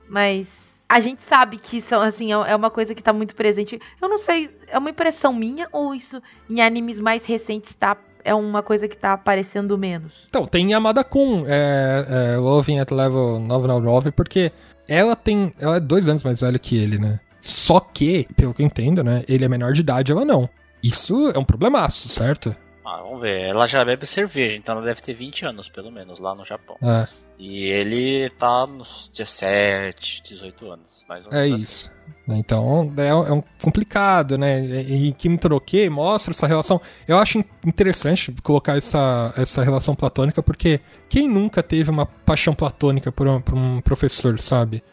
Mas 0.09 0.83
a 0.89 0.99
gente 0.99 1.23
sabe 1.23 1.57
que 1.57 1.81
são 1.81 2.01
assim, 2.01 2.33
é, 2.33 2.51
é 2.51 2.55
uma 2.55 2.69
coisa 2.69 2.93
que 2.93 3.01
tá 3.01 3.13
muito 3.13 3.33
presente. 3.33 3.79
Eu 4.01 4.09
não 4.09 4.17
sei, 4.17 4.53
é 4.67 4.77
uma 4.77 4.89
impressão 4.89 5.33
minha 5.33 5.69
ou 5.71 5.95
isso 5.95 6.21
em 6.49 6.61
animes 6.61 6.99
mais 6.99 7.25
recentes 7.25 7.73
tá 7.73 7.97
é 8.23 8.33
uma 8.33 8.63
coisa 8.63 8.87
que 8.87 8.97
tá 8.97 9.13
aparecendo 9.13 9.77
menos. 9.77 10.25
Então, 10.29 10.45
tem 10.45 10.71
Yamada 10.71 11.03
Kun, 11.03 11.43
é, 11.47 12.33
é, 12.33 12.37
Loving 12.37 12.79
at 12.79 12.91
Level 12.91 13.39
999, 13.39 14.11
porque 14.11 14.51
ela 14.87 15.15
tem. 15.15 15.53
Ela 15.59 15.77
é 15.77 15.79
dois 15.79 16.07
anos 16.07 16.23
mais 16.23 16.41
velha 16.41 16.59
que 16.59 16.77
ele, 16.77 16.97
né? 16.97 17.19
Só 17.41 17.79
que, 17.79 18.27
pelo 18.35 18.53
que 18.53 18.61
eu 18.61 18.65
entendo, 18.65 19.03
né? 19.03 19.23
Ele 19.27 19.45
é 19.45 19.47
menor 19.49 19.73
de 19.73 19.81
idade, 19.81 20.11
ela 20.11 20.23
não. 20.23 20.49
Isso 20.83 21.31
é 21.33 21.39
um 21.39 21.43
problemaço, 21.43 22.07
certo? 22.09 22.55
Ah, 22.85 23.01
vamos 23.03 23.21
ver. 23.21 23.41
Ela 23.41 23.67
já 23.67 23.83
bebe 23.85 24.05
cerveja, 24.05 24.57
então 24.57 24.75
ela 24.75 24.85
deve 24.85 25.01
ter 25.01 25.13
20 25.13 25.45
anos, 25.45 25.69
pelo 25.69 25.91
menos, 25.91 26.19
lá 26.19 26.35
no 26.35 26.43
Japão. 26.45 26.75
É. 26.81 27.07
E 27.43 27.65
ele 27.65 28.29
tá 28.37 28.67
nos 28.67 29.09
17, 29.11 30.21
18 30.21 30.71
anos, 30.71 31.03
mais 31.09 31.25
ou 31.25 31.31
menos. 31.31 31.51
É 31.51 31.55
assim. 31.55 31.63
isso. 31.63 31.91
Então 32.29 32.93
é, 32.95 33.07
é 33.07 33.33
um 33.33 33.43
complicado, 33.59 34.37
né? 34.37 34.63
E 34.63 35.11
Kim 35.13 35.35
Troque 35.37 35.89
mostra 35.89 36.33
essa 36.33 36.45
relação. 36.45 36.79
Eu 37.07 37.17
acho 37.17 37.43
interessante 37.65 38.31
colocar 38.43 38.77
essa, 38.77 39.33
essa 39.35 39.63
relação 39.63 39.95
platônica, 39.95 40.43
porque 40.43 40.81
quem 41.09 41.27
nunca 41.27 41.63
teve 41.63 41.89
uma 41.89 42.05
paixão 42.05 42.53
platônica 42.53 43.11
por 43.11 43.27
um, 43.27 43.41
por 43.41 43.55
um 43.55 43.81
professor, 43.81 44.39
sabe? 44.39 44.83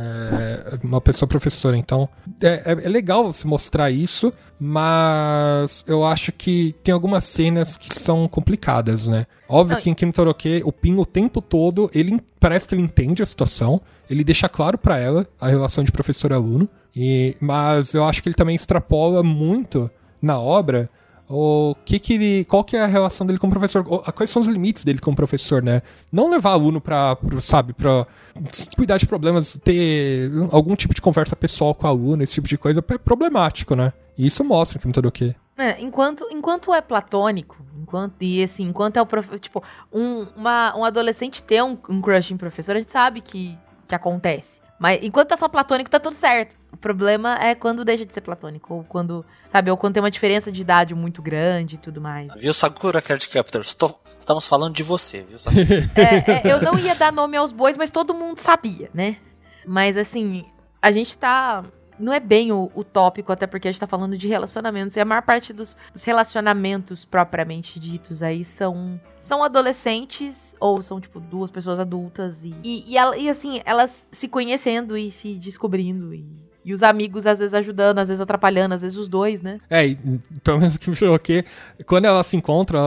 É, 0.00 0.78
uma 0.82 1.00
pessoa 1.00 1.28
professora. 1.28 1.76
Então, 1.76 2.08
é, 2.40 2.62
é, 2.64 2.72
é, 2.72 2.88
legal 2.88 3.24
você 3.24 3.46
mostrar 3.46 3.90
isso, 3.90 4.32
mas 4.60 5.84
eu 5.88 6.04
acho 6.06 6.30
que 6.30 6.74
tem 6.84 6.94
algumas 6.94 7.24
cenas 7.24 7.76
que 7.76 7.92
são 7.92 8.28
complicadas, 8.28 9.08
né? 9.08 9.26
Óbvio 9.48 9.78
que 9.78 9.90
em 9.90 9.94
Kim 9.94 10.12
Toroke, 10.12 10.62
o 10.64 10.70
Pin 10.70 10.94
o 10.96 11.04
tempo 11.04 11.42
todo, 11.42 11.90
ele 11.92 12.20
parece 12.38 12.68
que 12.68 12.74
ele 12.74 12.82
entende 12.82 13.22
a 13.22 13.26
situação, 13.26 13.80
ele 14.08 14.22
deixa 14.22 14.48
claro 14.48 14.78
para 14.78 14.98
ela 14.98 15.26
a 15.40 15.48
relação 15.48 15.82
de 15.82 15.90
professor-aluno, 15.90 16.68
e 16.94 17.36
mas 17.40 17.92
eu 17.92 18.04
acho 18.04 18.22
que 18.22 18.28
ele 18.28 18.36
também 18.36 18.54
extrapola 18.54 19.22
muito 19.22 19.90
na 20.22 20.38
obra 20.38 20.88
o 21.28 21.74
que 21.84 21.98
que 21.98 22.14
ele, 22.14 22.44
qual 22.44 22.64
que 22.64 22.76
é 22.76 22.82
a 22.82 22.86
relação 22.86 23.26
dele 23.26 23.38
com 23.38 23.46
o 23.46 23.50
professor, 23.50 23.84
quais 23.84 24.30
são 24.30 24.40
os 24.40 24.48
limites 24.48 24.82
dele 24.82 24.98
com 24.98 25.10
o 25.10 25.16
professor, 25.16 25.62
né? 25.62 25.82
Não 26.10 26.30
levar 26.30 26.52
aluno 26.52 26.80
para, 26.80 27.16
sabe, 27.40 27.74
para 27.74 28.06
cuidar 28.74 28.96
de 28.96 29.06
problemas, 29.06 29.58
ter 29.62 30.30
algum 30.50 30.74
tipo 30.74 30.94
de 30.94 31.02
conversa 31.02 31.36
pessoal 31.36 31.74
com 31.74 31.86
o 31.86 31.90
aluno, 31.90 32.22
esse 32.22 32.34
tipo 32.34 32.48
de 32.48 32.56
coisa 32.56 32.82
é 32.86 32.98
problemático, 32.98 33.74
né? 33.74 33.92
E 34.16 34.26
isso 34.26 34.42
mostra 34.42 34.78
que 34.78 34.86
não 34.86 34.92
todo 34.92 35.06
o 35.06 35.12
quê. 35.12 35.34
É, 35.56 35.80
enquanto, 35.82 36.26
enquanto 36.30 36.72
é 36.72 36.80
platônico, 36.80 37.56
enquanto 37.76 38.22
e 38.22 38.42
assim, 38.42 38.64
enquanto 38.64 38.96
é 38.96 39.02
o 39.02 39.06
professor, 39.06 39.38
tipo, 39.38 39.62
um, 39.92 40.26
uma, 40.36 40.76
um 40.76 40.84
adolescente 40.84 41.42
ter 41.42 41.62
um, 41.62 41.76
um 41.88 42.00
crush 42.00 42.32
em 42.32 42.36
professor, 42.36 42.76
a 42.76 42.78
gente 42.78 42.90
sabe 42.90 43.20
que, 43.20 43.58
que 43.86 43.94
acontece. 43.94 44.60
Mas 44.78 45.00
enquanto 45.02 45.28
tá 45.28 45.36
só 45.36 45.48
platônico, 45.48 45.90
tá 45.90 45.98
tudo 45.98 46.14
certo. 46.14 46.56
O 46.72 46.76
problema 46.76 47.36
é 47.40 47.54
quando 47.54 47.84
deixa 47.84 48.06
de 48.06 48.12
ser 48.12 48.20
platônico. 48.20 48.74
Ou 48.74 48.84
quando, 48.84 49.24
sabe, 49.46 49.70
ou 49.70 49.76
quando 49.76 49.94
tem 49.94 50.02
uma 50.02 50.10
diferença 50.10 50.52
de 50.52 50.60
idade 50.60 50.94
muito 50.94 51.20
grande 51.20 51.74
e 51.74 51.78
tudo 51.78 52.00
mais. 52.00 52.32
Viu, 52.36 52.54
Sakura 52.54 53.02
Card 53.02 53.28
Captor? 53.28 53.60
Estou, 53.60 54.00
estamos 54.18 54.46
falando 54.46 54.74
de 54.74 54.82
você, 54.82 55.22
viu, 55.22 55.38
Sakura? 55.38 55.62
é, 55.96 56.48
é, 56.48 56.52
eu 56.52 56.62
não 56.62 56.78
ia 56.78 56.94
dar 56.94 57.12
nome 57.12 57.36
aos 57.36 57.50
bois, 57.50 57.76
mas 57.76 57.90
todo 57.90 58.14
mundo 58.14 58.38
sabia, 58.38 58.88
né? 58.94 59.16
Mas 59.66 59.96
assim, 59.96 60.44
a 60.80 60.90
gente 60.90 61.18
tá 61.18 61.64
não 61.98 62.12
é 62.12 62.20
bem 62.20 62.52
o, 62.52 62.70
o, 62.74 62.84
tópico, 62.84 63.32
até 63.32 63.46
porque 63.46 63.68
a 63.68 63.72
gente 63.72 63.80
tá 63.80 63.86
falando 63.86 64.16
de 64.16 64.28
relacionamentos. 64.28 64.96
E 64.96 65.00
a 65.00 65.04
maior 65.04 65.22
parte 65.22 65.52
dos, 65.52 65.76
dos, 65.92 66.04
relacionamentos 66.04 67.04
propriamente 67.04 67.78
ditos 67.78 68.22
aí 68.22 68.44
são, 68.44 69.00
são 69.16 69.42
adolescentes, 69.42 70.56
ou 70.60 70.82
são, 70.82 71.00
tipo, 71.00 71.20
duas 71.20 71.50
pessoas 71.50 71.78
adultas. 71.78 72.44
E, 72.44 72.54
e, 72.62 72.96
e, 72.96 73.22
e 73.22 73.28
assim, 73.28 73.60
elas 73.64 74.08
se 74.10 74.28
conhecendo 74.28 74.96
e 74.96 75.10
se 75.10 75.34
descobrindo. 75.34 76.14
E 76.14 76.47
e 76.64 76.74
os 76.74 76.82
amigos, 76.82 77.26
às 77.26 77.38
vezes, 77.38 77.54
ajudando, 77.54 77.98
às 77.98 78.08
vezes 78.08 78.20
atrapalhando, 78.20 78.74
às 78.74 78.82
vezes 78.82 78.96
os 78.98 79.08
dois, 79.08 79.40
né? 79.40 79.58
É, 79.70 79.86
e, 79.86 79.96
pelo 80.42 80.58
menos 80.58 80.76
que 80.76 80.90
me 80.90 80.96
choquei, 80.96 81.44
quando 81.86 82.04
ela 82.04 82.22
se 82.22 82.36
encontra, 82.36 82.78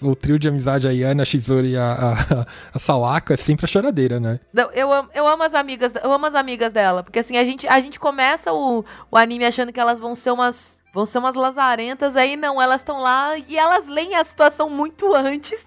o 0.00 0.14
trio 0.14 0.38
de 0.38 0.48
amizade, 0.48 0.88
a 0.88 0.90
Yana, 0.90 1.22
a 1.22 1.26
Shizuru 1.26 1.66
e 1.66 1.76
a, 1.76 1.92
a, 1.92 2.46
a 2.74 2.78
Sawako, 2.78 3.32
é 3.32 3.36
sempre 3.36 3.64
a 3.64 3.68
choradeira, 3.68 4.18
né? 4.18 4.40
Não, 4.52 4.70
eu, 4.72 4.92
amo, 4.92 5.10
eu 5.14 5.26
amo 5.26 5.42
as 5.42 5.54
amigas, 5.54 5.92
eu 6.02 6.12
amo 6.12 6.26
as 6.26 6.34
amigas 6.34 6.72
dela, 6.72 7.02
porque 7.02 7.18
assim, 7.18 7.36
a 7.36 7.44
gente, 7.44 7.66
a 7.66 7.80
gente 7.80 7.98
começa 7.98 8.52
o, 8.52 8.84
o 9.10 9.16
anime 9.16 9.44
achando 9.44 9.72
que 9.72 9.80
elas 9.80 9.98
vão 9.98 10.14
ser 10.14 10.30
umas. 10.30 10.78
Vão 10.94 11.04
ser 11.04 11.18
umas 11.18 11.36
lazarentas, 11.36 12.16
aí 12.16 12.34
não, 12.34 12.60
elas 12.60 12.80
estão 12.80 12.98
lá 12.98 13.36
e 13.36 13.58
elas 13.58 13.86
leem 13.86 14.16
a 14.16 14.24
situação 14.24 14.70
muito 14.70 15.14
antes. 15.14 15.66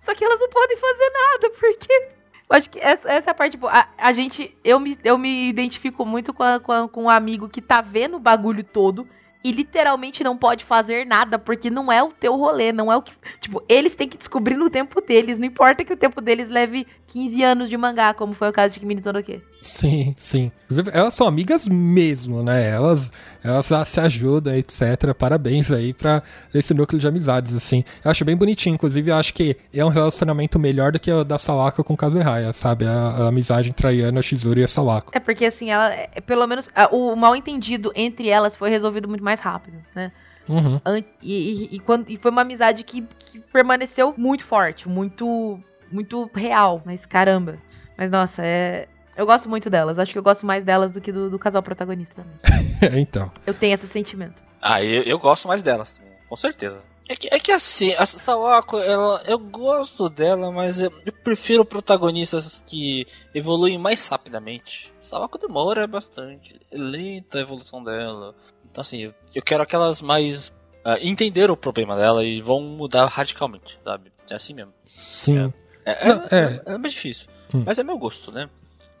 Só 0.00 0.14
que 0.14 0.24
elas 0.24 0.40
não 0.40 0.48
podem 0.48 0.76
fazer 0.76 1.10
nada, 1.10 1.50
porque 1.50 2.08
acho 2.54 2.70
que 2.70 2.78
essa, 2.78 3.10
essa 3.10 3.30
é 3.30 3.32
a 3.32 3.34
parte, 3.34 3.52
tipo, 3.52 3.66
a, 3.66 3.88
a, 3.98 4.12
gente. 4.12 4.56
Eu 4.64 4.78
me, 4.78 4.98
eu 5.04 5.18
me 5.18 5.48
identifico 5.48 6.04
muito 6.04 6.32
com, 6.32 6.42
a, 6.42 6.60
com, 6.60 6.72
a, 6.72 6.88
com 6.88 7.04
um 7.04 7.10
amigo 7.10 7.48
que 7.48 7.60
tá 7.60 7.80
vendo 7.80 8.16
o 8.16 8.20
bagulho 8.20 8.62
todo 8.62 9.06
e 9.44 9.50
literalmente 9.50 10.22
não 10.22 10.36
pode 10.36 10.64
fazer 10.64 11.04
nada, 11.04 11.38
porque 11.38 11.68
não 11.68 11.90
é 11.90 12.02
o 12.02 12.12
teu 12.12 12.36
rolê, 12.36 12.72
não 12.72 12.92
é 12.92 12.96
o 12.96 13.02
que. 13.02 13.12
Tipo, 13.40 13.62
eles 13.68 13.94
têm 13.94 14.08
que 14.08 14.16
descobrir 14.16 14.56
no 14.56 14.70
tempo 14.70 15.00
deles. 15.00 15.38
Não 15.38 15.46
importa 15.46 15.84
que 15.84 15.92
o 15.92 15.96
tempo 15.96 16.20
deles 16.20 16.48
leve 16.48 16.86
15 17.08 17.42
anos 17.42 17.68
de 17.68 17.76
mangá, 17.76 18.14
como 18.14 18.32
foi 18.34 18.48
o 18.48 18.52
caso 18.52 18.74
de 18.74 18.80
Kimi 18.80 19.00
Toroke. 19.00 19.42
Sim, 19.62 20.12
sim. 20.16 20.50
Inclusive, 20.64 20.90
elas 20.92 21.14
são 21.14 21.26
amigas 21.26 21.68
mesmo, 21.68 22.42
né? 22.42 22.68
Elas, 22.68 23.12
elas 23.42 23.88
se 23.88 24.00
ajudam, 24.00 24.54
etc. 24.54 25.14
Parabéns 25.16 25.70
aí 25.70 25.94
pra 25.94 26.22
esse 26.52 26.74
núcleo 26.74 27.00
de 27.00 27.06
amizades, 27.06 27.54
assim. 27.54 27.84
Eu 28.04 28.10
acho 28.10 28.24
bem 28.24 28.36
bonitinho. 28.36 28.74
Inclusive, 28.74 29.10
eu 29.10 29.16
acho 29.16 29.32
que 29.32 29.56
é 29.72 29.84
um 29.84 29.88
relacionamento 29.88 30.58
melhor 30.58 30.90
do 30.92 30.98
que 30.98 31.10
o 31.10 31.22
da 31.22 31.38
Sawako 31.38 31.84
com 31.84 31.96
Kazuhaya, 31.96 32.52
sabe? 32.52 32.86
A, 32.86 32.90
a 32.90 33.28
amizade 33.28 33.68
entre 33.70 33.86
a 33.86 33.90
Yana, 33.90 34.18
a 34.18 34.22
Shizuru 34.22 34.58
e 34.58 34.64
a 34.64 34.68
Sawako. 34.68 35.12
É 35.14 35.20
porque, 35.20 35.44
assim, 35.44 35.70
ela, 35.70 35.92
é, 35.92 36.20
pelo 36.26 36.46
menos, 36.46 36.68
o 36.90 37.14
mal 37.14 37.36
entendido 37.36 37.92
entre 37.94 38.28
elas 38.28 38.56
foi 38.56 38.68
resolvido 38.68 39.08
muito 39.08 39.22
mais 39.22 39.38
rápido, 39.40 39.76
né? 39.94 40.10
Uhum. 40.48 40.80
E, 41.22 41.68
e, 41.72 41.76
e, 41.76 41.78
quando, 41.78 42.10
e 42.10 42.16
foi 42.16 42.32
uma 42.32 42.42
amizade 42.42 42.82
que, 42.82 43.06
que 43.18 43.38
permaneceu 43.38 44.12
muito 44.16 44.44
forte, 44.44 44.88
muito, 44.88 45.60
muito 45.90 46.28
real. 46.34 46.82
Mas 46.84 47.06
caramba. 47.06 47.58
Mas 47.96 48.10
nossa, 48.10 48.42
é, 48.44 48.88
eu 49.16 49.26
gosto 49.26 49.48
muito 49.48 49.68
delas. 49.68 49.98
Acho 49.98 50.12
que 50.12 50.18
eu 50.18 50.22
gosto 50.22 50.46
mais 50.46 50.64
delas 50.64 50.92
do 50.92 51.00
que 51.00 51.12
do, 51.12 51.30
do 51.30 51.38
casal 51.38 51.62
protagonista 51.62 52.22
também. 52.22 53.00
então. 53.00 53.30
Eu 53.46 53.54
tenho 53.54 53.74
esse 53.74 53.86
sentimento. 53.86 54.40
Ah, 54.60 54.82
eu, 54.82 55.02
eu 55.02 55.18
gosto 55.18 55.48
mais 55.48 55.62
delas 55.62 55.92
também, 55.92 56.12
com 56.28 56.36
certeza. 56.36 56.80
É 57.08 57.16
que, 57.16 57.28
é 57.30 57.38
que 57.38 57.52
assim, 57.52 57.92
a 57.94 58.06
Sawako, 58.06 58.78
ela, 58.78 59.22
eu 59.26 59.38
gosto 59.38 60.08
dela, 60.08 60.50
mas 60.52 60.80
eu, 60.80 60.92
eu, 61.04 61.12
prefiro 61.12 61.64
protagonistas 61.64 62.62
que 62.64 63.06
evoluem 63.34 63.76
mais 63.76 64.06
rapidamente. 64.06 64.92
Sawako 65.00 65.36
demora 65.36 65.86
bastante, 65.86 66.58
é 66.70 66.78
lenta 66.78 67.38
a 67.38 67.40
evolução 67.40 67.82
dela. 67.82 68.34
Então 68.70 68.80
assim, 68.80 68.98
eu, 68.98 69.14
eu 69.34 69.42
quero 69.42 69.62
aquelas 69.62 70.00
mais 70.00 70.48
uh, 70.86 70.96
entender 71.00 71.50
o 71.50 71.56
problema 71.56 71.96
dela 71.96 72.24
e 72.24 72.40
vão 72.40 72.60
mudar 72.60 73.06
radicalmente, 73.06 73.78
sabe? 73.84 74.12
É 74.30 74.34
assim 74.34 74.54
mesmo. 74.54 74.72
Sim. 74.84 75.52
É, 75.84 76.08
é, 76.08 76.14
Não, 76.14 76.24
é, 76.30 76.62
é, 76.66 76.74
é 76.74 76.78
mais 76.78 76.94
difícil. 76.94 77.28
Hum. 77.52 77.64
Mas 77.66 77.78
é 77.78 77.82
meu 77.82 77.98
gosto, 77.98 78.30
né? 78.30 78.48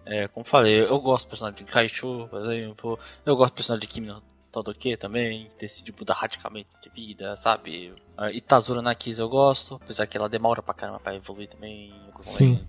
É, 0.04 0.26
como 0.28 0.44
falei, 0.44 0.80
eu 0.80 1.00
gosto 1.00 1.26
do 1.26 1.30
personagem 1.30 1.64
de 1.64 1.70
Kaichu, 1.70 2.26
por 2.28 2.40
exemplo. 2.40 2.98
Eu 3.24 3.36
gosto 3.36 3.52
do 3.52 3.56
personagem 3.56 3.80
de 3.80 3.86
Kimi 3.86 4.08
no 4.08 4.22
Todoke 4.50 4.96
também, 4.96 5.48
decide 5.58 5.94
mudar 5.98 6.14
radicalmente 6.14 6.68
de 6.82 6.90
vida, 6.90 7.34
sabe? 7.36 7.94
A 8.16 8.30
Itazura 8.30 8.82
Nakisa 8.82 9.22
eu 9.22 9.28
gosto, 9.28 9.76
apesar 9.82 10.06
que 10.06 10.16
ela 10.16 10.28
demora 10.28 10.62
pra 10.62 10.74
caramba 10.74 11.00
pra 11.00 11.14
evoluir 11.14 11.48
também. 11.48 11.92
Sim. 12.20 12.64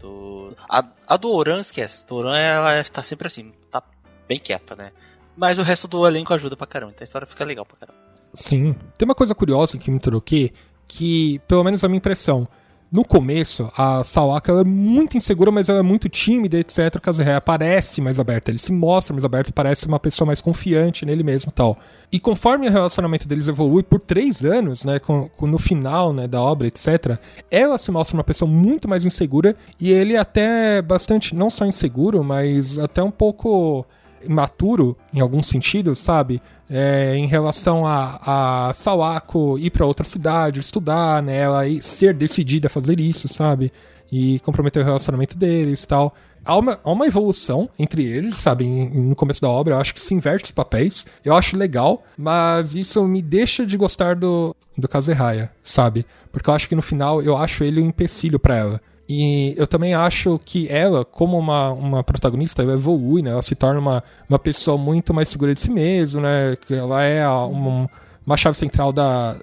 A, 0.70 0.84
a 1.06 1.18
do 1.18 1.30
Oran, 1.32 1.60
esquece. 1.60 2.06
Do 2.08 2.16
Oran, 2.16 2.38
ela 2.38 2.84
tá 2.86 3.04
sempre 3.04 3.28
assim, 3.28 3.52
tá 3.70 3.84
bem 4.28 4.40
quieta, 4.40 4.76
né? 4.76 4.94
Mas 5.36 5.60
o 5.60 5.64
resto 5.64 5.88
do 5.88 6.08
elenco 6.08 6.34
ajuda 6.34 6.56
pra 6.56 6.66
caramba, 6.66 6.94
então 6.94 7.04
a 7.04 7.06
história 7.06 7.28
fica 7.28 7.44
legal 7.44 7.66
pra 7.66 7.76
caramba. 7.76 8.00
Sim. 8.34 8.74
Tem 8.98 9.06
uma 9.06 9.16
coisa 9.16 9.36
curiosa 9.36 9.78
que 9.78 9.92
me 9.92 10.00
troquei, 10.00 10.54
que, 10.88 11.40
pelo 11.48 11.64
menos 11.64 11.84
a 11.84 11.88
minha 11.90 11.98
impressão, 11.98 12.48
no 12.94 13.04
começo, 13.04 13.72
a 13.76 14.04
Sawaka 14.04 14.52
é 14.52 14.64
muito 14.64 15.18
insegura, 15.18 15.50
mas 15.50 15.68
ela 15.68 15.80
é 15.80 15.82
muito 15.82 16.08
tímida, 16.08 16.60
etc. 16.60 16.96
O 16.96 17.02
Kazuhaya 17.02 17.41
parece 17.41 18.00
mais 18.00 18.20
aberta, 18.20 18.52
ele 18.52 18.60
se 18.60 18.72
mostra 18.72 19.16
mais 19.16 19.26
aberto, 19.26 19.52
parece 19.52 19.88
uma 19.88 20.00
pessoa 20.00 20.28
mais 20.28 20.39
confiante 20.39 21.04
nele 21.04 21.24
mesmo 21.24 21.52
tal. 21.52 21.76
E 22.12 22.20
conforme 22.20 22.68
o 22.68 22.72
relacionamento 22.72 23.28
deles 23.28 23.48
evolui 23.48 23.82
por 23.82 24.00
três 24.00 24.46
anos, 24.46 24.86
né, 24.86 25.00
com, 25.00 25.28
com, 25.30 25.48
no 25.48 25.58
final 25.58 26.14
né, 26.14 26.28
da 26.28 26.39
obra, 26.39 26.68
etc., 26.68 27.18
ela 27.50 27.80
se 27.80 27.89
mostra 27.89 28.16
uma 28.16 28.24
pessoa 28.24 28.48
muito 28.50 28.88
mais 28.88 29.04
insegura 29.06 29.56
e 29.82 29.91
ele 29.91 30.16
até 30.16 30.80
bastante, 30.80 31.34
não 31.34 31.50
só 31.50 31.66
inseguro, 31.66 32.24
mas 32.24 32.78
até 32.78 33.02
um 33.02 33.10
pouco 33.10 33.88
imaturo 34.26 34.98
em 35.14 35.20
algum 35.20 35.42
sentido, 35.42 35.96
sabe? 35.96 36.42
É, 36.70 37.16
em 37.16 37.28
relação 37.28 37.86
a, 37.86 38.70
a 38.70 38.74
Sawako 38.74 39.58
ir 39.60 39.70
para 39.70 39.86
outra 39.86 40.06
cidade, 40.06 40.60
estudar, 40.60 41.22
né? 41.22 41.38
Ela 41.38 41.64
ser 41.82 42.14
decidida 42.14 42.68
a 42.68 42.70
fazer 42.70 43.00
isso, 43.00 43.28
sabe? 43.28 43.72
E 44.12 44.40
comprometer 44.40 44.82
o 44.82 44.86
relacionamento 44.86 45.38
deles 45.38 45.84
e 45.84 45.88
tal. 45.88 46.14
Há 46.46 46.58
uma, 46.58 46.80
há 46.84 46.92
uma 46.92 47.08
evolução 47.08 47.70
entre 47.80 48.06
eles, 48.06 48.38
sabe? 48.38 48.66
no 48.66 49.16
começo 49.16 49.42
da 49.42 49.48
obra, 49.50 49.76
eu 49.76 49.80
acho 49.80 49.94
que 49.94 50.02
se 50.02 50.14
inverte 50.14 50.46
os 50.46 50.52
papéis. 50.52 51.06
Eu 51.24 51.36
acho 51.36 51.56
legal, 51.56 52.04
mas 52.18 52.76
isso 52.76 53.04
me 53.08 53.22
deixa 53.22 53.66
de 53.66 53.78
gostar 53.78 54.16
do, 54.16 54.54
do 54.78 54.88
Kazehaya, 54.88 55.52
sabe? 55.62 56.06
Porque 56.32 56.50
eu 56.50 56.54
acho 56.54 56.68
que 56.68 56.76
no 56.76 56.82
final 56.82 57.22
eu 57.22 57.38
acho 57.38 57.64
ele 57.64 57.82
um 57.82 57.88
empecilho 57.88 58.40
para 58.40 58.58
ela. 58.58 58.82
E 59.16 59.53
eu 59.57 59.68
também 59.68 59.93
acho 59.93 60.39
que 60.43 60.68
ela, 60.72 61.05
como 61.05 61.38
uma, 61.38 61.72
uma 61.72 62.03
protagonista, 62.03 62.64
ela 62.64 62.74
evolui, 62.74 63.22
né? 63.22 63.30
Ela 63.30 63.43
se 63.43 63.53
torna 63.53 63.80
uma, 63.80 64.03
uma 64.28 64.39
pessoa 64.39 64.76
muito 64.76 65.14
mais 65.14 65.30
segura 65.30 65.53
de 65.53 65.59
si 65.59 65.70
mesma, 65.70 66.22
né? 66.22 66.57
Ela 66.68 67.03
é 67.03 67.28
uma, 67.28 67.88
uma 68.26 68.36
chave 68.36 68.57
central 68.57 68.91
da, 68.91 69.36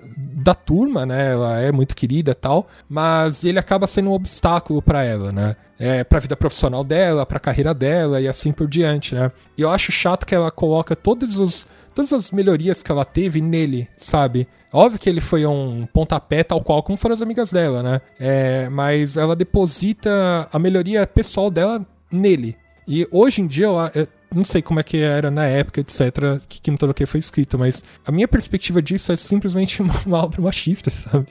da 0.42 0.54
turma, 0.54 1.04
né? 1.04 1.32
Ela 1.32 1.60
é 1.60 1.72
muito 1.72 1.94
querida 1.94 2.32
e 2.32 2.34
tal, 2.34 2.66
mas 2.88 3.44
ele 3.44 3.58
acaba 3.58 3.86
sendo 3.86 4.10
um 4.10 4.14
obstáculo 4.14 4.80
para 4.80 5.04
ela, 5.04 5.30
né? 5.30 5.56
É, 5.78 6.04
pra 6.04 6.20
vida 6.20 6.36
profissional 6.36 6.84
dela, 6.84 7.24
pra 7.24 7.40
carreira 7.40 7.72
dela 7.72 8.20
e 8.20 8.28
assim 8.28 8.52
por 8.52 8.68
diante, 8.68 9.14
né? 9.14 9.30
E 9.56 9.62
eu 9.62 9.70
acho 9.70 9.92
chato 9.92 10.26
que 10.26 10.34
ela 10.34 10.50
coloca 10.50 10.94
todos 10.94 11.38
os 11.38 11.66
todas 11.94 12.12
as 12.12 12.30
melhorias 12.30 12.82
que 12.82 12.90
ela 12.90 13.04
teve 13.04 13.40
nele, 13.40 13.88
sabe? 13.96 14.46
Óbvio 14.72 15.00
que 15.00 15.08
ele 15.08 15.20
foi 15.20 15.44
um 15.44 15.86
pontapé 15.92 16.44
tal 16.44 16.62
qual 16.62 16.82
como 16.82 16.96
foram 16.96 17.14
as 17.14 17.22
amigas 17.22 17.50
dela, 17.50 17.82
né? 17.82 18.00
É, 18.18 18.68
mas 18.68 19.16
ela 19.16 19.34
deposita 19.34 20.48
a 20.52 20.58
melhoria 20.58 21.06
pessoal 21.06 21.50
dela 21.50 21.84
nele. 22.10 22.56
E 22.86 23.06
hoje 23.10 23.42
em 23.42 23.46
dia, 23.46 23.66
eu, 23.66 24.08
não 24.34 24.44
sei 24.44 24.62
como 24.62 24.80
é 24.80 24.82
que 24.82 24.98
era 24.98 25.30
na 25.30 25.46
época, 25.46 25.80
etc., 25.80 26.40
que 26.48 26.60
Kim 26.60 26.76
Toroke 26.76 27.04
foi 27.06 27.20
escrito, 27.20 27.58
mas 27.58 27.82
a 28.06 28.12
minha 28.12 28.28
perspectiva 28.28 28.80
disso 28.80 29.12
é 29.12 29.16
simplesmente 29.16 29.82
uma, 30.06 30.18
obra 30.18 30.40
machista, 30.40 30.90
sabe? 30.90 31.26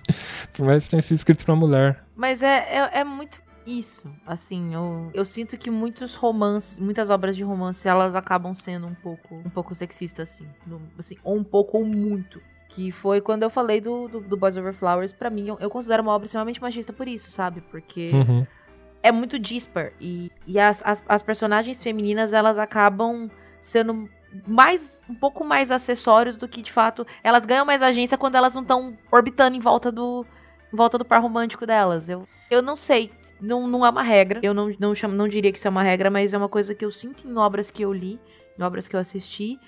Por 0.54 0.66
mais 0.66 0.84
que 0.84 0.89
tenha 0.91 1.02
sido 1.02 1.18
escrito 1.18 1.45
pra 1.45 1.56
mulher. 1.56 2.04
Mas 2.16 2.43
é, 2.43 2.58
é, 2.70 3.00
é 3.00 3.04
muito 3.04 3.41
isso, 3.66 4.10
assim, 4.26 4.74
eu, 4.74 5.12
eu 5.14 5.24
sinto 5.24 5.56
que 5.56 5.70
muitos 5.70 6.16
romances, 6.16 6.80
muitas 6.80 7.10
obras 7.10 7.36
de 7.36 7.43
romance, 7.43 7.88
elas 7.88 8.16
acabam 8.16 8.54
sendo 8.56 8.88
um 8.88 8.95
pouco, 8.95 9.36
um 9.36 9.50
pouco 9.50 9.76
sexistas, 9.76 10.30
assim, 10.30 10.47
no, 10.66 10.82
assim, 10.97 11.16
ou 11.24 11.38
um 11.38 11.43
pouco 11.43 11.78
ou 11.78 11.86
muito. 11.86 12.41
Que 12.68 12.91
foi 12.91 13.22
quando 13.22 13.43
eu 13.43 13.50
falei 13.50 13.80
do, 13.80 14.08
do, 14.08 14.22
do 14.22 14.38
Boys 14.38 14.58
Over 14.58 14.74
Flowers, 14.74 15.12
para 15.12 15.30
mim, 15.30 15.47
eu, 15.47 15.58
eu, 15.60 15.70
considero 15.70 16.02
uma 16.02 16.14
obra 16.14 16.26
extremamente 16.26 16.62
machista 16.62 16.91
por 16.91 17.08
isso, 17.08 17.30
sabe? 17.30 17.62
Porque 17.62 18.12
uhum. 18.12 18.47
É 19.02 19.12
muito 19.12 19.39
dispar 19.39 19.91
e, 20.00 20.32
e 20.45 20.60
as, 20.60 20.82
as, 20.86 21.04
as 21.08 21.22
personagens 21.22 21.82
femininas, 21.82 22.34
elas 22.34 22.58
acabam 22.58 23.30
sendo 23.62 24.10
mais 24.45 25.02
um 25.10 25.16
pouco 25.16 25.43
mais 25.43 25.72
acessórios 25.72 26.38
do 26.38 26.47
que 26.47 26.62
de 26.62 26.72
fato 26.72 27.06
elas 27.24 27.45
ganham 27.45 27.66
mais 27.66 27.82
agência 27.82 28.18
quando 28.18 28.36
elas 28.36 28.54
não 28.54 28.62
estão 28.62 28.97
orbitando 29.12 29.58
em 29.58 29.60
volta 29.60 29.91
do 29.91 30.26
em 30.72 30.76
volta 30.78 31.00
do 31.00 31.06
par 31.06 31.20
romântico 31.20 31.66
delas. 31.66 32.08
Eu, 32.10 32.28
eu 32.52 32.62
não 32.62 32.76
sei 32.76 33.12
não, 33.41 33.68
não 33.68 33.86
é 33.86 33.89
uma 33.89 34.04
regra. 34.04 34.39
Eu 34.43 34.54
não, 34.54 34.74
não, 34.80 34.93
chamo, 34.93 35.16
não 35.16 35.28
diria 35.28 35.52
que 35.52 35.58
isso 35.58 35.68
é 35.68 35.72
uma 35.72 35.84
regra, 35.84 36.10
mas 36.10 36.34
é 36.34 36.38
uma 36.38 36.50
coisa 36.50 36.76
que 36.76 36.84
eu 36.84 36.91
sinto 36.91 37.28
em 37.28 37.38
obras 37.38 37.72
que 37.72 37.84
eu 37.84 37.93
li, 37.93 38.20
em 38.58 38.64
obras 38.64 38.88
que 38.88 38.95
eu 38.95 39.00
assisti. 39.00 39.60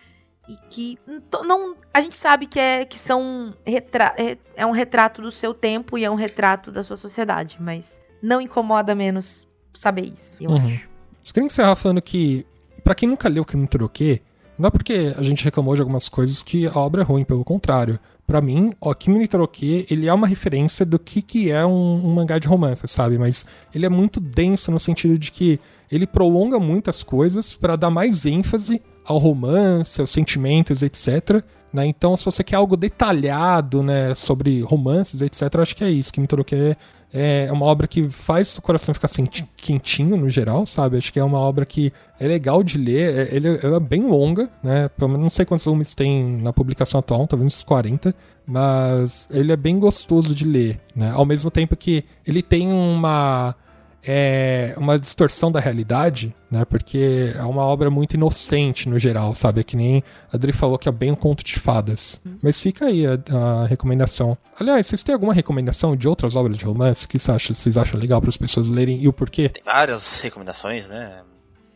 E 0.50 0.58
que 0.70 0.98
não, 1.46 1.78
a 1.94 2.02
gente 2.02 2.16
sabe 2.16 2.48
que 2.48 2.60
é 2.60 2.84
que 2.84 2.98
são 3.00 3.56
retra, 3.66 4.14
é, 4.18 4.38
é 4.56 4.66
um 4.66 4.72
retrato 4.72 5.22
do 5.22 5.32
seu 5.32 5.54
tempo 5.54 5.98
e 5.98 6.04
é 6.04 6.10
um 6.10 6.16
retrato 6.16 6.72
da 6.72 6.84
sua 6.84 6.98
sociedade, 6.98 7.58
mas 7.60 8.02
não 8.22 8.42
incomoda 8.42 8.94
menos 8.94 9.48
saber 9.74 10.12
isso, 10.14 10.38
eu 10.40 10.50
uhum. 10.50 10.58
acho. 10.58 10.90
Eu 11.26 11.34
queria 11.34 11.48
encerrar 11.48 11.76
falando 11.76 12.02
que, 12.02 12.46
para 12.84 12.96
quem 12.96 13.08
nunca 13.08 13.30
leu 13.30 13.44
o 13.44 13.46
Crime 13.46 13.68
Troquê, 13.68 14.22
não 14.58 14.68
é 14.68 14.72
porque 14.72 15.14
a 15.18 15.22
gente 15.22 15.44
reclamou 15.44 15.76
de 15.76 15.82
algumas 15.82 16.10
coisas 16.10 16.44
que 16.44 16.68
a 16.68 16.78
obra 16.78 17.02
é 17.02 17.06
ruim, 17.06 17.24
pelo 17.24 17.44
contrário 17.44 18.00
para 18.32 18.40
mim, 18.40 18.72
o 18.80 18.96
Kimi 18.96 19.20
Nitoroke, 19.20 19.86
ele 19.90 20.08
é 20.08 20.14
uma 20.14 20.26
referência 20.26 20.86
do 20.86 20.98
que, 20.98 21.22
que 21.22 21.52
é 21.52 21.66
um, 21.66 22.06
um, 22.06 22.14
mangá 22.14 22.40
de 22.40 22.48
romance, 22.48 22.88
sabe? 22.88 23.18
Mas 23.18 23.46
ele 23.76 23.86
é 23.86 23.90
muito 23.90 24.22
denso 24.22 24.72
no 24.72 24.80
sentido 24.80 25.20
de 25.20 25.30
que 25.34 25.60
ele 25.92 26.08
prolonga 26.08 26.58
muitas 26.58 27.04
coisas 27.04 27.54
para 27.54 27.76
dar 27.76 27.90
mais 27.90 28.26
ênfase 28.26 28.82
ao 29.04 29.18
romance, 29.18 30.00
aos 30.00 30.12
sentimentos, 30.12 30.82
etc. 30.82 31.44
Né? 31.74 31.88
Então, 31.88 32.16
se 32.16 32.24
você 32.24 32.42
quer 32.42 32.56
algo 32.56 32.78
detalhado 32.78 33.84
né, 33.84 34.16
sobre 34.16 34.62
romances, 34.62 35.22
etc., 35.22 35.54
acho 35.58 35.76
que 35.76 35.84
é 35.84 35.90
isso. 35.90 36.14
Kimi 36.14 36.24
Nitoroke 36.24 36.78
é 37.14 37.48
é 37.48 37.52
uma 37.52 37.66
obra 37.66 37.88
que 37.88 38.08
faz 38.10 38.58
o 38.58 38.62
coração 38.62 38.94
ficar 38.94 39.10
quentinho 39.58 40.16
no 40.16 40.30
geral, 40.30 40.66
sabe? 40.66 40.98
Acho 40.98 41.12
que 41.12 41.20
é 41.20 41.24
uma 41.24 41.40
obra 41.40 41.66
que 41.66 41.92
é 42.20 42.28
legal 42.28 42.64
de 42.64 42.78
ler. 42.78 43.18
É, 43.18 43.36
ele, 43.36 43.60
ela 43.62 43.78
é 43.78 43.80
bem 43.80 44.04
longa, 44.08 44.50
né? 44.64 44.90
Não 44.98 45.30
sei 45.30 45.46
quantos 45.46 45.66
volumes 45.66 45.94
tem 45.94 46.38
na 46.38 46.54
publicação 46.54 47.00
atual, 47.00 47.28
talvez 47.28 47.54
uns 47.54 47.64
40. 47.64 48.16
Mas 48.46 49.28
ele 49.32 49.52
é 49.52 49.58
bem 49.58 49.80
gostoso 49.80 50.34
de 50.34 50.46
ler, 50.46 50.80
né? 50.96 51.12
Ao 51.14 51.26
mesmo 51.26 51.52
tempo 51.52 51.76
que 51.76 52.04
ele 52.26 52.42
tem 52.42 52.72
uma 52.72 53.56
é 54.04 54.74
uma 54.78 54.98
distorção 54.98 55.52
da 55.52 55.60
realidade, 55.60 56.36
né? 56.50 56.66
Porque 56.66 57.32
é 57.36 57.44
uma 57.44 57.64
obra 57.64 57.90
muito 57.90 58.16
inocente 58.16 58.90
no 58.90 58.98
geral, 58.98 59.36
sabe? 59.36 59.62
É 59.62 59.64
que 59.64 59.78
nem 59.78 60.04
a 60.32 60.36
Adri 60.36 60.52
falou 60.52 60.78
que 60.78 60.90
é 60.90 60.92
bem 60.92 61.12
um 61.12 61.16
conto 61.16 61.44
de 61.44 61.60
fadas. 61.60 62.20
Hum. 62.26 62.38
Mas 62.42 62.60
fica 62.60 62.86
aí 62.86 63.06
a, 63.06 63.20
a, 63.32 63.66
recomendação. 63.68 64.38
Aliás, 64.60 64.88
vocês 64.88 65.04
têm 65.04 65.14
alguma 65.14 65.34
recomendação 65.34 65.96
de 65.96 66.08
outras 66.08 66.36
obras 66.36 66.58
de 66.58 66.66
romance 66.66 67.08
que 67.08 67.20
vocês 67.20 67.36
acham, 67.36 67.56
vocês 67.56 67.78
acham 67.78 68.00
legal 68.00 68.20
para 68.20 68.30
as 68.30 68.38
pessoas 68.38 68.70
lerem 68.70 69.02
e 69.02 69.08
o 69.08 69.14
porquê? 69.14 69.50
Tem 69.50 69.64
várias 69.64 70.20
recomendações, 70.20 70.88
né? 70.88 71.24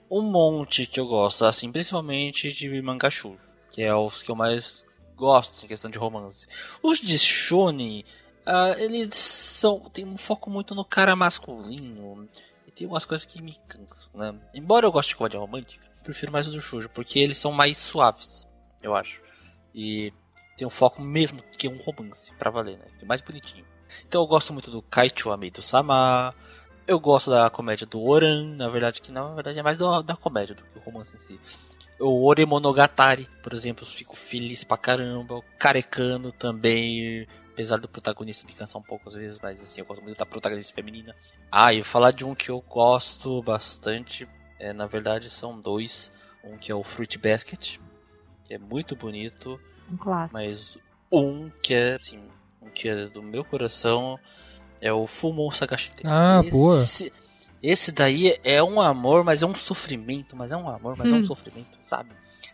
Um 0.10 0.22
monte 0.22 0.86
que 0.86 1.00
eu 1.00 1.08
gosto, 1.08 1.46
assim, 1.46 1.72
principalmente 1.72 2.52
de 2.52 2.82
Mangachu, 2.82 3.36
que 3.72 3.82
é 3.82 3.94
os 3.94 4.22
que 4.22 4.32
eu 4.32 4.36
mais 4.36 4.84
gosto 5.16 5.64
em 5.64 5.68
questão 5.68 5.90
de 5.90 5.98
romance. 5.98 6.48
Os 6.84 7.00
de 7.00 7.18
Shonen 7.18 8.04
Uh, 8.46 8.80
eles 8.80 9.16
são. 9.16 9.80
tem 9.90 10.06
um 10.06 10.18
foco 10.18 10.50
muito 10.50 10.76
no 10.76 10.86
cara 10.86 11.16
masculino. 11.16 12.30
E 12.68 12.72
tem 12.72 12.86
umas 12.86 13.06
coisas 13.06 13.26
que 13.26 13.42
me 13.42 13.56
cansam, 13.68 14.12
né? 14.14 14.36
Embora 14.54 14.86
eu 14.86 14.92
goste 14.92 15.10
de 15.10 15.16
comédia 15.16 15.40
romântica, 15.40 15.86
prefiro 16.04 16.32
mais 16.32 16.48
o 16.48 16.52
do 16.52 16.62
Shoujo, 16.62 16.90
porque 16.90 17.20
eles 17.20 17.38
são 17.38 17.52
mais 17.52 17.78
suaves, 17.78 18.48
eu 18.82 18.96
acho. 18.96 19.22
E 19.74 20.14
tem 20.56 20.68
um 20.68 20.72
foco 20.72 21.02
mesmo 21.02 21.42
que 21.58 21.68
um 21.68 21.78
romance, 21.78 22.34
pra 22.36 22.52
valer, 22.52 22.78
né? 22.78 22.86
É 23.02 23.06
mais 23.06 23.22
bonitinho. 23.22 23.66
Então 24.08 24.22
eu 24.22 24.28
gosto 24.28 24.54
muito 24.54 24.70
do 24.70 24.82
Kaicho 24.82 25.32
Amido 25.32 25.62
Sama. 25.62 26.34
Eu 26.88 27.00
gosto 27.00 27.32
da 27.32 27.50
comédia 27.50 27.88
do 27.88 28.02
Oran, 28.04 28.56
na 28.56 28.70
verdade, 28.70 29.02
que 29.02 29.12
na 29.12 29.34
verdade 29.34 29.58
é 29.58 29.64
mais 29.64 29.78
do, 29.78 30.04
da 30.04 30.16
comédia 30.16 30.54
do 30.54 30.64
que 30.64 30.78
o 30.78 30.82
romance 30.82 31.16
em 31.16 31.20
si. 31.20 31.40
O 32.00 32.28
Oremonogatari, 32.28 33.28
por 33.42 33.54
exemplo, 33.54 33.86
fico 33.86 34.16
feliz 34.16 34.64
pra 34.64 34.78
caramba. 34.78 35.36
O 35.36 35.44
Carecano 35.58 36.32
também 36.32 37.28
Apesar 37.56 37.78
do 37.78 37.88
protagonista 37.88 38.46
me 38.46 38.52
cansar 38.52 38.82
um 38.82 38.84
pouco 38.84 39.08
às 39.08 39.16
vezes, 39.16 39.40
mas 39.42 39.64
assim, 39.64 39.80
eu 39.80 39.86
gosto 39.86 40.04
muito 40.04 40.18
da 40.18 40.26
protagonista 40.26 40.76
feminina. 40.76 41.16
Ah, 41.50 41.74
e 41.74 41.78
eu 41.78 41.86
falar 41.86 42.12
de 42.12 42.26
um 42.26 42.36
que 42.36 42.52
eu 42.52 42.60
gosto 42.60 43.42
bastante, 43.42 44.28
é, 44.60 44.74
na 44.74 44.86
verdade 44.86 45.30
são 45.30 45.58
dois. 45.58 46.12
Um 46.44 46.58
que 46.58 46.70
é 46.70 46.76
o 46.76 46.84
Fruit 46.84 47.18
Basket, 47.18 47.78
que 48.44 48.54
é 48.54 48.58
muito 48.58 48.94
bonito. 48.94 49.58
Um 49.90 49.96
clássico. 49.96 50.38
Mas 50.38 50.78
um 51.10 51.50
que 51.50 51.74
é, 51.74 51.96
assim, 51.96 52.22
um 52.62 52.70
que 52.70 52.90
é 52.90 53.06
do 53.06 53.24
meu 53.24 53.46
coração 53.46 54.16
é 54.82 54.92
o 54.92 55.08
Fumo 55.08 55.50
Sagashite. 55.54 56.04
Ah, 56.04 56.42
esse, 56.42 56.52
boa. 56.52 56.86
Esse 57.64 57.92
daí 57.94 58.38
é 58.44 58.62
um 58.62 58.82
amor, 58.82 59.24
mas 59.24 59.42
é 59.42 59.46
um 59.46 59.56
sofrimento, 59.56 60.36
mas 60.36 60.52
é 60.52 60.58
um 60.58 60.68
amor, 60.68 60.98
mas 60.98 61.10
hum. 61.10 61.16
é 61.16 61.18
um 61.20 61.22
hum. 61.22 61.24
sofrimento, 61.24 61.78
sabe? 61.82 62.10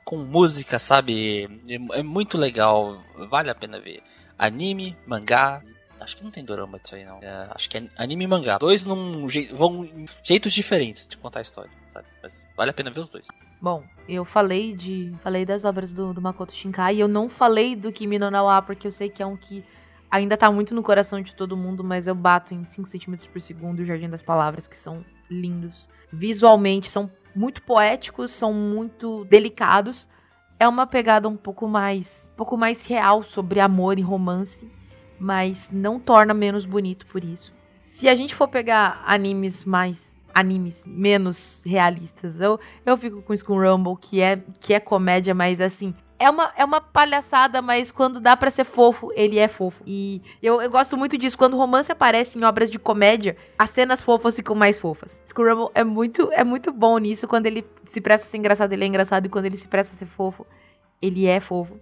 Com 0.06 0.18
música, 0.18 0.78
sabe? 0.78 1.60
É, 1.68 1.99
é 1.99 2.04
muito 2.04 2.38
legal, 2.38 3.04
vale 3.28 3.49
a 3.49 3.56
pena 3.56 3.80
ver 3.80 4.04
anime, 4.41 4.97
mangá. 5.05 5.61
Acho 5.99 6.17
que 6.17 6.23
não 6.23 6.31
tem 6.31 6.43
dorama 6.43 6.79
disso 6.79 6.95
aí, 6.95 7.05
não. 7.05 7.19
É, 7.21 7.47
acho 7.51 7.69
que 7.69 7.77
é 7.77 7.83
anime 7.95 8.23
e 8.23 8.27
mangá. 8.27 8.57
Dois 8.57 8.83
num 8.83 9.29
je 9.29 9.53
vão 9.53 9.87
jeitos 10.23 10.51
diferentes 10.51 11.07
de 11.07 11.15
contar 11.15 11.39
a 11.39 11.41
história, 11.43 11.69
sabe? 11.85 12.07
Mas 12.23 12.47
vale 12.57 12.71
a 12.71 12.73
pena 12.73 12.89
ver 12.89 13.01
os 13.01 13.09
dois. 13.09 13.27
Bom, 13.61 13.83
eu 14.09 14.25
falei 14.25 14.75
de. 14.75 15.13
Falei 15.19 15.45
das 15.45 15.63
obras 15.63 15.93
do, 15.93 16.11
do 16.11 16.19
Makoto 16.19 16.53
Shinkai 16.53 16.97
eu 16.97 17.07
não 17.07 17.29
falei 17.29 17.75
do 17.75 17.91
Kimi 17.91 18.17
no 18.17 18.31
Nawa, 18.31 18.63
porque 18.63 18.87
eu 18.87 18.91
sei 18.91 19.09
que 19.09 19.21
é 19.21 19.25
um 19.25 19.37
que 19.37 19.63
ainda 20.09 20.35
tá 20.35 20.51
muito 20.51 20.73
no 20.73 20.81
coração 20.81 21.21
de 21.21 21.35
todo 21.35 21.55
mundo, 21.55 21.83
mas 21.83 22.07
eu 22.07 22.15
bato 22.15 22.53
em 22.55 22.63
5 22.63 22.89
centímetros 22.89 23.27
por 23.27 23.39
segundo 23.39 23.81
o 23.81 23.85
Jardim 23.85 24.09
das 24.09 24.23
Palavras, 24.23 24.67
que 24.67 24.75
são 24.75 25.05
lindos. 25.29 25.87
Visualmente 26.11 26.89
são 26.89 27.11
muito 27.35 27.61
poéticos, 27.61 28.31
são 28.31 28.51
muito 28.51 29.23
delicados 29.25 30.09
é 30.62 30.68
uma 30.68 30.86
pegada 30.86 31.28
um 31.28 31.36
pouco 31.36 31.68
mais, 31.68 32.30
um 32.34 32.36
pouco 32.36 32.55
mais 32.55 32.86
real 32.86 33.24
sobre 33.24 33.59
amor 33.59 33.97
e 33.97 34.03
romance. 34.03 34.70
mas 35.20 35.70
não 35.72 35.99
torna 35.99 36.34
menos 36.36 36.66
bonito 36.66 37.05
por 37.07 37.24
isso. 37.24 37.51
Se 37.84 38.07
a 38.07 38.16
gente 38.16 38.34
for 38.34 38.47
pegar 38.47 39.03
animes 39.05 39.66
mais 39.66 40.16
animes 40.34 40.86
menos 40.88 41.62
realistas, 41.66 42.39
eu, 42.39 42.59
eu 42.86 42.95
fico 42.95 43.22
com 43.22 43.34
Skull 43.34 43.59
Rumble, 43.59 43.97
que 43.99 44.22
é 44.22 44.41
que 44.59 44.74
é 44.74 44.80
comédia, 44.80 45.34
mas 45.34 45.59
assim, 45.59 45.93
é 46.22 46.30
uma, 46.30 46.53
é 46.55 46.63
uma 46.63 46.80
palhaçada, 46.80 47.61
mas 47.61 47.91
quando 47.91 48.19
dá 48.19 48.38
para 48.38 48.51
ser 48.51 48.63
fofo, 48.63 49.11
ele 49.15 49.39
é 49.39 49.47
fofo. 49.47 49.84
E 49.88 50.22
eu, 50.41 50.61
eu 50.61 50.69
gosto 50.69 50.95
muito 50.95 51.17
disso. 51.17 51.36
Quando 51.36 51.57
romance 51.57 51.91
aparece 51.91 52.38
em 52.38 52.43
obras 52.43 52.69
de 52.69 52.78
comédia, 52.78 53.36
as 53.57 53.72
cenas 53.72 54.03
fofas 54.03 54.36
ficam 54.36 54.55
mais 54.55 54.78
fofas. 54.78 55.22
Scrumble 55.28 55.69
é 55.74 55.84
muito, 55.84 56.30
é 56.32 56.43
muito 56.43 56.72
bom 56.72 56.97
nisso. 56.99 57.28
Quando 57.28 57.47
ele 57.47 57.65
se 57.86 57.99
presta 57.99 58.28
a 58.28 58.30
ser 58.30 58.38
engraçado, 58.38 58.72
ele 58.72 58.84
é 58.84 58.88
engraçado. 58.88 59.26
E 59.26 59.30
quando 59.30 59.45
ele 59.45 59.57
se 59.57 59.67
presta 59.67 59.95
a 59.95 59.97
ser 59.97 60.05
fofo, 60.05 60.45
ele 61.01 61.26
é 61.26 61.39
fofo. 61.39 61.80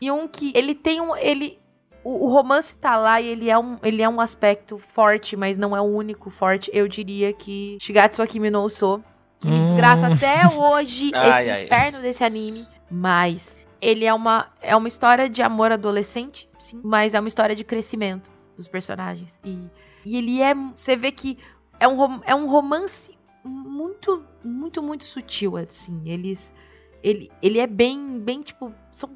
E 0.00 0.10
um 0.10 0.28
que 0.28 0.52
ele 0.54 0.76
tem 0.76 1.00
um. 1.00 1.16
Ele, 1.16 1.58
o, 2.04 2.26
o, 2.26 2.28
romance 2.28 2.78
tá 2.78 2.96
lá 2.96 3.20
e 3.20 3.26
ele 3.26 3.50
é, 3.50 3.58
um, 3.58 3.78
ele 3.82 4.00
é 4.00 4.08
um 4.08 4.20
aspecto 4.20 4.78
forte, 4.78 5.36
mas 5.36 5.58
não 5.58 5.76
é 5.76 5.80
o 5.80 5.84
único 5.84 6.30
forte. 6.30 6.70
Eu 6.72 6.86
diria 6.86 7.32
que 7.32 7.78
Shigatsu 7.80 8.22
Akimi 8.22 8.48
no 8.48 8.62
Uso, 8.62 9.02
que 9.40 9.50
me 9.50 9.60
desgraça 9.60 10.08
hum. 10.08 10.12
até 10.12 10.46
hoje 10.54 11.10
ai, 11.14 11.42
esse 11.42 11.50
ai, 11.50 11.64
inferno 11.64 11.98
ai. 11.98 12.02
desse 12.02 12.22
anime. 12.22 12.64
Mas 12.90 13.61
ele 13.82 14.04
é 14.04 14.14
uma, 14.14 14.48
é 14.62 14.76
uma 14.76 14.86
história 14.86 15.28
de 15.28 15.42
amor 15.42 15.72
adolescente, 15.72 16.48
sim, 16.60 16.80
mas 16.84 17.14
é 17.14 17.20
uma 17.20 17.28
história 17.28 17.56
de 17.56 17.64
crescimento 17.64 18.30
dos 18.56 18.68
personagens. 18.68 19.40
E, 19.44 19.58
e 20.06 20.16
ele 20.16 20.40
é. 20.40 20.54
Você 20.54 20.94
vê 20.94 21.10
que 21.10 21.36
é 21.80 21.88
um, 21.88 22.20
é 22.24 22.32
um 22.32 22.46
romance 22.48 23.18
muito, 23.44 24.22
muito, 24.44 24.80
muito 24.80 25.04
sutil, 25.04 25.56
assim. 25.56 26.00
Eles. 26.06 26.54
Ele, 27.02 27.28
ele 27.42 27.58
é 27.58 27.66
bem, 27.66 28.20
bem, 28.20 28.40
tipo. 28.40 28.72
São 28.92 29.10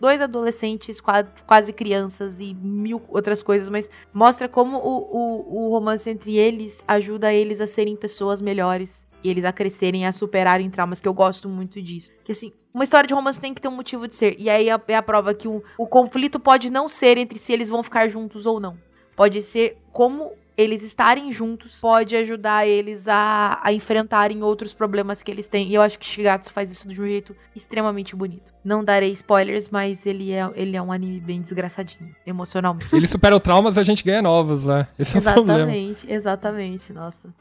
dois 0.00 0.20
adolescentes, 0.20 1.00
quase, 1.46 1.72
crianças 1.72 2.40
e 2.40 2.54
mil 2.54 3.02
outras 3.08 3.42
coisas, 3.42 3.68
mas 3.68 3.88
mostra 4.12 4.48
como 4.48 4.78
o, 4.78 4.98
o, 4.98 5.66
o 5.66 5.70
romance 5.70 6.08
entre 6.08 6.36
eles 6.36 6.82
ajuda 6.88 7.32
eles 7.32 7.60
a 7.60 7.66
serem 7.66 7.94
pessoas 7.94 8.40
melhores 8.40 9.06
e 9.22 9.28
eles 9.28 9.44
a 9.44 9.52
crescerem, 9.52 10.06
a 10.06 10.12
superarem 10.12 10.70
traumas, 10.70 11.00
que 11.00 11.06
eu 11.06 11.12
gosto 11.12 11.50
muito 11.50 11.82
disso. 11.82 12.10
Que 12.24 12.32
assim, 12.32 12.50
uma 12.72 12.84
história 12.84 13.06
de 13.06 13.14
romance 13.14 13.40
tem 13.40 13.52
que 13.52 13.60
ter 13.60 13.68
um 13.68 13.76
motivo 13.76 14.06
de 14.06 14.14
ser. 14.14 14.36
E 14.38 14.48
aí 14.48 14.68
é 14.68 14.96
a 14.96 15.02
prova 15.02 15.34
que 15.34 15.48
o, 15.48 15.62
o 15.78 15.86
conflito 15.86 16.38
pode 16.38 16.70
não 16.70 16.88
ser 16.88 17.18
entre 17.18 17.38
se 17.38 17.52
eles 17.52 17.68
vão 17.68 17.82
ficar 17.82 18.08
juntos 18.08 18.46
ou 18.46 18.60
não. 18.60 18.76
Pode 19.16 19.42
ser 19.42 19.76
como 19.92 20.32
eles 20.62 20.82
estarem 20.82 21.32
juntos 21.32 21.80
pode 21.80 22.14
ajudar 22.16 22.66
eles 22.66 23.08
a, 23.08 23.58
a 23.62 23.72
enfrentarem 23.72 24.42
outros 24.42 24.74
problemas 24.74 25.22
que 25.22 25.30
eles 25.30 25.48
têm. 25.48 25.68
E 25.68 25.74
eu 25.74 25.80
acho 25.80 25.98
que 25.98 26.04
Shigatsu 26.04 26.52
faz 26.52 26.70
isso 26.70 26.86
de 26.86 27.00
um 27.00 27.06
jeito 27.06 27.34
extremamente 27.56 28.14
bonito. 28.14 28.52
Não 28.62 28.84
darei 28.84 29.10
spoilers, 29.12 29.70
mas 29.70 30.04
ele 30.04 30.32
é, 30.32 30.50
ele 30.54 30.76
é 30.76 30.82
um 30.82 30.92
anime 30.92 31.18
bem 31.18 31.40
desgraçadinho, 31.40 32.14
emocionalmente. 32.26 32.94
Ele 32.94 33.06
supera 33.06 33.40
traumas 33.40 33.76
e 33.76 33.80
a 33.80 33.84
gente 33.84 34.04
ganha 34.04 34.20
novos, 34.20 34.66
né? 34.66 34.86
Esse 34.98 35.16
exatamente, 35.16 35.26
é 35.26 35.30
o 35.30 35.34
problema. 35.34 35.70
Exatamente, 35.70 36.12
exatamente, 36.12 36.92
nossa. 36.92 37.34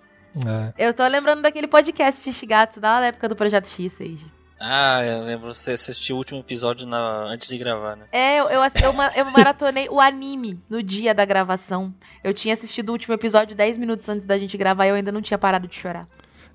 É. 0.78 0.88
Eu 0.88 0.94
tô 0.94 1.06
lembrando 1.06 1.42
daquele 1.42 1.68
podcast 1.68 2.24
de 2.24 2.34
Shigatsu 2.34 2.80
da 2.80 3.06
época 3.06 3.28
do 3.28 3.36
Projeto 3.36 3.68
X, 3.68 3.92
Seiji. 3.94 4.39
Ah, 4.60 5.02
eu 5.06 5.24
lembro, 5.24 5.54
você 5.54 5.72
assistiu 5.72 6.16
o 6.16 6.20
último 6.20 6.40
episódio 6.40 6.86
na, 6.86 7.24
antes 7.24 7.48
de 7.48 7.58
gravar, 7.58 7.96
né? 7.96 8.06
É, 8.12 8.40
eu, 8.40 8.50
eu, 8.50 8.62
eu, 8.62 8.94
eu 9.16 9.32
maratonei 9.32 9.88
o 9.90 10.02
anime 10.02 10.60
no 10.70 10.84
dia 10.84 11.14
da 11.14 11.24
gravação. 11.24 11.94
Eu 12.24 12.34
tinha 12.34 12.54
assistido 12.54 12.90
o 12.90 12.92
último 12.92 13.14
episódio 13.14 13.56
10 13.56 13.78
minutos 13.78 14.10
antes 14.10 14.26
da 14.26 14.38
gente 14.38 14.58
gravar 14.58 14.86
e 14.86 14.90
eu 14.90 14.96
ainda 14.96 15.12
não 15.12 15.22
tinha 15.22 15.38
parado 15.38 15.68
de 15.68 15.76
chorar. 15.76 16.08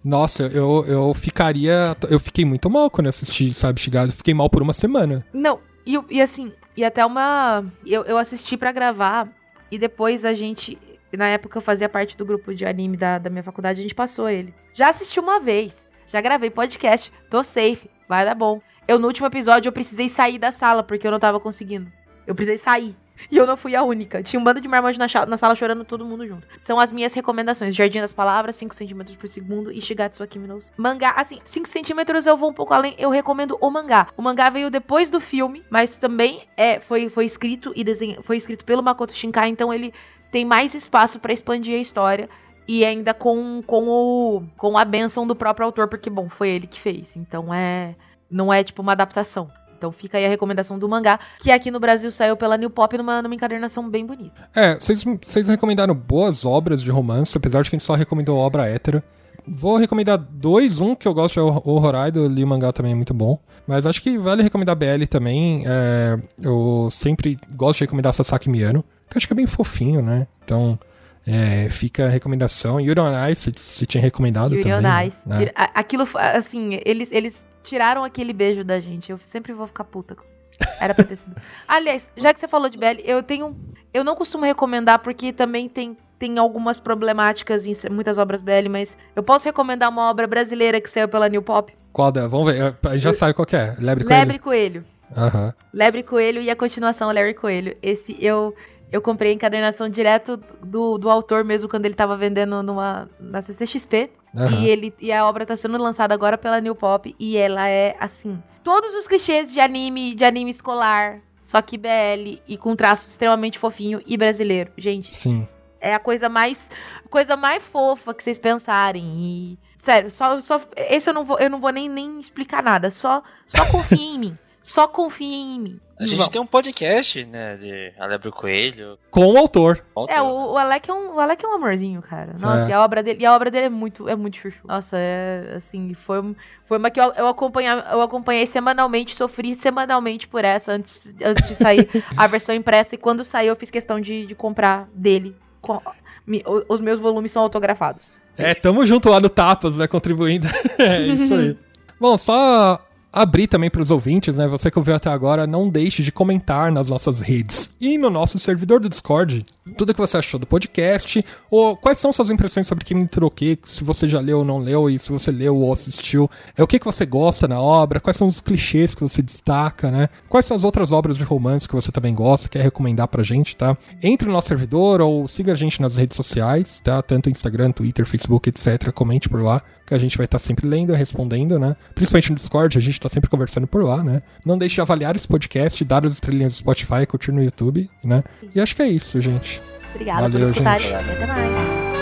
Nossa, 0.04 0.42
eu, 0.44 0.84
eu 0.86 1.14
ficaria. 1.14 1.96
Eu 2.10 2.20
fiquei 2.20 2.44
muito 2.44 2.68
mal 2.68 2.90
quando 2.90 3.06
eu 3.06 3.10
assisti, 3.10 3.54
sabe, 3.54 3.80
Chegado. 3.80 4.12
Fiquei 4.12 4.34
mal 4.34 4.50
por 4.50 4.60
uma 4.60 4.74
semana. 4.74 5.24
Não, 5.32 5.60
e, 5.86 5.98
e 6.10 6.20
assim, 6.20 6.52
e 6.76 6.84
até 6.84 7.04
uma. 7.06 7.64
Eu, 7.86 8.02
eu 8.04 8.18
assisti 8.18 8.56
para 8.56 8.70
gravar 8.70 9.28
e 9.70 9.78
depois 9.78 10.24
a 10.26 10.34
gente. 10.34 10.78
Na 11.16 11.28
época 11.28 11.56
eu 11.56 11.62
fazia 11.62 11.88
parte 11.88 12.18
do 12.18 12.26
grupo 12.26 12.52
de 12.54 12.66
anime 12.66 12.96
da, 12.96 13.18
da 13.18 13.30
minha 13.30 13.42
faculdade, 13.42 13.80
a 13.80 13.82
gente 13.82 13.94
passou 13.94 14.28
ele. 14.28 14.52
Já 14.74 14.90
assisti 14.90 15.18
uma 15.18 15.40
vez. 15.40 15.86
Já 16.06 16.20
gravei 16.20 16.50
podcast, 16.50 17.10
tô 17.30 17.42
safe. 17.42 17.88
Vai 18.08 18.24
dar 18.24 18.34
bom. 18.34 18.60
Eu, 18.86 18.98
no 18.98 19.06
último 19.06 19.26
episódio, 19.26 19.68
eu 19.68 19.72
precisei 19.72 20.08
sair 20.08 20.38
da 20.38 20.52
sala, 20.52 20.82
porque 20.82 21.06
eu 21.06 21.10
não 21.10 21.18
tava 21.18 21.40
conseguindo. 21.40 21.90
Eu 22.26 22.34
precisei 22.34 22.58
sair. 22.58 22.96
E 23.30 23.36
eu 23.36 23.46
não 23.46 23.56
fui 23.56 23.74
a 23.74 23.82
única. 23.82 24.22
Tinha 24.22 24.40
um 24.40 24.44
bando 24.44 24.60
de 24.60 24.68
marmanjos 24.68 24.98
na, 24.98 25.26
na, 25.26 25.36
sala 25.36 25.54
chorando 25.54 25.84
todo 25.84 26.04
mundo 26.04 26.26
junto. 26.26 26.46
São 26.62 26.78
as 26.80 26.90
minhas 26.92 27.12
recomendações. 27.12 27.74
Jardim 27.74 28.00
das 28.00 28.12
Palavras, 28.12 28.56
5 28.56 28.74
centímetros 28.74 29.16
por 29.16 29.28
segundo 29.28 29.72
e 29.72 29.80
Shigatsu 29.80 30.22
Akimi 30.22 30.48
no 30.48 30.58
Mangá, 30.76 31.14
assim, 31.16 31.38
5 31.44 31.68
centímetros 31.68 32.26
eu 32.26 32.36
vou 32.36 32.50
um 32.50 32.52
pouco 32.52 32.74
além. 32.74 32.94
Eu 32.98 33.10
recomendo 33.10 33.56
o 33.60 33.70
mangá. 33.70 34.08
O 34.16 34.22
mangá 34.22 34.50
veio 34.50 34.70
depois 34.70 35.10
do 35.10 35.20
filme, 35.20 35.62
mas 35.70 35.96
também 35.96 36.42
é, 36.56 36.80
foi, 36.80 37.08
foi 37.08 37.24
escrito 37.24 37.72
e 37.74 37.84
desenho, 37.84 38.22
foi 38.22 38.36
escrito 38.36 38.64
pelo 38.64 38.82
Makoto 38.82 39.12
Shinkai, 39.12 39.48
então 39.48 39.72
ele 39.72 39.94
tem 40.30 40.44
mais 40.44 40.74
espaço 40.74 41.20
para 41.20 41.32
expandir 41.32 41.76
a 41.76 41.80
história 41.80 42.28
e 42.66 42.84
ainda 42.84 43.12
com, 43.12 43.62
com, 43.66 43.88
o, 43.88 44.42
com 44.56 44.76
a 44.78 44.84
benção 44.84 45.26
do 45.26 45.36
próprio 45.36 45.66
autor, 45.66 45.88
porque, 45.88 46.08
bom, 46.08 46.28
foi 46.28 46.50
ele 46.50 46.66
que 46.66 46.80
fez. 46.80 47.16
Então 47.16 47.52
é. 47.52 47.94
Não 48.30 48.52
é 48.52 48.64
tipo 48.64 48.82
uma 48.82 48.92
adaptação. 48.92 49.48
Então 49.76 49.92
fica 49.92 50.16
aí 50.16 50.24
a 50.24 50.28
recomendação 50.28 50.78
do 50.78 50.88
mangá, 50.88 51.20
que 51.38 51.50
aqui 51.50 51.70
no 51.70 51.78
Brasil 51.78 52.10
saiu 52.10 52.36
pela 52.36 52.56
New 52.56 52.70
Pop 52.70 52.96
numa, 52.96 53.20
numa 53.20 53.34
encadernação 53.34 53.88
bem 53.88 54.04
bonita. 54.04 54.48
É, 54.54 54.76
vocês 54.76 55.46
recomendaram 55.46 55.94
boas 55.94 56.44
obras 56.44 56.82
de 56.82 56.90
romance, 56.90 57.36
apesar 57.36 57.62
de 57.62 57.68
que 57.68 57.76
a 57.76 57.78
gente 57.78 57.86
só 57.86 57.94
recomendou 57.94 58.38
obra 58.38 58.66
hétera. 58.66 59.04
Vou 59.46 59.76
recomendar 59.76 60.16
dois, 60.16 60.80
um 60.80 60.94
que 60.94 61.06
eu 61.06 61.12
gosto 61.12 61.38
é 61.38 61.42
o 61.42 61.78
Horai, 61.78 62.10
do 62.10 62.26
Li 62.26 62.46
Mangá 62.46 62.72
também 62.72 62.92
é 62.92 62.94
muito 62.94 63.12
bom. 63.12 63.38
Mas 63.66 63.84
acho 63.84 64.00
que 64.00 64.16
vale 64.16 64.42
recomendar 64.42 64.74
BL 64.74 65.04
também. 65.08 65.62
É, 65.66 66.18
eu 66.42 66.88
sempre 66.90 67.38
gosto 67.54 67.78
de 67.78 67.84
recomendar 67.84 68.14
Sasaki 68.14 68.48
Miano, 68.48 68.82
que 69.08 69.18
acho 69.18 69.26
que 69.26 69.34
é 69.34 69.36
bem 69.36 69.46
fofinho, 69.46 70.00
né? 70.00 70.26
Então, 70.42 70.78
é, 71.26 71.68
fica 71.70 72.06
a 72.06 72.08
recomendação. 72.08 72.80
Yuri 72.80 73.00
on 73.00 73.28
Ice, 73.28 73.52
você 73.56 73.86
tinha 73.86 74.02
recomendado 74.02 74.52
Yuri 74.52 74.62
também. 74.62 74.78
Yuri 74.78 74.86
on 74.86 75.08
Ice. 75.08 75.28
Né? 75.28 75.50
Aquilo, 75.54 76.06
assim, 76.14 76.80
eles, 76.84 77.10
eles 77.10 77.46
tiraram 77.62 78.04
aquele 78.04 78.32
beijo 78.32 78.62
da 78.62 78.78
gente. 78.78 79.10
Eu 79.10 79.18
sempre 79.18 79.52
vou 79.52 79.66
ficar 79.66 79.84
puta 79.84 80.14
com 80.14 80.24
isso. 80.40 80.52
Era 80.80 80.94
pra 80.94 81.04
ter 81.04 81.16
sido. 81.16 81.34
Aliás, 81.66 82.10
já 82.16 82.32
que 82.32 82.38
você 82.38 82.46
falou 82.46 82.68
de 82.68 82.76
BL, 82.76 82.98
eu 83.04 83.22
tenho. 83.22 83.56
Eu 83.92 84.04
não 84.04 84.14
costumo 84.14 84.44
recomendar 84.44 84.98
porque 84.98 85.32
também 85.32 85.68
tem, 85.68 85.96
tem 86.18 86.38
algumas 86.38 86.78
problemáticas 86.78 87.66
em 87.66 87.74
muitas 87.90 88.18
obras 88.18 88.42
BL, 88.42 88.68
mas 88.68 88.98
eu 89.14 89.22
posso 89.22 89.46
recomendar 89.46 89.88
uma 89.88 90.10
obra 90.10 90.26
brasileira 90.26 90.80
que 90.80 90.90
saiu 90.90 91.08
pela 91.08 91.28
New 91.28 91.42
Pop? 91.42 91.72
Qual 91.92 92.10
dela? 92.10 92.28
Vamos 92.28 92.52
ver. 92.52 92.74
Já 92.98 93.12
sabe 93.12 93.34
qual 93.34 93.46
é. 93.52 93.76
Lebre 93.78 94.04
Coelho. 94.04 94.18
Lebre 94.18 94.38
Coelho. 94.38 94.84
Uhum. 95.16 95.52
Lebre 95.72 96.02
Coelho 96.02 96.40
e 96.42 96.50
a 96.50 96.56
continuação 96.56 97.12
Larry 97.12 97.34
Coelho. 97.34 97.76
Esse 97.80 98.16
eu 98.20 98.54
eu 98.94 99.02
comprei 99.02 99.32
a 99.32 99.34
encadernação 99.34 99.88
direto 99.88 100.36
do, 100.62 100.96
do 100.98 101.10
autor 101.10 101.42
mesmo, 101.42 101.68
quando 101.68 101.84
ele 101.84 101.96
tava 101.96 102.16
vendendo 102.16 102.62
numa, 102.62 103.10
na 103.18 103.42
CCXP. 103.42 104.08
Uhum. 104.32 104.50
E, 104.52 104.68
ele, 104.68 104.94
e 105.00 105.12
a 105.12 105.26
obra 105.26 105.44
tá 105.44 105.56
sendo 105.56 105.76
lançada 105.78 106.14
agora 106.14 106.38
pela 106.38 106.60
New 106.60 106.76
Pop. 106.76 107.12
E 107.18 107.36
ela 107.36 107.68
é, 107.68 107.96
assim, 107.98 108.40
todos 108.62 108.94
os 108.94 109.08
clichês 109.08 109.52
de 109.52 109.58
anime, 109.58 110.14
de 110.14 110.24
anime 110.24 110.48
escolar, 110.48 111.18
só 111.42 111.60
que 111.60 111.76
BL 111.76 112.40
e 112.46 112.56
com 112.56 112.76
traço 112.76 113.08
extremamente 113.08 113.58
fofinho 113.58 114.00
e 114.06 114.16
brasileiro. 114.16 114.70
Gente, 114.78 115.12
Sim. 115.12 115.48
é 115.80 115.92
a 115.92 115.98
coisa 115.98 116.28
mais 116.28 116.70
coisa 117.10 117.36
mais 117.36 117.64
fofa 117.64 118.14
que 118.14 118.22
vocês 118.22 118.38
pensarem. 118.38 119.04
E 119.04 119.58
sério, 119.74 120.08
só, 120.08 120.40
só 120.40 120.60
esse 120.76 121.10
eu 121.10 121.14
não 121.14 121.24
vou 121.24 121.38
eu 121.40 121.50
não 121.50 121.60
vou 121.60 121.70
nem, 121.70 121.88
nem 121.88 122.20
explicar 122.20 122.62
nada, 122.62 122.92
só 122.92 123.24
só 123.44 123.66
confia 123.66 124.14
em 124.14 124.18
mim. 124.18 124.38
Só 124.64 124.88
confia 124.88 125.36
em 125.36 125.60
mim. 125.60 125.80
A 126.00 126.06
gente 126.06 126.30
tem 126.30 126.40
um 126.40 126.46
podcast, 126.46 127.22
né, 127.26 127.56
de 127.58 127.92
Alebro 127.98 128.32
Coelho. 128.32 128.98
Com 129.10 129.26
o 129.26 129.36
autor. 129.36 129.84
O 129.94 130.00
autor. 130.00 130.14
É, 130.14 130.22
o, 130.22 130.52
o, 130.52 130.56
Alec 130.56 130.90
é 130.90 130.92
um, 130.92 131.14
o 131.14 131.20
Alec 131.20 131.44
é 131.44 131.48
um 131.48 131.52
amorzinho, 131.52 132.00
cara. 132.00 132.34
Nossa, 132.38 132.64
é. 132.64 132.70
e, 132.70 132.72
a 132.72 132.82
obra 132.82 133.02
dele, 133.02 133.22
e 133.22 133.26
a 133.26 133.34
obra 133.34 133.50
dele 133.50 133.66
é 133.66 133.68
muito, 133.68 134.08
é 134.08 134.16
muito 134.16 134.38
chuchu. 134.38 134.66
Nossa, 134.66 134.96
é, 134.96 135.52
assim, 135.56 135.92
foi, 135.92 136.34
foi 136.64 136.78
uma 136.78 136.90
que 136.90 136.98
eu, 136.98 137.12
eu, 137.12 137.26
acompanhei, 137.28 137.70
eu 137.70 138.00
acompanhei 138.00 138.46
semanalmente, 138.46 139.14
sofri 139.14 139.54
semanalmente 139.54 140.26
por 140.26 140.42
essa, 140.46 140.72
antes, 140.72 141.14
antes 141.22 141.46
de 141.46 141.54
sair 141.54 141.86
a 142.16 142.26
versão 142.26 142.54
impressa. 142.54 142.94
E 142.94 142.98
quando 142.98 143.22
saiu, 143.22 143.50
eu 143.50 143.56
fiz 143.56 143.70
questão 143.70 144.00
de, 144.00 144.24
de 144.24 144.34
comprar 144.34 144.88
dele. 144.94 145.36
Com, 145.60 145.78
me, 146.26 146.42
os 146.68 146.80
meus 146.80 146.98
volumes 146.98 147.30
são 147.30 147.42
autografados. 147.42 148.14
É, 148.36 148.54
tamo 148.54 148.84
junto 148.86 149.10
lá 149.10 149.20
no 149.20 149.28
Tapas, 149.28 149.76
né, 149.76 149.86
contribuindo. 149.86 150.48
é 150.78 151.02
isso 151.02 151.34
aí. 151.34 151.56
Bom, 152.00 152.16
só 152.16 152.80
abrir 153.14 153.46
também 153.46 153.70
para 153.70 153.80
os 153.80 153.92
ouvintes, 153.92 154.36
né? 154.36 154.48
Você 154.48 154.70
que 154.70 154.78
ouviu 154.78 154.94
até 154.94 155.08
agora, 155.08 155.46
não 155.46 155.68
deixe 155.68 156.02
de 156.02 156.10
comentar 156.10 156.72
nas 156.72 156.90
nossas 156.90 157.20
redes 157.20 157.72
e 157.80 157.96
no 157.96 158.10
nosso 158.10 158.38
servidor 158.40 158.80
do 158.80 158.88
Discord 158.88 159.44
tudo 159.76 159.94
que 159.94 160.00
você 160.00 160.18
achou 160.18 160.38
do 160.38 160.46
podcast, 160.46 161.24
ou 161.50 161.76
quais 161.76 161.98
são 161.98 162.12
suas 162.12 162.28
impressões 162.28 162.66
sobre 162.66 162.84
Kimi 162.84 163.06
Troquê, 163.08 163.58
se 163.64 163.82
você 163.82 164.06
já 164.06 164.20
leu 164.20 164.38
ou 164.38 164.44
não 164.44 164.58
leu, 164.58 164.90
e 164.90 164.98
se 164.98 165.10
você 165.10 165.30
leu 165.30 165.56
ou 165.56 165.72
assistiu, 165.72 166.30
é 166.56 166.62
o 166.62 166.66
que, 166.66 166.78
que 166.78 166.84
você 166.84 167.06
gosta 167.06 167.48
na 167.48 167.60
obra, 167.60 168.00
quais 168.00 168.16
são 168.16 168.26
os 168.26 168.40
clichês 168.40 168.94
que 168.94 169.02
você 169.02 169.22
destaca, 169.22 169.90
né? 169.90 170.08
Quais 170.28 170.44
são 170.44 170.56
as 170.56 170.64
outras 170.64 170.92
obras 170.92 171.16
de 171.16 171.24
romance 171.24 171.66
que 171.66 171.74
você 171.74 171.90
também 171.90 172.14
gosta, 172.14 172.48
quer 172.48 172.62
recomendar 172.62 173.08
pra 173.08 173.22
gente, 173.22 173.56
tá? 173.56 173.76
Entre 174.02 174.28
no 174.28 174.34
nosso 174.34 174.48
servidor 174.48 175.00
ou 175.00 175.26
siga 175.26 175.52
a 175.52 175.56
gente 175.56 175.80
nas 175.80 175.96
redes 175.96 176.16
sociais, 176.16 176.80
tá? 176.84 177.00
Tanto 177.00 177.30
Instagram, 177.30 177.72
Twitter, 177.72 178.04
Facebook, 178.04 178.48
etc. 178.48 178.92
Comente 178.92 179.28
por 179.28 179.42
lá, 179.42 179.62
que 179.86 179.94
a 179.94 179.98
gente 179.98 180.16
vai 180.16 180.26
estar 180.26 180.38
tá 180.38 180.44
sempre 180.44 180.66
lendo 180.66 180.92
e 180.92 180.96
respondendo, 180.96 181.58
né? 181.58 181.74
Principalmente 181.94 182.30
no 182.30 182.36
Discord, 182.36 182.76
a 182.76 182.80
gente 182.80 183.00
tá 183.08 183.08
sempre 183.12 183.30
conversando 183.30 183.66
por 183.66 183.84
lá, 183.84 184.02
né? 184.02 184.22
Não 184.44 184.58
deixe 184.58 184.74
de 184.76 184.80
avaliar 184.80 185.14
esse 185.14 185.28
podcast, 185.28 185.84
dar 185.84 186.04
as 186.04 186.14
estrelinhas 186.14 186.52
do 186.54 186.56
Spotify, 186.56 187.06
curtir 187.06 187.32
no 187.32 187.42
YouTube, 187.42 187.88
né? 188.02 188.22
E 188.54 188.60
acho 188.60 188.74
que 188.74 188.82
é 188.82 188.88
isso, 188.88 189.20
gente. 189.20 189.60
Obrigada 189.94 190.22
Valeu, 190.22 190.40
por 190.40 190.50
escutar. 190.50 190.76
Até 190.76 191.26
mais. 191.26 191.93